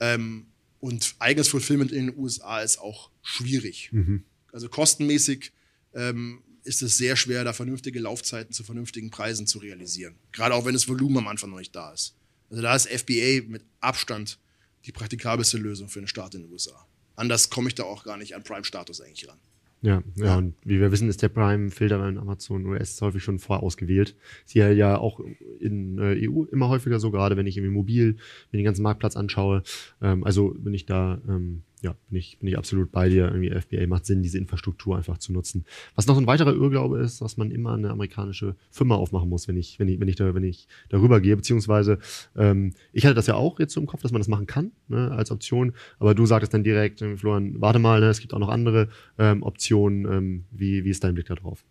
Ähm, 0.00 0.46
und 0.80 1.14
eigenes 1.18 1.48
Fulfillment 1.48 1.92
in 1.92 2.08
den 2.08 2.18
USA 2.18 2.60
ist 2.60 2.78
auch 2.78 3.10
schwierig. 3.22 3.90
Mhm. 3.92 4.24
Also 4.52 4.68
kostenmäßig 4.68 5.52
ähm, 5.94 6.42
ist 6.64 6.82
es 6.82 6.96
sehr 6.96 7.16
schwer, 7.16 7.44
da 7.44 7.52
vernünftige 7.52 8.00
Laufzeiten 8.00 8.52
zu 8.52 8.64
vernünftigen 8.64 9.10
Preisen 9.10 9.46
zu 9.46 9.58
realisieren. 9.58 10.14
Gerade 10.32 10.54
auch 10.54 10.64
wenn 10.64 10.74
das 10.74 10.88
Volumen 10.88 11.18
am 11.18 11.28
Anfang 11.28 11.50
noch 11.50 11.58
nicht 11.58 11.74
da 11.74 11.92
ist. 11.92 12.14
Also 12.50 12.62
da 12.62 12.74
ist 12.76 12.88
FBA 12.88 13.48
mit 13.48 13.62
Abstand 13.80 14.38
die 14.84 14.92
praktikabelste 14.92 15.58
Lösung 15.58 15.88
für 15.88 16.00
den 16.00 16.08
Start 16.08 16.34
in 16.34 16.42
den 16.42 16.52
USA. 16.52 16.86
Anders 17.16 17.50
komme 17.50 17.68
ich 17.68 17.74
da 17.74 17.84
auch 17.84 18.04
gar 18.04 18.16
nicht 18.16 18.34
an 18.34 18.42
Prime-Status 18.42 19.00
eigentlich 19.00 19.28
ran. 19.28 19.38
Ja, 19.82 20.00
ja, 20.14 20.36
und 20.36 20.54
wie 20.64 20.78
wir 20.78 20.92
wissen, 20.92 21.08
ist 21.08 21.22
der 21.22 21.28
Prime-Filter 21.28 21.98
bei 21.98 22.06
Amazon 22.06 22.64
US 22.66 23.00
häufig 23.02 23.24
schon 23.24 23.40
vorausgewählt. 23.40 24.14
Ist 24.44 24.52
hier 24.52 24.72
ja 24.72 24.96
auch 24.96 25.20
in 25.58 25.98
äh, 25.98 26.28
EU 26.28 26.44
immer 26.44 26.68
häufiger 26.68 27.00
so, 27.00 27.10
gerade 27.10 27.36
wenn 27.36 27.48
ich 27.48 27.56
irgendwie 27.56 27.74
mobil 27.74 28.16
mir 28.52 28.58
den 28.58 28.64
ganzen 28.64 28.82
Marktplatz 28.82 29.16
anschaue. 29.16 29.64
Ähm, 30.00 30.22
also 30.22 30.54
bin 30.56 30.72
ich 30.72 30.86
da 30.86 31.20
ähm, 31.28 31.64
ja, 31.82 31.96
bin 32.08 32.18
ich, 32.18 32.38
bin 32.38 32.48
ich 32.48 32.56
absolut 32.56 32.92
bei 32.92 33.08
dir. 33.08 33.26
Irgendwie 33.26 33.50
FBA 33.50 33.88
macht 33.88 34.06
Sinn, 34.06 34.22
diese 34.22 34.38
Infrastruktur 34.38 34.96
einfach 34.96 35.18
zu 35.18 35.32
nutzen. 35.32 35.64
Was 35.96 36.06
noch 36.06 36.16
ein 36.16 36.28
weiterer 36.28 36.52
Irrglaube 36.52 37.00
ist, 37.00 37.20
dass 37.20 37.36
man 37.36 37.50
immer 37.50 37.74
eine 37.74 37.90
amerikanische 37.90 38.54
Firma 38.70 38.94
aufmachen 38.94 39.28
muss, 39.28 39.48
wenn 39.48 39.56
ich, 39.56 39.80
wenn 39.80 39.88
ich, 39.88 39.98
wenn 39.98 40.06
ich, 40.06 40.14
da, 40.14 40.32
wenn 40.32 40.44
ich 40.44 40.68
darüber 40.90 41.20
gehe. 41.20 41.36
Beziehungsweise, 41.36 41.98
ähm, 42.36 42.72
ich 42.92 43.04
hatte 43.04 43.16
das 43.16 43.26
ja 43.26 43.34
auch 43.34 43.58
jetzt 43.58 43.74
so 43.74 43.80
im 43.80 43.86
Kopf, 43.86 44.00
dass 44.02 44.12
man 44.12 44.20
das 44.20 44.28
machen 44.28 44.46
kann, 44.46 44.70
ne, 44.86 45.10
als 45.10 45.32
Option. 45.32 45.72
Aber 45.98 46.14
du 46.14 46.24
sagtest 46.24 46.54
dann 46.54 46.62
direkt, 46.62 47.02
äh, 47.02 47.16
Florian, 47.16 47.60
warte 47.60 47.80
mal, 47.80 48.00
ne, 48.00 48.06
es 48.06 48.20
gibt 48.20 48.32
auch 48.32 48.38
noch 48.38 48.48
andere 48.48 48.88
ähm, 49.18 49.42
Optionen. 49.42 50.04
Ähm, 50.04 50.44
wie, 50.52 50.84
wie 50.84 50.90
ist 50.90 51.02
dein 51.02 51.14
Blick 51.14 51.26
da 51.26 51.34
drauf? 51.34 51.64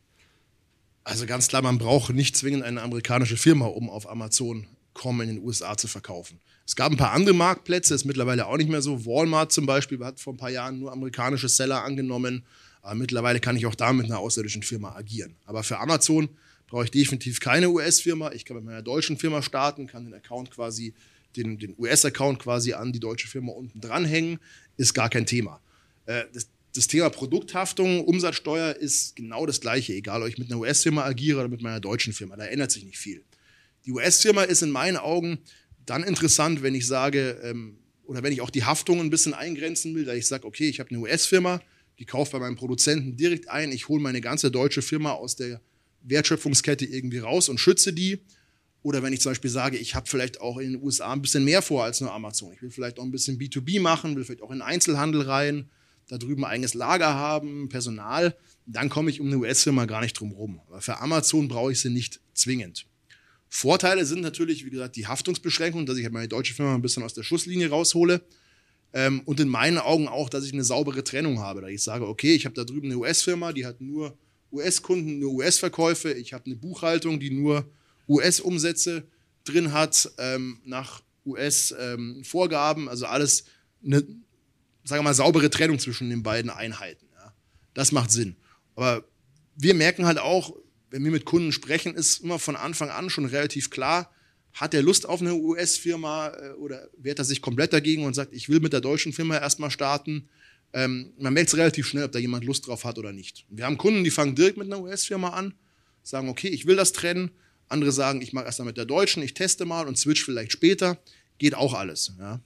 Also 1.06 1.26
ganz 1.26 1.48
klar, 1.48 1.62
man 1.62 1.78
braucht 1.78 2.14
nicht 2.14 2.36
zwingend 2.36 2.64
eine 2.64 2.82
amerikanische 2.82 3.38
Firma, 3.38 3.66
um 3.66 3.90
auf 3.90 4.10
Amazon 4.10 4.68
kommen 4.94 5.22
in 5.22 5.36
den 5.36 5.46
USA 5.46 5.78
zu 5.78 5.88
verkaufen. 5.88 6.40
Es 6.72 6.78
gab 6.78 6.90
ein 6.90 6.98
paar 6.98 7.12
andere 7.12 7.36
Marktplätze, 7.36 7.94
ist 7.94 8.06
mittlerweile 8.06 8.48
auch 8.48 8.56
nicht 8.56 8.70
mehr 8.70 8.82
so. 8.82 9.06
Walmart 9.06 9.52
zum 9.52 9.66
Beispiel 9.66 10.00
hat 10.06 10.22
vor 10.22 10.32
ein 10.32 10.38
paar 10.38 10.52
Jahren 10.52 10.80
nur 10.80 10.94
amerikanische 10.94 11.50
Seller 11.50 11.84
angenommen. 11.84 12.46
Aber 12.82 12.96
mittlerweile 12.96 13.42
kann 13.42 13.58
ich 13.58 13.66
auch 13.66 13.76
da 13.76 13.92
mit 13.92 14.06
einer 14.06 14.20
ausländischen 14.20 14.64
Firma 14.64 14.96
agieren. 14.96 15.36
Aber 15.46 15.64
für 15.64 15.80
Amazon 15.80 16.30
brauche 16.68 16.86
ich 16.86 16.92
definitiv 16.92 17.42
keine 17.42 17.70
US-Firma. 17.70 18.32
Ich 18.32 18.46
kann 18.46 18.56
mit 18.56 18.64
meiner 18.64 18.82
deutschen 18.82 19.18
Firma 19.18 19.42
starten, 19.42 19.86
kann 19.86 20.06
den 20.06 20.14
Account 20.14 20.50
quasi, 20.50 20.94
den, 21.36 21.60
den 21.60 21.76
US-Account 21.78 22.40
quasi 22.40 22.72
an 22.72 22.94
die 22.94 23.02
deutsche 23.02 23.28
Firma 23.28 23.52
unten 23.52 23.82
dranhängen. 23.82 24.40
Ist 24.78 24.94
gar 24.94 25.10
kein 25.10 25.26
Thema. 25.26 25.60
Äh, 26.06 26.24
das, 26.34 26.48
das 26.74 26.88
Thema 26.88 27.10
Produkthaftung, 27.10 28.06
Umsatzsteuer 28.06 28.78
ist 28.78 29.18
genau 29.18 29.46
das 29.46 29.60
gleiche, 29.60 29.92
egal 29.92 30.22
ob 30.22 30.30
ich 30.30 30.38
mit 30.38 30.50
einer 30.50 30.62
US-Firma 30.62 31.04
agiere 31.04 31.40
oder 31.40 31.50
mit 31.50 31.62
meiner 31.62 31.82
deutschen 31.82 32.14
Firma. 32.14 32.38
Da 32.38 32.46
ändert 32.46 32.72
sich 32.72 32.86
nicht 32.86 32.98
viel. 32.98 33.26
Die 33.86 33.92
US-Firma 33.92 34.44
ist 34.44 34.62
in 34.62 34.72
meinen 34.72 34.96
Augen 34.96 35.40
dann 35.86 36.04
interessant, 36.04 36.64
wenn 36.64 36.76
ich 36.76 36.88
sage, 36.88 37.40
ähm, 37.44 37.78
oder 38.04 38.24
wenn 38.24 38.34
ich 38.34 38.42
auch 38.42 38.50
die 38.50 38.64
Haftung 38.64 39.00
ein 39.00 39.10
bisschen 39.10 39.34
eingrenzen 39.34 39.96
will, 39.96 40.06
da 40.06 40.14
ich 40.14 40.28
sage, 40.28 40.46
okay, 40.46 40.68
ich 40.68 40.80
habe 40.80 40.90
eine 40.90 41.00
US-Firma, 41.00 41.62
die 42.00 42.06
kauft 42.06 42.32
bei 42.32 42.40
meinem 42.40 42.56
Produzenten 42.56 43.16
direkt 43.16 43.50
ein, 43.50 43.72
ich 43.72 43.88
hole 43.88 44.02
meine 44.02 44.22
ganze 44.22 44.52
deutsche 44.52 44.82
Firma 44.82 45.12
aus 45.12 45.36
der 45.36 45.62
Wertschöpfungskette 46.04 46.86
irgendwie 46.86 47.20
raus 47.20 47.50
und 47.50 47.60
schütze 47.60 47.94
die. 47.94 48.20
Oder 48.84 49.04
wenn 49.04 49.14
ich 49.14 49.22
zum 49.22 49.32
Beispiel 49.32 49.52
sage, 49.52 49.78
ich 49.78 49.94
habe 49.94 50.10
vielleicht 50.10 50.42
auch 50.42 50.58
in 50.58 50.74
den 50.74 50.84
USA 50.84 51.14
ein 51.14 51.22
bisschen 51.22 51.44
mehr 51.44 51.62
vor 51.62 51.84
als 51.84 52.02
nur 52.02 52.12
Amazon. 52.12 52.52
Ich 52.54 52.62
will 52.62 52.72
vielleicht 52.72 53.00
auch 53.00 53.04
ein 53.04 53.12
bisschen 53.12 53.38
B2B 53.38 53.80
machen, 53.80 54.16
will 54.16 54.24
vielleicht 54.24 54.42
auch 54.42 54.52
in 54.52 54.64
Einzelhandel 54.64 55.22
rein, 55.22 55.70
da 56.08 56.18
drüben 56.18 56.44
ein 56.44 56.52
eigenes 56.52 56.74
Lager 56.74 57.14
haben, 57.14 57.70
Personal. 57.70 58.36
Dann 58.66 58.90
komme 58.90 59.12
ich 59.12 59.22
um 59.22 59.28
eine 59.28 59.38
US-Firma 59.38 59.86
gar 59.86 60.02
nicht 60.02 60.20
drum 60.20 60.32
rum. 60.32 60.60
Aber 60.68 60.82
für 60.82 61.00
Amazon 61.00 61.48
brauche 61.48 61.72
ich 61.72 61.80
sie 61.80 61.92
nicht 61.92 62.20
zwingend. 62.34 62.88
Vorteile 63.54 64.06
sind 64.06 64.22
natürlich, 64.22 64.66
wie 64.66 64.70
gesagt, 64.70 64.96
die 64.96 65.08
Haftungsbeschränkung, 65.08 65.86
dass 65.86 65.98
ich 65.98 66.06
halt 66.06 66.14
meine 66.14 66.30
deutsche 66.30 66.54
Firma 66.54 66.74
ein 66.74 66.82
bisschen 66.82 67.04
aus 67.04 67.14
der 67.14 67.24
Schusslinie 67.24 67.70
raushole. 67.70 68.22
Ähm, 68.94 69.22
und 69.26 69.42
in 69.42 69.50
meinen 69.50 69.78
Augen 69.78 70.08
auch, 70.08 70.30
dass 70.30 70.46
ich 70.46 70.54
eine 70.54 70.64
saubere 70.64 71.04
Trennung 71.04 71.40
habe. 71.40 71.60
Da 71.60 71.68
ich 71.68 71.84
sage, 71.84 72.08
okay, 72.08 72.34
ich 72.34 72.46
habe 72.46 72.56
da 72.56 72.64
drüben 72.64 72.88
eine 72.88 72.98
US-Firma, 72.98 73.52
die 73.52 73.66
hat 73.66 73.82
nur 73.82 74.18
US-Kunden, 74.54 75.20
nur 75.20 75.34
US-Verkäufe. 75.34 76.14
Ich 76.14 76.32
habe 76.32 76.46
eine 76.46 76.56
Buchhaltung, 76.56 77.20
die 77.20 77.30
nur 77.30 77.70
US-Umsätze 78.08 79.04
drin 79.44 79.74
hat, 79.74 80.10
ähm, 80.18 80.62
nach 80.64 81.02
US-Vorgaben. 81.26 82.84
Ähm, 82.84 82.90
also 82.90 83.06
alles 83.06 83.44
eine, 83.84 84.02
sagen 84.86 85.04
mal, 85.04 85.14
saubere 85.14 85.50
Trennung 85.50 85.78
zwischen 85.78 86.10
den 86.10 86.24
beiden 86.24 86.50
Einheiten. 86.50 87.06
Ja. 87.18 87.34
Das 87.74 87.92
macht 87.92 88.12
Sinn. 88.12 88.38
Aber 88.76 89.04
wir 89.58 89.74
merken 89.74 90.06
halt 90.06 90.20
auch, 90.20 90.56
wenn 90.92 91.04
wir 91.04 91.12
mit 91.12 91.26
Kunden 91.26 91.52
sprechen, 91.52 91.96
ist 91.96 92.22
immer 92.22 92.38
von 92.38 92.56
Anfang 92.56 92.90
an 92.90 93.10
schon 93.10 93.26
relativ 93.26 93.70
klar, 93.70 94.14
hat 94.54 94.74
er 94.74 94.84
Lust 94.84 95.08
auf 95.08 95.22
eine 95.22 95.34
US-Firma 95.34 96.28
äh, 96.28 96.52
oder 96.54 96.90
wehrt 96.98 97.20
er 97.20 97.26
sich 97.26 97.42
komplett 97.42 97.74
dagegen 97.74 98.04
und 98.04 98.14
sagt, 98.14 98.34
ich 98.34 98.50
will 98.50 98.60
mit 98.60 98.74
der 98.74 98.82
deutschen 98.82 99.14
Firma 99.14 99.38
erstmal 99.38 99.72
starten. 99.72 100.30
Ähm, 100.74 101.14
man 101.18 101.34
merkt 101.34 101.50
es 101.50 101.58
relativ 101.58 101.88
schnell, 101.88 102.04
ob 102.04 102.12
da 102.12 102.20
jemand 102.20 102.44
Lust 102.44 102.68
drauf 102.68 102.84
hat 102.84 102.98
oder 102.98 103.14
nicht. 103.14 103.46
Wir 103.50 103.66
haben 103.66 103.78
Kunden, 103.78 104.04
die 104.04 104.12
fangen 104.12 104.36
direkt 104.36 104.58
mit 104.58 104.68
einer 104.68 104.82
US-Firma 104.82 105.30
an, 105.30 105.54
sagen, 106.04 106.30
okay, 106.30 106.50
ich 106.50 106.66
will 106.66 106.76
das 106.76 106.92
trennen. 106.92 107.32
Andere 107.68 107.94
sagen, 107.94 108.22
ich 108.22 108.34
mache 108.34 108.46
erstmal 108.46 108.68
mit 108.68 108.78
der 108.78 108.86
deutschen, 108.86 109.24
ich 109.24 109.34
teste 109.34 109.66
mal 109.66 109.88
und 109.88 109.98
switch 109.98 110.24
vielleicht 110.24 110.52
später. 110.52 111.02
Geht 111.38 111.56
auch 111.56 111.74
alles. 111.74 112.14
Ja. 112.20 112.42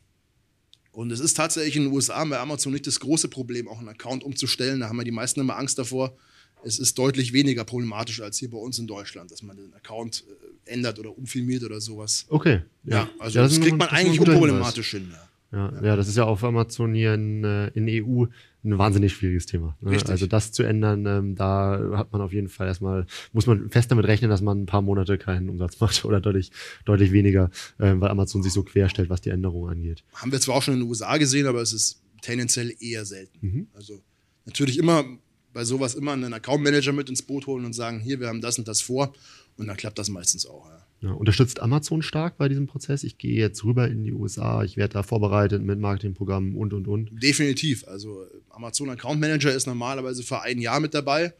Und 0.91 1.11
es 1.11 1.19
ist 1.19 1.33
tatsächlich 1.33 1.75
in 1.75 1.85
den 1.85 1.91
USA 1.91 2.23
bei 2.23 2.39
Amazon 2.39 2.71
nicht 2.71 2.87
das 2.87 2.99
große 2.99 3.27
Problem, 3.27 3.67
auch 3.67 3.79
einen 3.79 3.89
Account 3.89 4.23
umzustellen. 4.23 4.79
Da 4.79 4.87
haben 4.87 4.97
wir 4.97 5.03
die 5.03 5.11
meisten 5.11 5.39
immer 5.39 5.57
Angst 5.57 5.77
davor, 5.77 6.15
es 6.65 6.79
ist 6.79 6.97
deutlich 6.97 7.31
weniger 7.31 7.63
problematisch 7.63 8.21
als 8.21 8.37
hier 8.37 8.49
bei 8.49 8.57
uns 8.57 8.79
in 8.79 8.87
Deutschland, 8.87 9.31
dass 9.31 9.43
man 9.43 9.55
den 9.55 9.73
Account 9.73 10.23
äh, 10.27 10.73
ändert 10.73 10.99
oder 10.99 11.15
umfilmiert 11.15 11.63
oder 11.63 11.79
sowas. 11.79 12.25
Okay. 12.29 12.61
Ja, 12.83 12.95
ja 12.95 13.09
also 13.19 13.37
ja, 13.37 13.43
das, 13.43 13.53
das 13.53 13.63
kriegt 13.63 13.77
man 13.77 13.89
eigentlich 13.89 14.19
unproblematisch 14.19 14.91
hin. 14.91 15.11
Ja. 15.11 15.29
Ja, 15.81 15.95
das 15.95 16.09
ist 16.09 16.17
ja 16.17 16.25
auf 16.25 16.43
Amazon 16.43 16.93
hier 16.93 17.13
in, 17.13 17.43
äh, 17.45 17.67
in 17.69 17.87
EU 17.87 18.25
ein 18.65 18.77
wahnsinnig 18.77 19.13
schwieriges 19.13 19.45
Thema. 19.45 19.77
Ne? 19.79 19.97
Also 20.07 20.27
das 20.27 20.51
zu 20.51 20.63
ändern, 20.63 21.05
ähm, 21.05 21.35
da 21.35 21.91
hat 21.93 22.11
man 22.11 22.21
auf 22.21 22.33
jeden 22.33 22.49
Fall 22.49 22.67
erstmal, 22.67 23.05
muss 23.31 23.45
man 23.45 23.69
fest 23.69 23.89
damit 23.89 24.05
rechnen, 24.05 24.29
dass 24.29 24.41
man 24.41 24.63
ein 24.63 24.65
paar 24.65 24.81
Monate 24.81 25.17
keinen 25.17 25.47
Umsatz 25.47 25.79
macht 25.79 26.03
oder 26.03 26.19
deutlich, 26.19 26.51
deutlich 26.83 27.13
weniger, 27.13 27.51
äh, 27.77 27.93
weil 27.95 28.09
Amazon 28.09 28.43
sich 28.43 28.51
so 28.51 28.63
querstellt, 28.63 29.09
was 29.09 29.21
die 29.21 29.29
Änderungen 29.29 29.71
angeht. 29.71 30.03
Haben 30.15 30.31
wir 30.31 30.41
zwar 30.41 30.55
auch 30.55 30.63
schon 30.63 30.73
in 30.73 30.81
den 30.81 30.89
USA 30.89 31.15
gesehen, 31.17 31.47
aber 31.47 31.61
es 31.61 31.71
ist 31.71 32.01
tendenziell 32.21 32.73
eher 32.79 33.05
selten. 33.05 33.37
Mhm. 33.39 33.67
Also 33.75 34.01
natürlich 34.45 34.77
immer 34.77 35.05
bei 35.55 35.63
sowas 35.63 35.95
immer 35.95 36.11
einen 36.11 36.33
Account 36.33 36.63
Manager 36.63 36.91
mit 36.91 37.09
ins 37.09 37.21
Boot 37.21 37.47
holen 37.47 37.63
und 37.63 37.71
sagen, 37.71 38.01
hier, 38.01 38.19
wir 38.19 38.27
haben 38.27 38.41
das 38.41 38.59
und 38.59 38.67
das 38.67 38.81
vor. 38.81 39.13
Und 39.55 39.67
dann 39.67 39.77
klappt 39.77 39.97
das 39.97 40.09
meistens 40.09 40.45
auch. 40.45 40.67
Ja. 40.67 40.85
Ja, 41.01 41.11
unterstützt 41.11 41.61
Amazon 41.61 42.01
stark 42.01 42.37
bei 42.37 42.49
diesem 42.49 42.67
Prozess? 42.67 43.03
Ich 43.03 43.17
gehe 43.17 43.37
jetzt 43.37 43.63
rüber 43.63 43.87
in 43.87 44.03
die 44.03 44.11
USA, 44.11 44.63
ich 44.63 44.75
werde 44.75 44.93
da 44.93 45.03
vorbereitet 45.03 45.61
mit 45.61 45.79
Marketingprogrammen 45.79 46.55
und, 46.55 46.73
und, 46.73 46.87
und. 46.87 47.09
Definitiv. 47.23 47.87
Also 47.87 48.25
Amazon 48.49 48.89
Account 48.89 49.21
Manager 49.21 49.53
ist 49.53 49.65
normalerweise 49.65 50.23
für 50.23 50.41
ein 50.41 50.59
Jahr 50.59 50.79
mit 50.79 50.93
dabei. 50.93 51.33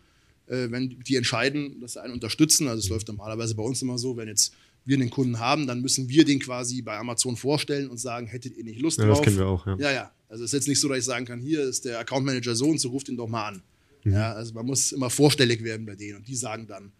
Äh, 0.47 0.67
wenn 0.69 0.97
die 0.99 1.15
entscheiden, 1.15 1.82
dass 1.82 1.93
sie 1.93 2.01
einen 2.01 2.13
unterstützen, 2.13 2.67
also 2.67 2.80
es 2.80 2.89
läuft 2.89 3.08
normalerweise 3.08 3.56
bei 3.56 3.63
uns 3.63 3.82
immer 3.82 3.97
so, 3.97 4.15
wenn 4.15 4.28
jetzt 4.30 4.54
wir 4.86 4.97
den 4.97 5.10
Kunden 5.10 5.39
haben, 5.39 5.67
dann 5.67 5.82
müssen 5.82 6.08
wir 6.08 6.23
den 6.23 6.39
quasi 6.39 6.82
bei 6.82 6.97
Amazon 6.97 7.36
vorstellen 7.36 7.89
und 7.89 7.97
sagen, 7.97 8.28
hättet 8.28 8.56
ihr 8.56 8.63
nicht 8.63 8.80
Lust 8.80 8.99
ja, 8.99 9.08
drauf? 9.08 9.17
Das 9.17 9.25
kennen 9.25 9.38
wir 9.38 9.47
auch, 9.47 9.65
ja. 9.65 9.75
Ja, 9.78 9.91
ja. 9.91 10.12
Also 10.30 10.43
es 10.43 10.54
ist 10.54 10.60
jetzt 10.60 10.67
nicht 10.67 10.80
so, 10.80 10.88
dass 10.88 10.99
ich 10.99 11.06
sagen 11.06 11.25
kann, 11.25 11.39
hier 11.39 11.63
ist 11.63 11.86
der 11.86 11.99
Account 11.99 12.25
Manager 12.25 12.56
so 12.56 12.69
und 12.69 12.80
so, 12.80 12.89
ruft 12.89 13.10
ihn 13.10 13.17
doch 13.17 13.28
mal 13.28 13.47
an. 13.47 13.63
Mhm. 14.06 14.13
Ja, 14.13 14.32
also 14.32 14.54
man 14.54 14.65
muss 14.65 14.94
immer 14.94 15.10
vorstellig 15.10 15.63
werden 15.63 15.86
bei 15.86 15.96
denen 15.96 16.18
und 16.18 16.28
die 16.28 16.36
sagen 16.36 16.68
dann. 16.68 16.94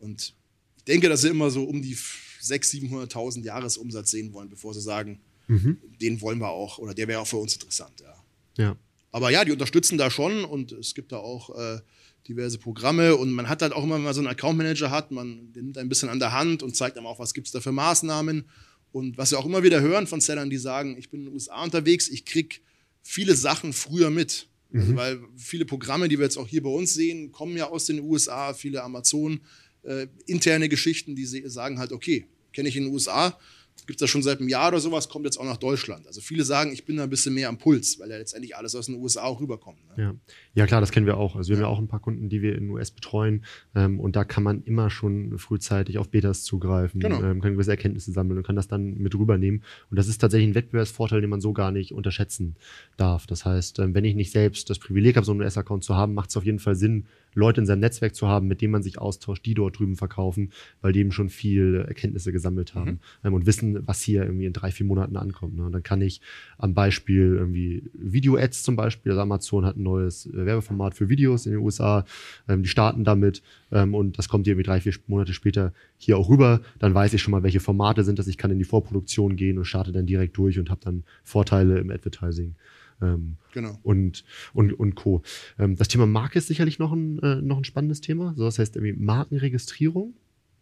Und 0.00 0.34
ich 0.76 0.84
denke, 0.84 1.08
dass 1.08 1.20
sie 1.22 1.28
immer 1.28 1.50
so 1.50 1.62
um 1.64 1.80
die 1.80 1.94
600.000, 1.94 2.90
700.000 3.12 3.44
Jahresumsatz 3.44 4.10
sehen 4.10 4.32
wollen, 4.32 4.48
bevor 4.48 4.74
sie 4.74 4.80
sagen, 4.80 5.20
mhm. 5.46 5.78
den 6.00 6.20
wollen 6.20 6.38
wir 6.38 6.48
auch 6.48 6.78
oder 6.78 6.94
der 6.94 7.06
wäre 7.06 7.20
auch 7.20 7.26
für 7.26 7.36
uns 7.36 7.54
interessant. 7.54 8.00
Ja. 8.00 8.64
ja. 8.64 8.76
Aber 9.12 9.30
ja, 9.30 9.44
die 9.44 9.52
unterstützen 9.52 9.98
da 9.98 10.10
schon 10.10 10.44
und 10.44 10.72
es 10.72 10.94
gibt 10.94 11.12
da 11.12 11.18
auch 11.18 11.56
äh, 11.56 11.80
diverse 12.26 12.58
Programme 12.58 13.16
und 13.16 13.30
man 13.32 13.48
hat 13.48 13.62
halt 13.62 13.72
auch 13.72 13.84
immer, 13.84 13.96
wenn 13.96 14.02
man 14.02 14.14
so 14.14 14.20
einen 14.20 14.28
Account 14.28 14.58
Manager 14.58 14.90
hat, 14.90 15.10
man 15.10 15.50
nimmt 15.54 15.78
ein 15.78 15.88
bisschen 15.88 16.08
an 16.08 16.18
der 16.18 16.32
Hand 16.32 16.62
und 16.62 16.76
zeigt 16.76 16.96
einem 16.96 17.06
auch, 17.06 17.18
was 17.18 17.34
gibt 17.34 17.46
es 17.46 17.52
da 17.52 17.60
für 17.60 17.72
Maßnahmen. 17.72 18.44
Und 18.90 19.18
was 19.18 19.30
wir 19.30 19.38
auch 19.38 19.44
immer 19.44 19.62
wieder 19.62 19.82
hören 19.82 20.06
von 20.06 20.20
Sellern, 20.20 20.48
die 20.48 20.56
sagen, 20.56 20.96
ich 20.98 21.10
bin 21.10 21.20
in 21.20 21.26
den 21.26 21.34
USA 21.34 21.62
unterwegs, 21.62 22.08
ich 22.08 22.24
kriege 22.24 22.56
viele 23.02 23.34
Sachen 23.34 23.72
früher 23.72 24.10
mit. 24.10 24.48
Also, 24.72 24.92
mhm. 24.92 24.96
weil 24.96 25.20
viele 25.36 25.64
Programme, 25.64 26.08
die 26.08 26.18
wir 26.18 26.24
jetzt 26.24 26.36
auch 26.36 26.46
hier 26.46 26.62
bei 26.62 26.70
uns 26.70 26.94
sehen, 26.94 27.32
kommen 27.32 27.56
ja 27.56 27.68
aus 27.68 27.86
den 27.86 28.00
USA, 28.00 28.52
viele 28.52 28.82
Amazon, 28.82 29.40
äh, 29.82 30.06
interne 30.26 30.68
Geschichten, 30.68 31.16
die 31.16 31.24
sagen 31.24 31.78
halt, 31.78 31.92
okay, 31.92 32.26
kenne 32.52 32.68
ich 32.68 32.76
in 32.76 32.84
den 32.84 32.92
USA, 32.92 33.38
gibt 33.86 34.00
es 34.00 34.04
das 34.04 34.10
schon 34.10 34.22
seit 34.22 34.40
einem 34.40 34.48
Jahr 34.48 34.68
oder 34.68 34.80
sowas, 34.80 35.08
kommt 35.08 35.24
jetzt 35.24 35.38
auch 35.38 35.44
nach 35.44 35.56
Deutschland. 35.56 36.06
Also 36.06 36.20
viele 36.20 36.44
sagen, 36.44 36.72
ich 36.72 36.84
bin 36.84 36.96
da 36.96 37.04
ein 37.04 37.10
bisschen 37.10 37.34
mehr 37.34 37.48
am 37.48 37.58
Puls, 37.58 37.98
weil 37.98 38.10
ja 38.10 38.18
letztendlich 38.18 38.56
alles 38.56 38.74
aus 38.74 38.86
den 38.86 38.96
USA 38.96 39.22
auch 39.22 39.40
rüberkommt. 39.40 39.78
Ne? 39.96 40.02
Ja. 40.02 40.14
ja, 40.54 40.66
klar, 40.66 40.80
das 40.80 40.90
kennen 40.90 41.06
wir 41.06 41.16
auch. 41.16 41.36
Also 41.36 41.50
wir 41.50 41.56
ja. 41.56 41.62
haben 41.62 41.70
ja 41.70 41.74
auch 41.74 41.78
ein 41.78 41.88
paar 41.88 42.00
Kunden, 42.00 42.28
die 42.28 42.42
wir 42.42 42.54
in 42.54 42.64
den 42.64 42.70
US 42.70 42.90
betreuen 42.90 43.44
ähm, 43.74 44.00
und 44.00 44.16
da 44.16 44.24
kann 44.24 44.42
man 44.42 44.62
immer 44.64 44.90
schon 44.90 45.38
frühzeitig 45.38 45.98
auf 45.98 46.08
Betas 46.10 46.42
zugreifen, 46.42 47.00
genau. 47.00 47.22
ähm, 47.22 47.40
kann 47.40 47.52
gewisse 47.52 47.70
Erkenntnisse 47.70 48.12
sammeln 48.12 48.38
und 48.38 48.46
kann 48.46 48.56
das 48.56 48.68
dann 48.68 48.94
mit 48.94 49.14
rübernehmen. 49.14 49.62
Und 49.90 49.98
das 49.98 50.08
ist 50.08 50.18
tatsächlich 50.18 50.50
ein 50.50 50.54
Wettbewerbsvorteil, 50.54 51.20
den 51.20 51.30
man 51.30 51.40
so 51.40 51.52
gar 51.52 51.72
nicht 51.72 51.92
unterschätzen 51.92 52.56
darf. 52.96 53.26
Das 53.26 53.44
heißt, 53.44 53.78
ähm, 53.78 53.94
wenn 53.94 54.04
ich 54.04 54.14
nicht 54.14 54.32
selbst 54.32 54.70
das 54.70 54.78
Privileg 54.78 55.16
habe, 55.16 55.24
so 55.24 55.32
einen 55.32 55.40
US-Account 55.40 55.84
zu 55.84 55.96
haben, 55.96 56.14
macht 56.14 56.30
es 56.30 56.36
auf 56.36 56.44
jeden 56.44 56.58
Fall 56.58 56.74
Sinn, 56.74 57.06
Leute 57.38 57.60
in 57.60 57.66
seinem 57.66 57.80
Netzwerk 57.80 58.14
zu 58.14 58.28
haben, 58.28 58.48
mit 58.48 58.60
denen 58.60 58.72
man 58.72 58.82
sich 58.82 58.98
austauscht, 58.98 59.46
die 59.46 59.54
dort 59.54 59.78
drüben 59.78 59.96
verkaufen, 59.96 60.50
weil 60.80 60.92
die 60.92 61.00
eben 61.00 61.12
schon 61.12 61.28
viel 61.28 61.84
Erkenntnisse 61.86 62.32
gesammelt 62.32 62.74
haben 62.74 62.90
mhm. 62.90 62.98
ähm, 63.24 63.34
und 63.34 63.46
wissen, 63.46 63.86
was 63.86 64.02
hier 64.02 64.24
irgendwie 64.24 64.46
in 64.46 64.52
drei, 64.52 64.70
vier 64.70 64.86
Monaten 64.86 65.16
ankommt. 65.16 65.56
Ne? 65.56 65.64
Und 65.64 65.72
dann 65.72 65.82
kann 65.82 66.00
ich 66.00 66.20
am 66.58 66.74
Beispiel 66.74 67.36
irgendwie 67.38 67.84
Video-Ads 67.94 68.62
zum 68.62 68.76
Beispiel, 68.76 69.12
also 69.12 69.22
Amazon 69.22 69.64
hat 69.64 69.76
ein 69.76 69.82
neues 69.82 70.26
äh, 70.26 70.44
Werbeformat 70.46 70.94
für 70.94 71.08
Videos 71.08 71.46
in 71.46 71.52
den 71.52 71.60
USA, 71.60 72.04
ähm, 72.48 72.62
die 72.62 72.68
starten 72.68 73.04
damit 73.04 73.42
ähm, 73.70 73.94
und 73.94 74.18
das 74.18 74.28
kommt 74.28 74.46
irgendwie 74.46 74.64
drei, 74.64 74.80
vier 74.80 74.94
Monate 75.06 75.32
später 75.32 75.72
hier 75.96 76.18
auch 76.18 76.28
rüber. 76.28 76.60
Dann 76.78 76.94
weiß 76.94 77.14
ich 77.14 77.22
schon 77.22 77.32
mal, 77.32 77.42
welche 77.42 77.60
Formate 77.60 78.04
sind 78.04 78.18
das. 78.18 78.26
Ich 78.26 78.38
kann 78.38 78.50
in 78.50 78.58
die 78.58 78.64
Vorproduktion 78.64 79.36
gehen 79.36 79.58
und 79.58 79.64
starte 79.64 79.92
dann 79.92 80.06
direkt 80.06 80.36
durch 80.36 80.58
und 80.58 80.70
habe 80.70 80.80
dann 80.82 81.04
Vorteile 81.22 81.78
im 81.78 81.90
Advertising. 81.90 82.54
Ähm, 83.00 83.36
genau. 83.52 83.78
Und, 83.82 84.24
und, 84.52 84.72
und 84.72 84.94
Co. 84.94 85.22
Ähm, 85.58 85.76
das 85.76 85.88
Thema 85.88 86.06
Marke 86.06 86.38
ist 86.38 86.48
sicherlich 86.48 86.78
noch 86.78 86.92
ein, 86.92 87.18
äh, 87.20 87.36
noch 87.36 87.58
ein 87.58 87.64
spannendes 87.64 88.00
Thema. 88.00 88.34
So, 88.36 88.44
das 88.44 88.58
heißt 88.58 88.76
irgendwie 88.76 88.92
Markenregistrierung. 88.92 90.14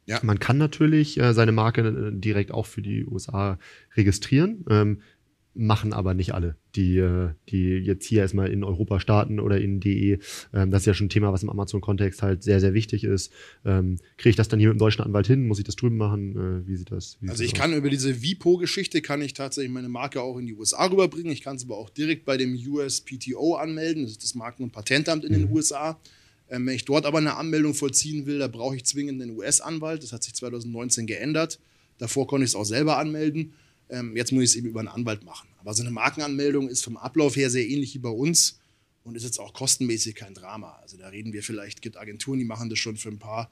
Ja. 0.06 0.20
Man 0.22 0.38
kann 0.38 0.56
natürlich 0.56 1.18
äh, 1.18 1.34
seine 1.34 1.52
Marke 1.52 1.80
äh, 1.80 2.12
direkt 2.12 2.52
auch 2.52 2.66
für 2.66 2.82
die 2.82 3.04
USA 3.04 3.58
registrieren. 3.96 4.64
Ähm, 4.70 5.00
machen 5.56 5.92
aber 5.92 6.14
nicht 6.14 6.34
alle, 6.34 6.56
die, 6.74 6.98
äh, 6.98 7.30
die 7.48 7.70
jetzt 7.78 8.06
hier 8.06 8.20
erstmal 8.20 8.50
in 8.50 8.62
Europa 8.62 9.00
starten 9.00 9.40
oder 9.40 9.60
in 9.60 9.80
DE. 9.80 10.18
Ähm, 10.52 10.70
das 10.70 10.82
ist 10.82 10.86
ja 10.86 10.94
schon 10.94 11.06
ein 11.06 11.10
Thema, 11.10 11.32
was 11.32 11.42
im 11.42 11.50
Amazon-Kontext 11.50 12.22
halt 12.22 12.42
sehr, 12.42 12.60
sehr 12.60 12.74
wichtig 12.74 13.04
ist. 13.04 13.32
Ähm, 13.64 13.98
Kriege 14.18 14.30
ich 14.30 14.36
das 14.36 14.48
dann 14.48 14.58
hier 14.58 14.68
mit 14.68 14.76
dem 14.76 14.78
deutschen 14.78 15.02
Anwalt 15.02 15.26
hin? 15.26 15.46
Muss 15.46 15.58
ich 15.58 15.64
das 15.64 15.76
drüben 15.76 15.96
machen? 15.96 16.64
Äh, 16.64 16.68
wie 16.68 16.76
sieht 16.76 16.90
das? 16.90 17.16
Wie 17.20 17.28
also 17.28 17.42
ich 17.42 17.52
das 17.52 17.60
kann 17.60 17.72
über 17.72 17.90
diese 17.90 18.22
Vipo-Geschichte 18.22 19.02
kann 19.02 19.22
ich 19.22 19.34
tatsächlich 19.34 19.72
meine 19.72 19.88
Marke 19.88 20.20
auch 20.20 20.38
in 20.38 20.46
die 20.46 20.54
USA 20.54 20.86
rüberbringen. 20.86 21.32
Ich 21.32 21.42
kann 21.42 21.56
es 21.56 21.64
aber 21.64 21.76
auch 21.76 21.90
direkt 21.90 22.24
bei 22.24 22.36
dem 22.36 22.54
USPTO 22.54 23.54
anmelden, 23.54 24.02
das 24.02 24.12
ist 24.12 24.22
das 24.22 24.34
Marken- 24.34 24.64
und 24.64 24.72
Patentamt 24.72 25.24
in 25.24 25.32
mhm. 25.32 25.46
den 25.46 25.52
USA. 25.52 25.98
Ähm, 26.48 26.66
wenn 26.66 26.74
ich 26.74 26.84
dort 26.84 27.06
aber 27.06 27.18
eine 27.18 27.36
Anmeldung 27.36 27.74
vollziehen 27.74 28.26
will, 28.26 28.38
da 28.38 28.48
brauche 28.48 28.76
ich 28.76 28.84
zwingend 28.84 29.20
einen 29.20 29.36
US-Anwalt. 29.36 30.02
Das 30.02 30.12
hat 30.12 30.22
sich 30.22 30.34
2019 30.34 31.06
geändert. 31.06 31.58
Davor 31.98 32.26
konnte 32.26 32.44
ich 32.44 32.50
es 32.50 32.54
auch 32.54 32.64
selber 32.64 32.98
anmelden. 32.98 33.54
Ähm, 33.88 34.16
jetzt 34.16 34.32
muss 34.32 34.44
ich 34.44 34.50
es 34.50 34.56
eben 34.56 34.68
über 34.68 34.80
einen 34.80 34.88
Anwalt 34.88 35.24
machen. 35.24 35.48
Aber 35.58 35.74
so 35.74 35.82
eine 35.82 35.90
Markenanmeldung 35.90 36.68
ist 36.68 36.82
vom 36.82 36.96
Ablauf 36.96 37.36
her 37.36 37.50
sehr 37.50 37.66
ähnlich 37.66 37.94
wie 37.94 37.98
bei 37.98 38.08
uns 38.08 38.58
und 39.04 39.16
ist 39.16 39.24
jetzt 39.24 39.38
auch 39.38 39.52
kostenmäßig 39.52 40.14
kein 40.14 40.34
Drama. 40.34 40.78
Also 40.82 40.96
da 40.96 41.08
reden 41.08 41.32
wir 41.32 41.42
vielleicht, 41.42 41.82
gibt 41.82 41.96
Agenturen, 41.96 42.38
die 42.38 42.44
machen 42.44 42.68
das 42.70 42.78
schon 42.78 42.96
für 42.96 43.08
ein 43.08 43.18
paar 43.18 43.50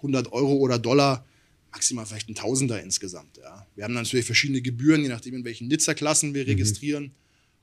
hundert 0.00 0.32
Euro 0.32 0.54
oder 0.54 0.78
Dollar, 0.78 1.26
maximal 1.70 2.06
vielleicht 2.06 2.28
ein 2.28 2.34
Tausender 2.34 2.82
insgesamt. 2.82 3.38
Ja. 3.38 3.66
Wir 3.74 3.84
haben 3.84 3.94
natürlich 3.94 4.26
verschiedene 4.26 4.60
Gebühren, 4.60 5.02
je 5.02 5.08
nachdem, 5.08 5.34
in 5.34 5.44
welchen 5.44 5.68
Nizza-Klassen 5.68 6.34
wir 6.34 6.42
mhm. 6.42 6.50
registrieren. 6.50 7.12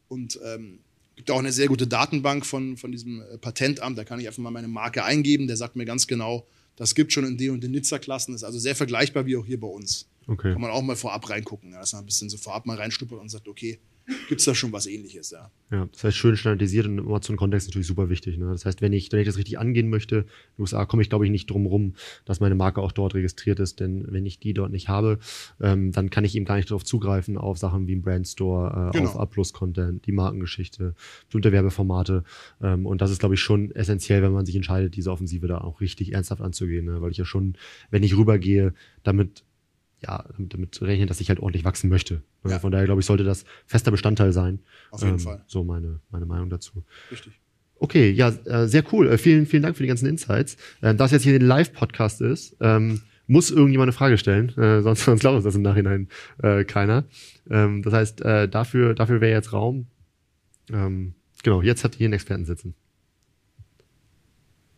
Und 0.07 0.39
ähm, 0.43 0.79
gibt 1.15 1.31
auch 1.31 1.39
eine 1.39 1.51
sehr 1.51 1.67
gute 1.67 1.85
Datenbank 1.85 2.45
von, 2.45 2.77
von 2.77 2.91
diesem 2.91 3.21
äh, 3.21 3.37
Patentamt. 3.37 3.97
Da 3.97 4.03
kann 4.03 4.19
ich 4.19 4.27
einfach 4.27 4.41
mal 4.41 4.51
meine 4.51 4.67
Marke 4.67 5.03
eingeben. 5.03 5.47
Der 5.47 5.57
sagt 5.57 5.75
mir 5.75 5.85
ganz 5.85 6.07
genau, 6.07 6.47
das 6.75 6.95
gibt 6.95 7.13
schon 7.13 7.25
in 7.25 7.37
den 7.37 7.51
und 7.51 7.63
den 7.63 7.71
Nizza-Klassen. 7.71 8.33
Ist 8.33 8.43
also 8.43 8.57
sehr 8.57 8.75
vergleichbar 8.75 9.25
wie 9.25 9.37
auch 9.37 9.45
hier 9.45 9.59
bei 9.59 9.67
uns. 9.67 10.07
Okay. 10.29 10.53
Kann 10.53 10.61
man 10.61 10.71
auch 10.71 10.81
mal 10.83 10.95
vorab 10.95 11.27
reingucken, 11.29 11.71
ja, 11.71 11.79
dass 11.79 11.93
man 11.93 12.03
ein 12.03 12.05
bisschen 12.05 12.29
so 12.29 12.37
vorab 12.37 12.65
mal 12.65 12.77
reinstuppert 12.77 13.19
und 13.19 13.29
sagt, 13.29 13.47
okay, 13.47 13.79
gibt 14.27 14.41
es 14.41 14.45
da 14.45 14.55
schon 14.55 14.71
was 14.71 14.87
ähnliches, 14.87 15.31
ja. 15.31 15.51
Ja, 15.71 15.87
das 15.91 16.03
heißt, 16.03 16.17
schön 16.17 16.35
standardisiert 16.35 16.87
und 16.87 16.97
im 16.97 17.07
Amazon-Kontext 17.07 17.67
natürlich 17.67 17.87
super 17.87 18.09
wichtig. 18.09 18.37
Ne? 18.37 18.49
Das 18.51 18.65
heißt, 18.65 18.81
wenn 18.81 18.91
ich, 18.91 19.11
wenn 19.11 19.19
ich 19.19 19.27
das 19.27 19.37
richtig 19.37 19.59
angehen 19.59 19.89
möchte, 19.89 20.17
in 20.17 20.23
den 20.23 20.61
USA 20.61 20.85
komme 20.85 21.03
ich, 21.03 21.09
glaube 21.09 21.25
ich, 21.25 21.31
nicht 21.31 21.49
drum 21.49 21.67
rum, 21.67 21.93
dass 22.25 22.39
meine 22.39 22.55
Marke 22.55 22.81
auch 22.81 22.91
dort 22.91 23.13
registriert 23.13 23.59
ist, 23.59 23.79
denn 23.79 24.05
wenn 24.09 24.25
ich 24.25 24.39
die 24.39 24.53
dort 24.53 24.71
nicht 24.71 24.89
habe, 24.89 25.19
ähm, 25.61 25.91
dann 25.91 26.09
kann 26.09 26.25
ich 26.25 26.35
eben 26.35 26.45
gar 26.45 26.55
nicht 26.55 26.71
darauf 26.71 26.83
zugreifen, 26.83 27.37
auf 27.37 27.59
Sachen 27.59 27.87
wie 27.87 27.95
ein 27.95 28.01
Brandstore, 28.01 28.91
äh, 28.93 28.97
genau. 28.97 29.09
auf 29.11 29.19
A-Plus-Content, 29.19 30.05
die 30.05 30.11
Markengeschichte, 30.11 30.95
bestimmte 31.25 31.51
Werbeformate. 31.51 32.23
Ähm, 32.61 32.85
und 32.85 33.01
das 33.01 33.11
ist, 33.11 33.19
glaube 33.19 33.35
ich, 33.35 33.41
schon 33.41 33.71
essentiell, 33.71 34.23
wenn 34.23 34.31
man 34.31 34.45
sich 34.45 34.55
entscheidet, 34.55 34.95
diese 34.95 35.11
Offensive 35.11 35.47
da 35.47 35.59
auch 35.59 35.81
richtig 35.81 36.13
ernsthaft 36.13 36.41
anzugehen, 36.41 36.85
ne? 36.85 37.01
weil 37.01 37.11
ich 37.11 37.17
ja 37.17 37.25
schon, 37.25 37.55
wenn 37.91 38.01
ich 38.03 38.17
rübergehe, 38.17 38.73
damit 39.03 39.43
ja, 40.01 40.25
damit, 40.37 40.81
rechnen, 40.81 41.07
dass 41.07 41.19
ich 41.19 41.29
halt 41.29 41.39
ordentlich 41.39 41.65
wachsen 41.65 41.89
möchte. 41.89 42.21
Ja. 42.47 42.59
Von 42.59 42.71
daher 42.71 42.85
glaube 42.85 43.01
ich, 43.01 43.05
sollte 43.05 43.23
das 43.23 43.45
fester 43.65 43.91
Bestandteil 43.91 44.31
sein. 44.31 44.59
Auf 44.91 45.01
jeden 45.01 45.13
ähm, 45.13 45.19
Fall. 45.19 45.43
So 45.47 45.63
meine, 45.63 45.99
meine 46.09 46.25
Meinung 46.25 46.49
dazu. 46.49 46.83
Richtig. 47.11 47.33
Okay, 47.75 48.11
ja, 48.11 48.29
äh, 48.45 48.67
sehr 48.67 48.83
cool. 48.91 49.07
Äh, 49.09 49.17
vielen, 49.17 49.45
vielen 49.45 49.63
Dank 49.63 49.77
für 49.77 49.83
die 49.83 49.89
ganzen 49.89 50.07
Insights. 50.07 50.57
Äh, 50.81 50.95
da 50.95 51.05
es 51.05 51.11
jetzt 51.11 51.23
hier 51.23 51.35
ein 51.35 51.41
Live-Podcast 51.41 52.21
ist, 52.21 52.55
ähm, 52.59 53.01
muss 53.27 53.51
irgendjemand 53.51 53.89
eine 53.89 53.93
Frage 53.93 54.17
stellen, 54.17 54.49
äh, 54.57 54.81
sonst, 54.81 55.05
sonst 55.05 55.21
glaubt 55.21 55.35
uns 55.35 55.45
das 55.45 55.55
im 55.55 55.61
Nachhinein 55.61 56.09
äh, 56.41 56.63
keiner. 56.63 57.05
Ähm, 57.49 57.83
das 57.83 57.93
heißt, 57.93 58.21
äh, 58.21 58.49
dafür, 58.49 58.95
dafür 58.95 59.21
wäre 59.21 59.31
jetzt 59.31 59.53
Raum. 59.53 59.87
Ähm, 60.71 61.13
genau, 61.43 61.61
jetzt 61.61 61.83
ihr 61.83 61.91
hier 61.95 62.05
einen 62.05 62.13
Experten 62.13 62.45
sitzen. 62.45 62.73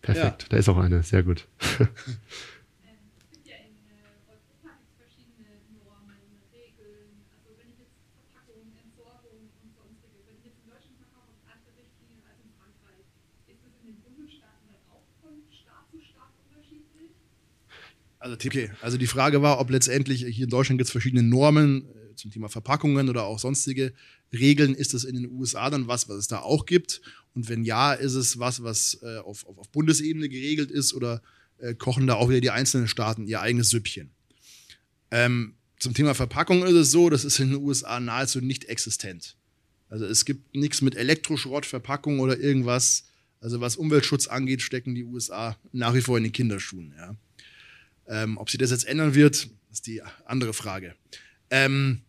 Perfekt, 0.02 0.44
ja. 0.44 0.48
da 0.50 0.58
ist 0.58 0.68
auch 0.68 0.78
eine, 0.78 1.04
sehr 1.04 1.24
gut. 1.24 1.48
Also, 18.22 18.36
okay. 18.36 18.70
also 18.82 18.98
die 19.00 19.08
Frage 19.08 19.42
war, 19.42 19.60
ob 19.60 19.72
letztendlich 19.72 20.24
hier 20.24 20.44
in 20.44 20.50
Deutschland 20.50 20.78
gibt 20.78 20.86
es 20.86 20.92
verschiedene 20.92 21.24
Normen 21.24 21.88
äh, 21.88 22.16
zum 22.16 22.30
Thema 22.30 22.50
Verpackungen 22.50 23.10
oder 23.10 23.24
auch 23.24 23.40
sonstige 23.40 23.94
Regeln. 24.32 24.76
Ist 24.76 24.94
das 24.94 25.06
in 25.06 25.16
den 25.16 25.32
USA 25.32 25.72
dann 25.72 25.88
was, 25.88 26.08
was 26.08 26.18
es 26.18 26.28
da 26.28 26.40
auch 26.40 26.68
gibt? 26.68 27.02
Und 27.34 27.50
wenn 27.50 27.64
ja, 27.64 27.94
ist 27.94 28.14
es 28.14 28.38
was, 28.38 28.62
was 28.62 29.00
äh, 29.02 29.18
auf, 29.18 29.48
auf, 29.48 29.70
Bundesebene 29.70 30.30
geregelt 30.30 30.70
ist 30.70 30.94
oder 30.94 31.24
äh, 31.58 31.74
kochen 31.74 32.06
da 32.06 32.14
auch 32.14 32.30
wieder 32.30 32.42
die 32.42 32.52
einzelnen 32.52 32.88
Staaten 32.88 33.26
ihr 33.26 33.42
eigenes 33.42 33.70
Süppchen? 33.70 34.12
Ähm, 35.10 35.56
zum 35.80 35.96
Thema 35.96 36.14
Verpackung 36.14 36.64
ist 36.64 36.74
es 36.74 36.92
so, 36.92 37.10
das 37.10 37.26
ist 37.26 37.40
in 37.40 37.50
den 37.50 37.64
USA 37.64 38.00
nahezu 38.00 38.40
nicht 38.40 38.66
existent. 38.66 39.36
Also 39.90 40.06
es 40.06 40.26
gibt 40.26 40.56
nichts 40.56 40.84
mit 40.84 40.96
Elektroschrottverpackung 40.96 42.20
oder 42.20 42.38
irgendwas. 42.38 43.06
Also 43.40 43.62
was 43.62 43.78
Umweltschutz 43.78 44.28
angeht, 44.28 44.62
stecken 44.62 44.94
die 44.94 45.06
USA 45.06 45.58
nach 45.72 45.96
wie 45.96 46.02
vor 46.02 46.18
in 46.18 46.24
den 46.26 46.34
Kinderschuhen. 46.34 46.94
Ja. 46.96 47.16
Ähm, 48.12 48.38
ob 48.38 48.49
sich 48.49 48.59
das 48.59 48.72
jetzt 48.72 48.86
ändern 48.86 49.16
wird, 49.16 49.47
ist 49.72 49.88
die 49.88 50.01
andere 50.26 50.53
Frage. 50.53 50.95
Ähm, 51.49 52.01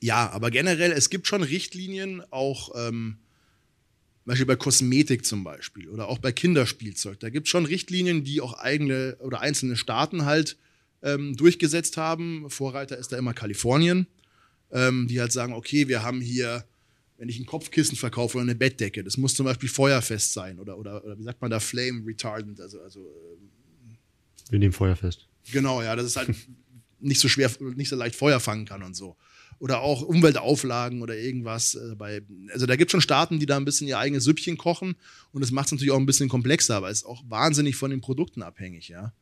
ja, 0.00 0.30
aber 0.30 0.52
generell, 0.52 0.92
es 0.92 1.10
gibt 1.10 1.26
schon 1.26 1.42
Richtlinien, 1.42 2.22
auch 2.30 2.70
ähm, 2.76 3.18
zum 4.22 4.30
Beispiel 4.30 4.46
bei 4.46 4.56
Kosmetik 4.56 5.26
zum 5.26 5.42
Beispiel 5.42 5.88
oder 5.88 6.08
auch 6.08 6.18
bei 6.18 6.30
Kinderspielzeug. 6.30 7.18
Da 7.18 7.30
gibt 7.30 7.48
es 7.48 7.50
schon 7.50 7.66
Richtlinien, 7.66 8.22
die 8.22 8.40
auch 8.40 8.54
eigene 8.54 9.16
oder 9.20 9.40
einzelne 9.40 9.76
Staaten 9.76 10.24
halt 10.24 10.56
ähm, 11.02 11.36
durchgesetzt 11.36 11.96
haben. 11.96 12.48
Vorreiter 12.48 12.96
ist 12.96 13.10
da 13.10 13.18
immer 13.18 13.34
Kalifornien, 13.34 14.06
ähm, 14.70 15.08
die 15.08 15.20
halt 15.20 15.32
sagen, 15.32 15.52
okay, 15.52 15.88
wir 15.88 16.04
haben 16.04 16.20
hier, 16.20 16.64
wenn 17.18 17.28
ich 17.28 17.40
ein 17.40 17.46
Kopfkissen 17.46 17.96
verkaufe 17.96 18.36
oder 18.38 18.44
eine 18.44 18.54
Bettdecke, 18.54 19.02
das 19.02 19.16
muss 19.16 19.34
zum 19.34 19.46
Beispiel 19.46 19.68
feuerfest 19.68 20.32
sein 20.32 20.60
oder, 20.60 20.78
oder, 20.78 21.04
oder 21.04 21.18
wie 21.18 21.24
sagt 21.24 21.42
man 21.42 21.50
da, 21.50 21.58
flame 21.58 22.06
retardant, 22.06 22.60
also, 22.60 22.80
also 22.80 23.00
ähm, 23.00 23.50
wir 24.50 24.58
nehmen 24.58 24.72
Feuer 24.72 24.96
fest. 24.96 25.26
Genau, 25.52 25.82
ja, 25.82 25.96
das 25.96 26.06
ist 26.06 26.16
halt 26.16 26.34
nicht 27.00 27.20
so 27.20 27.28
schwer, 27.28 27.50
nicht 27.76 27.88
so 27.88 27.96
leicht 27.96 28.16
Feuer 28.16 28.40
fangen 28.40 28.64
kann 28.64 28.82
und 28.82 28.94
so. 28.94 29.16
Oder 29.58 29.80
auch 29.80 30.02
Umweltauflagen 30.02 31.02
oder 31.02 31.16
irgendwas. 31.16 31.74
Äh, 31.74 31.94
bei, 31.96 32.22
also 32.52 32.66
da 32.66 32.76
gibt 32.76 32.88
es 32.88 32.92
schon 32.92 33.00
Staaten, 33.00 33.38
die 33.38 33.46
da 33.46 33.56
ein 33.56 33.64
bisschen 33.64 33.86
ihr 33.86 33.98
eigenes 33.98 34.24
Süppchen 34.24 34.56
kochen 34.56 34.96
und 35.32 35.40
das 35.40 35.50
macht 35.50 35.66
es 35.66 35.72
natürlich 35.72 35.92
auch 35.92 35.98
ein 35.98 36.06
bisschen 36.06 36.28
komplexer, 36.28 36.76
aber 36.76 36.90
es 36.90 36.98
ist 36.98 37.06
auch 37.06 37.22
wahnsinnig 37.28 37.76
von 37.76 37.90
den 37.90 38.00
Produkten 38.00 38.42
abhängig, 38.42 38.88
ja. 38.88 39.12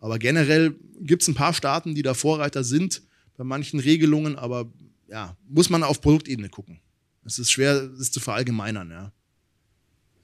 Aber 0.00 0.18
generell 0.18 0.74
gibt 1.00 1.22
es 1.22 1.28
ein 1.28 1.34
paar 1.34 1.52
Staaten, 1.52 1.94
die 1.94 2.02
da 2.02 2.14
Vorreiter 2.14 2.64
sind 2.64 3.02
bei 3.36 3.44
manchen 3.44 3.80
Regelungen, 3.80 4.36
aber 4.36 4.70
ja, 5.08 5.36
muss 5.48 5.70
man 5.70 5.82
auf 5.82 6.00
Produktebene 6.00 6.48
gucken. 6.48 6.80
Es 7.24 7.38
ist 7.38 7.50
schwer, 7.50 7.88
das 7.88 8.10
zu 8.10 8.20
verallgemeinern, 8.20 8.90
ja. 8.90 9.12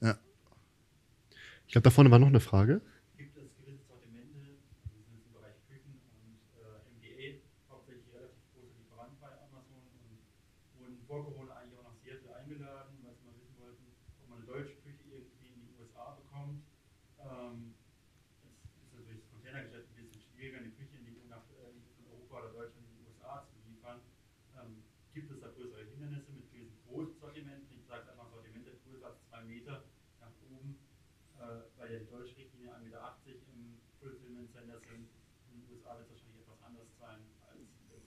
ja. 0.01 0.17
Ich 1.67 1.73
glaube, 1.73 1.83
da 1.83 1.89
vorne 1.91 2.09
war 2.09 2.19
noch 2.19 2.27
eine 2.27 2.39
Frage. 2.39 2.81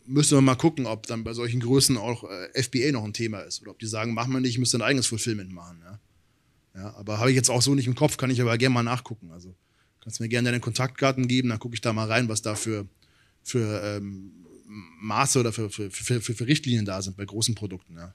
Müssen 0.06 0.36
wir 0.36 0.42
mal 0.42 0.56
gucken, 0.56 0.86
ob 0.86 1.06
dann 1.06 1.22
bei 1.22 1.34
solchen 1.34 1.60
Größen 1.60 1.96
auch 1.96 2.24
äh, 2.24 2.62
FBA 2.62 2.90
noch 2.90 3.04
ein 3.04 3.12
Thema 3.12 3.40
ist. 3.40 3.62
Oder 3.62 3.70
ob 3.70 3.78
die 3.78 3.86
sagen, 3.86 4.12
machen 4.12 4.32
wir 4.32 4.40
nicht, 4.40 4.50
ich 4.50 4.58
müsste 4.58 4.78
ein 4.78 4.82
eigenes 4.82 5.06
Fulfillment 5.06 5.52
machen. 5.52 5.80
Ja, 5.84 6.00
ja 6.74 6.94
aber 6.96 7.18
habe 7.18 7.30
ich 7.30 7.36
jetzt 7.36 7.48
auch 7.48 7.62
so 7.62 7.76
nicht 7.76 7.86
im 7.86 7.94
Kopf, 7.94 8.16
kann 8.16 8.28
ich 8.28 8.40
aber 8.40 8.58
gerne 8.58 8.74
mal 8.74 8.82
nachgucken. 8.82 9.30
Also 9.30 9.54
kannst 10.00 10.18
du 10.18 10.24
mir 10.24 10.28
gerne 10.28 10.46
deine 10.46 10.60
Kontaktkarten 10.60 11.28
geben, 11.28 11.50
dann 11.50 11.60
gucke 11.60 11.74
ich 11.74 11.80
da 11.80 11.92
mal 11.92 12.08
rein, 12.08 12.28
was 12.28 12.42
da 12.42 12.56
für, 12.56 12.88
für 13.44 13.82
ähm, 13.84 14.32
Maße 15.00 15.38
oder 15.38 15.52
für, 15.52 15.70
für, 15.70 15.90
für, 15.90 16.20
für, 16.20 16.46
Richtlinien 16.46 16.84
da 16.84 17.02
sind 17.02 17.16
bei 17.16 17.24
großen 17.24 17.54
Produkten. 17.54 17.96
Ja. 17.96 18.14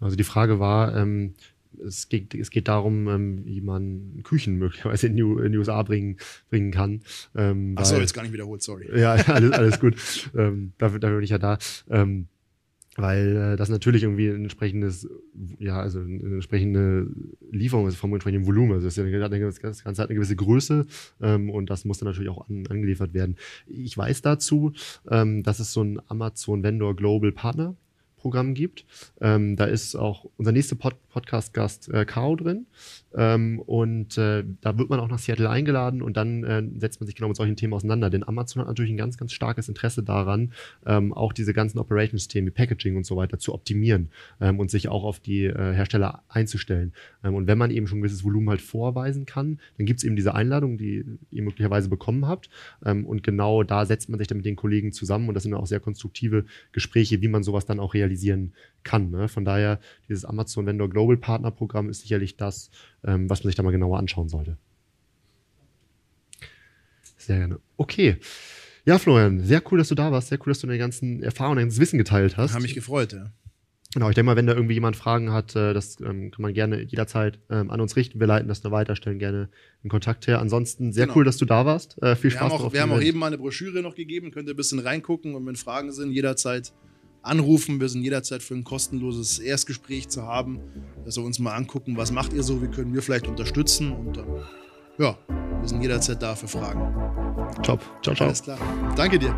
Also 0.00 0.16
die 0.16 0.24
Frage 0.24 0.60
war, 0.60 0.94
ähm, 0.94 1.34
es, 1.86 2.08
geht, 2.08 2.34
es 2.34 2.50
geht 2.50 2.68
darum, 2.68 3.08
ähm, 3.08 3.44
wie 3.44 3.60
man 3.60 4.20
Küchen 4.24 4.56
möglicherweise 4.56 5.06
in 5.08 5.16
die, 5.16 5.22
in 5.22 5.52
die 5.52 5.58
USA 5.58 5.82
bringen, 5.82 6.16
bringen 6.50 6.70
kann. 6.70 7.02
Ähm, 7.36 7.74
Achso, 7.76 7.96
jetzt 7.96 8.14
gar 8.14 8.22
nicht 8.22 8.32
wiederholt, 8.32 8.62
sorry. 8.62 8.88
Ja, 8.98 9.12
alles, 9.12 9.52
alles 9.52 9.80
gut. 9.80 9.96
ähm, 10.36 10.72
dafür, 10.78 10.98
dafür 10.98 11.16
bin 11.16 11.24
ich 11.24 11.30
ja 11.30 11.38
da. 11.38 11.58
Ähm, 11.88 12.28
weil 12.98 13.36
äh, 13.36 13.56
das 13.56 13.68
natürlich 13.68 14.02
irgendwie 14.02 14.28
ein 14.28 14.42
entsprechendes, 14.42 15.08
ja, 15.60 15.80
also 15.80 16.00
eine 16.00 16.34
entsprechende 16.34 17.06
Lieferung 17.50 17.86
ist 17.86 17.96
vom 17.96 18.12
entsprechenden 18.12 18.46
Volumen. 18.46 18.72
Also 18.72 18.86
das, 18.86 18.96
Ganze 19.62 19.84
hat 20.02 20.08
eine 20.08 20.14
gewisse 20.16 20.34
Größe 20.34 20.84
ähm, 21.22 21.48
und 21.48 21.70
das 21.70 21.84
muss 21.84 21.98
dann 21.98 22.08
natürlich 22.08 22.28
auch 22.28 22.48
an, 22.48 22.66
angeliefert 22.68 23.14
werden. 23.14 23.36
Ich 23.68 23.96
weiß 23.96 24.22
dazu, 24.22 24.72
ähm, 25.08 25.44
dass 25.44 25.60
es 25.60 25.72
so 25.72 25.82
ein 25.82 26.00
Amazon 26.08 26.64
Vendor 26.64 26.96
Global 26.96 27.30
Partner 27.30 27.76
Programm 28.16 28.54
gibt. 28.54 28.84
Ähm, 29.20 29.54
da 29.54 29.64
ist 29.64 29.94
auch 29.94 30.26
unser 30.36 30.50
nächster 30.50 30.74
Pod 30.76 30.96
Podcast-Gast 31.18 31.92
äh, 31.92 32.04
Caro 32.04 32.36
drin. 32.36 32.66
Ähm, 33.16 33.60
und 33.60 34.16
äh, 34.18 34.44
da 34.60 34.78
wird 34.78 34.90
man 34.90 35.00
auch 35.00 35.08
nach 35.08 35.18
Seattle 35.18 35.50
eingeladen 35.50 36.02
und 36.02 36.16
dann 36.16 36.44
äh, 36.44 36.62
setzt 36.78 37.00
man 37.00 37.06
sich 37.06 37.16
genau 37.16 37.28
mit 37.28 37.36
solchen 37.36 37.56
Themen 37.56 37.72
auseinander. 37.72 38.10
Denn 38.10 38.22
Amazon 38.22 38.60
hat 38.60 38.68
natürlich 38.68 38.92
ein 38.92 38.96
ganz, 38.96 39.16
ganz 39.16 39.32
starkes 39.32 39.68
Interesse 39.68 40.02
daran, 40.02 40.52
ähm, 40.86 41.12
auch 41.12 41.32
diese 41.32 41.52
ganzen 41.52 41.78
Operation-Systeme, 41.78 42.50
Packaging 42.50 42.96
und 42.96 43.06
so 43.06 43.16
weiter 43.16 43.38
zu 43.38 43.54
optimieren 43.54 44.10
ähm, 44.40 44.60
und 44.60 44.70
sich 44.70 44.88
auch 44.88 45.04
auf 45.04 45.20
die 45.20 45.44
äh, 45.44 45.72
Hersteller 45.72 46.22
einzustellen. 46.28 46.92
Ähm, 47.24 47.34
und 47.34 47.46
wenn 47.46 47.58
man 47.58 47.70
eben 47.70 47.86
schon 47.86 47.98
ein 47.98 48.02
gewisses 48.02 48.24
Volumen 48.24 48.50
halt 48.50 48.60
vorweisen 48.60 49.26
kann, 49.26 49.58
dann 49.76 49.86
gibt 49.86 49.98
es 49.98 50.04
eben 50.04 50.14
diese 50.14 50.34
Einladung, 50.34 50.78
die 50.78 51.04
ihr 51.30 51.42
möglicherweise 51.42 51.88
bekommen 51.88 52.26
habt. 52.28 52.50
Ähm, 52.84 53.06
und 53.06 53.22
genau 53.22 53.62
da 53.62 53.86
setzt 53.86 54.08
man 54.08 54.18
sich 54.18 54.28
dann 54.28 54.38
mit 54.38 54.46
den 54.46 54.56
Kollegen 54.56 54.92
zusammen 54.92 55.28
und 55.28 55.34
das 55.34 55.42
sind 55.42 55.54
auch 55.54 55.66
sehr 55.66 55.80
konstruktive 55.80 56.44
Gespräche, 56.72 57.20
wie 57.22 57.28
man 57.28 57.42
sowas 57.42 57.66
dann 57.66 57.80
auch 57.80 57.94
realisieren 57.94 58.52
kann. 58.84 59.10
Ne? 59.10 59.28
Von 59.28 59.44
daher, 59.44 59.80
dieses 60.08 60.24
Amazon 60.24 60.66
Vendor 60.66 60.88
Global 60.88 61.07
Partner 61.16 61.50
Programm 61.50 61.88
ist 61.88 62.02
sicherlich 62.02 62.36
das, 62.36 62.70
ähm, 63.04 63.28
was 63.30 63.42
man 63.42 63.48
sich 63.48 63.56
da 63.56 63.62
mal 63.62 63.70
genauer 63.70 63.98
anschauen 63.98 64.28
sollte. 64.28 64.58
Sehr 67.16 67.38
gerne. 67.38 67.60
Okay. 67.76 68.16
Ja, 68.84 68.98
Florian, 68.98 69.40
sehr 69.44 69.62
cool, 69.70 69.78
dass 69.78 69.88
du 69.88 69.94
da 69.94 70.10
warst. 70.12 70.28
Sehr 70.28 70.38
cool, 70.40 70.52
dass 70.52 70.60
du 70.60 70.66
deine 70.66 70.78
ganzen 70.78 71.22
Erfahrungen, 71.22 71.58
dein 71.58 71.76
Wissen 71.76 71.98
geteilt 71.98 72.36
hast. 72.36 72.54
Habe 72.54 72.62
mich 72.62 72.74
gefreut, 72.74 73.12
ja. 73.12 73.32
Genau, 73.94 74.10
ich 74.10 74.14
denke 74.14 74.26
mal, 74.26 74.36
wenn 74.36 74.46
da 74.46 74.54
irgendwie 74.54 74.74
jemand 74.74 74.96
Fragen 74.96 75.32
hat, 75.32 75.56
äh, 75.56 75.72
das 75.72 75.98
ähm, 76.00 76.30
kann 76.30 76.42
man 76.42 76.52
gerne 76.52 76.82
jederzeit 76.82 77.38
ähm, 77.48 77.70
an 77.70 77.80
uns 77.80 77.96
richten. 77.96 78.20
Wir 78.20 78.26
leiten 78.26 78.46
das 78.46 78.62
nur 78.62 78.70
weiter, 78.70 78.94
stellen 78.96 79.18
gerne 79.18 79.48
einen 79.82 79.90
Kontakt 79.90 80.26
her. 80.26 80.40
Ansonsten 80.40 80.92
sehr 80.92 81.06
genau. 81.06 81.18
cool, 81.18 81.24
dass 81.24 81.38
du 81.38 81.46
da 81.46 81.64
warst. 81.64 82.00
Äh, 82.02 82.14
viel 82.14 82.24
wir 82.24 82.32
Spaß. 82.32 82.52
Haben 82.52 82.64
auch, 82.64 82.72
wir 82.72 82.82
haben 82.82 82.92
auch 82.92 83.00
eben 83.00 83.18
mal 83.18 83.28
eine 83.28 83.38
Broschüre 83.38 83.80
noch 83.80 83.94
gegeben, 83.94 84.30
könnt 84.30 84.46
ihr 84.46 84.54
ein 84.54 84.58
bisschen 84.58 84.78
reingucken 84.78 85.34
und 85.34 85.46
wenn 85.46 85.56
Fragen 85.56 85.90
sind, 85.92 86.12
jederzeit 86.12 86.74
anrufen. 87.28 87.80
Wir 87.80 87.88
sind 87.88 88.02
jederzeit 88.02 88.42
für 88.42 88.54
ein 88.54 88.64
kostenloses 88.64 89.38
Erstgespräch 89.38 90.08
zu 90.08 90.22
haben, 90.22 90.60
dass 91.04 91.16
wir 91.16 91.24
uns 91.24 91.38
mal 91.38 91.54
angucken, 91.54 91.96
was 91.96 92.10
macht 92.10 92.32
ihr 92.32 92.42
so, 92.42 92.62
wie 92.62 92.68
können 92.68 92.92
wir 92.94 93.02
vielleicht 93.02 93.28
unterstützen 93.28 93.92
und 93.92 94.16
dann, 94.16 94.26
ja, 94.98 95.16
wir 95.60 95.68
sind 95.68 95.82
jederzeit 95.82 96.22
da 96.22 96.34
für 96.34 96.48
Fragen. 96.48 96.94
Top. 97.62 97.80
Ciao, 98.02 98.14
ciao. 98.14 98.28
Alles 98.28 98.42
klar. 98.42 98.58
Danke 98.96 99.18
dir. 99.18 99.34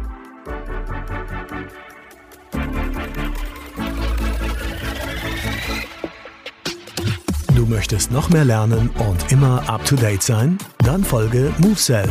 Du 7.55 7.66
möchtest 7.66 8.11
noch 8.11 8.30
mehr 8.30 8.45
lernen 8.45 8.91
und 8.91 9.32
immer 9.32 9.68
up 9.68 9.84
to 9.84 9.97
date 9.97 10.22
sein? 10.22 10.59
Dann 10.78 11.05
folge 11.05 11.53
MoveSell 11.59 12.09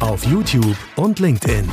auf 0.00 0.24
YouTube 0.24 0.76
und 0.96 1.18
LinkedIn. 1.18 1.68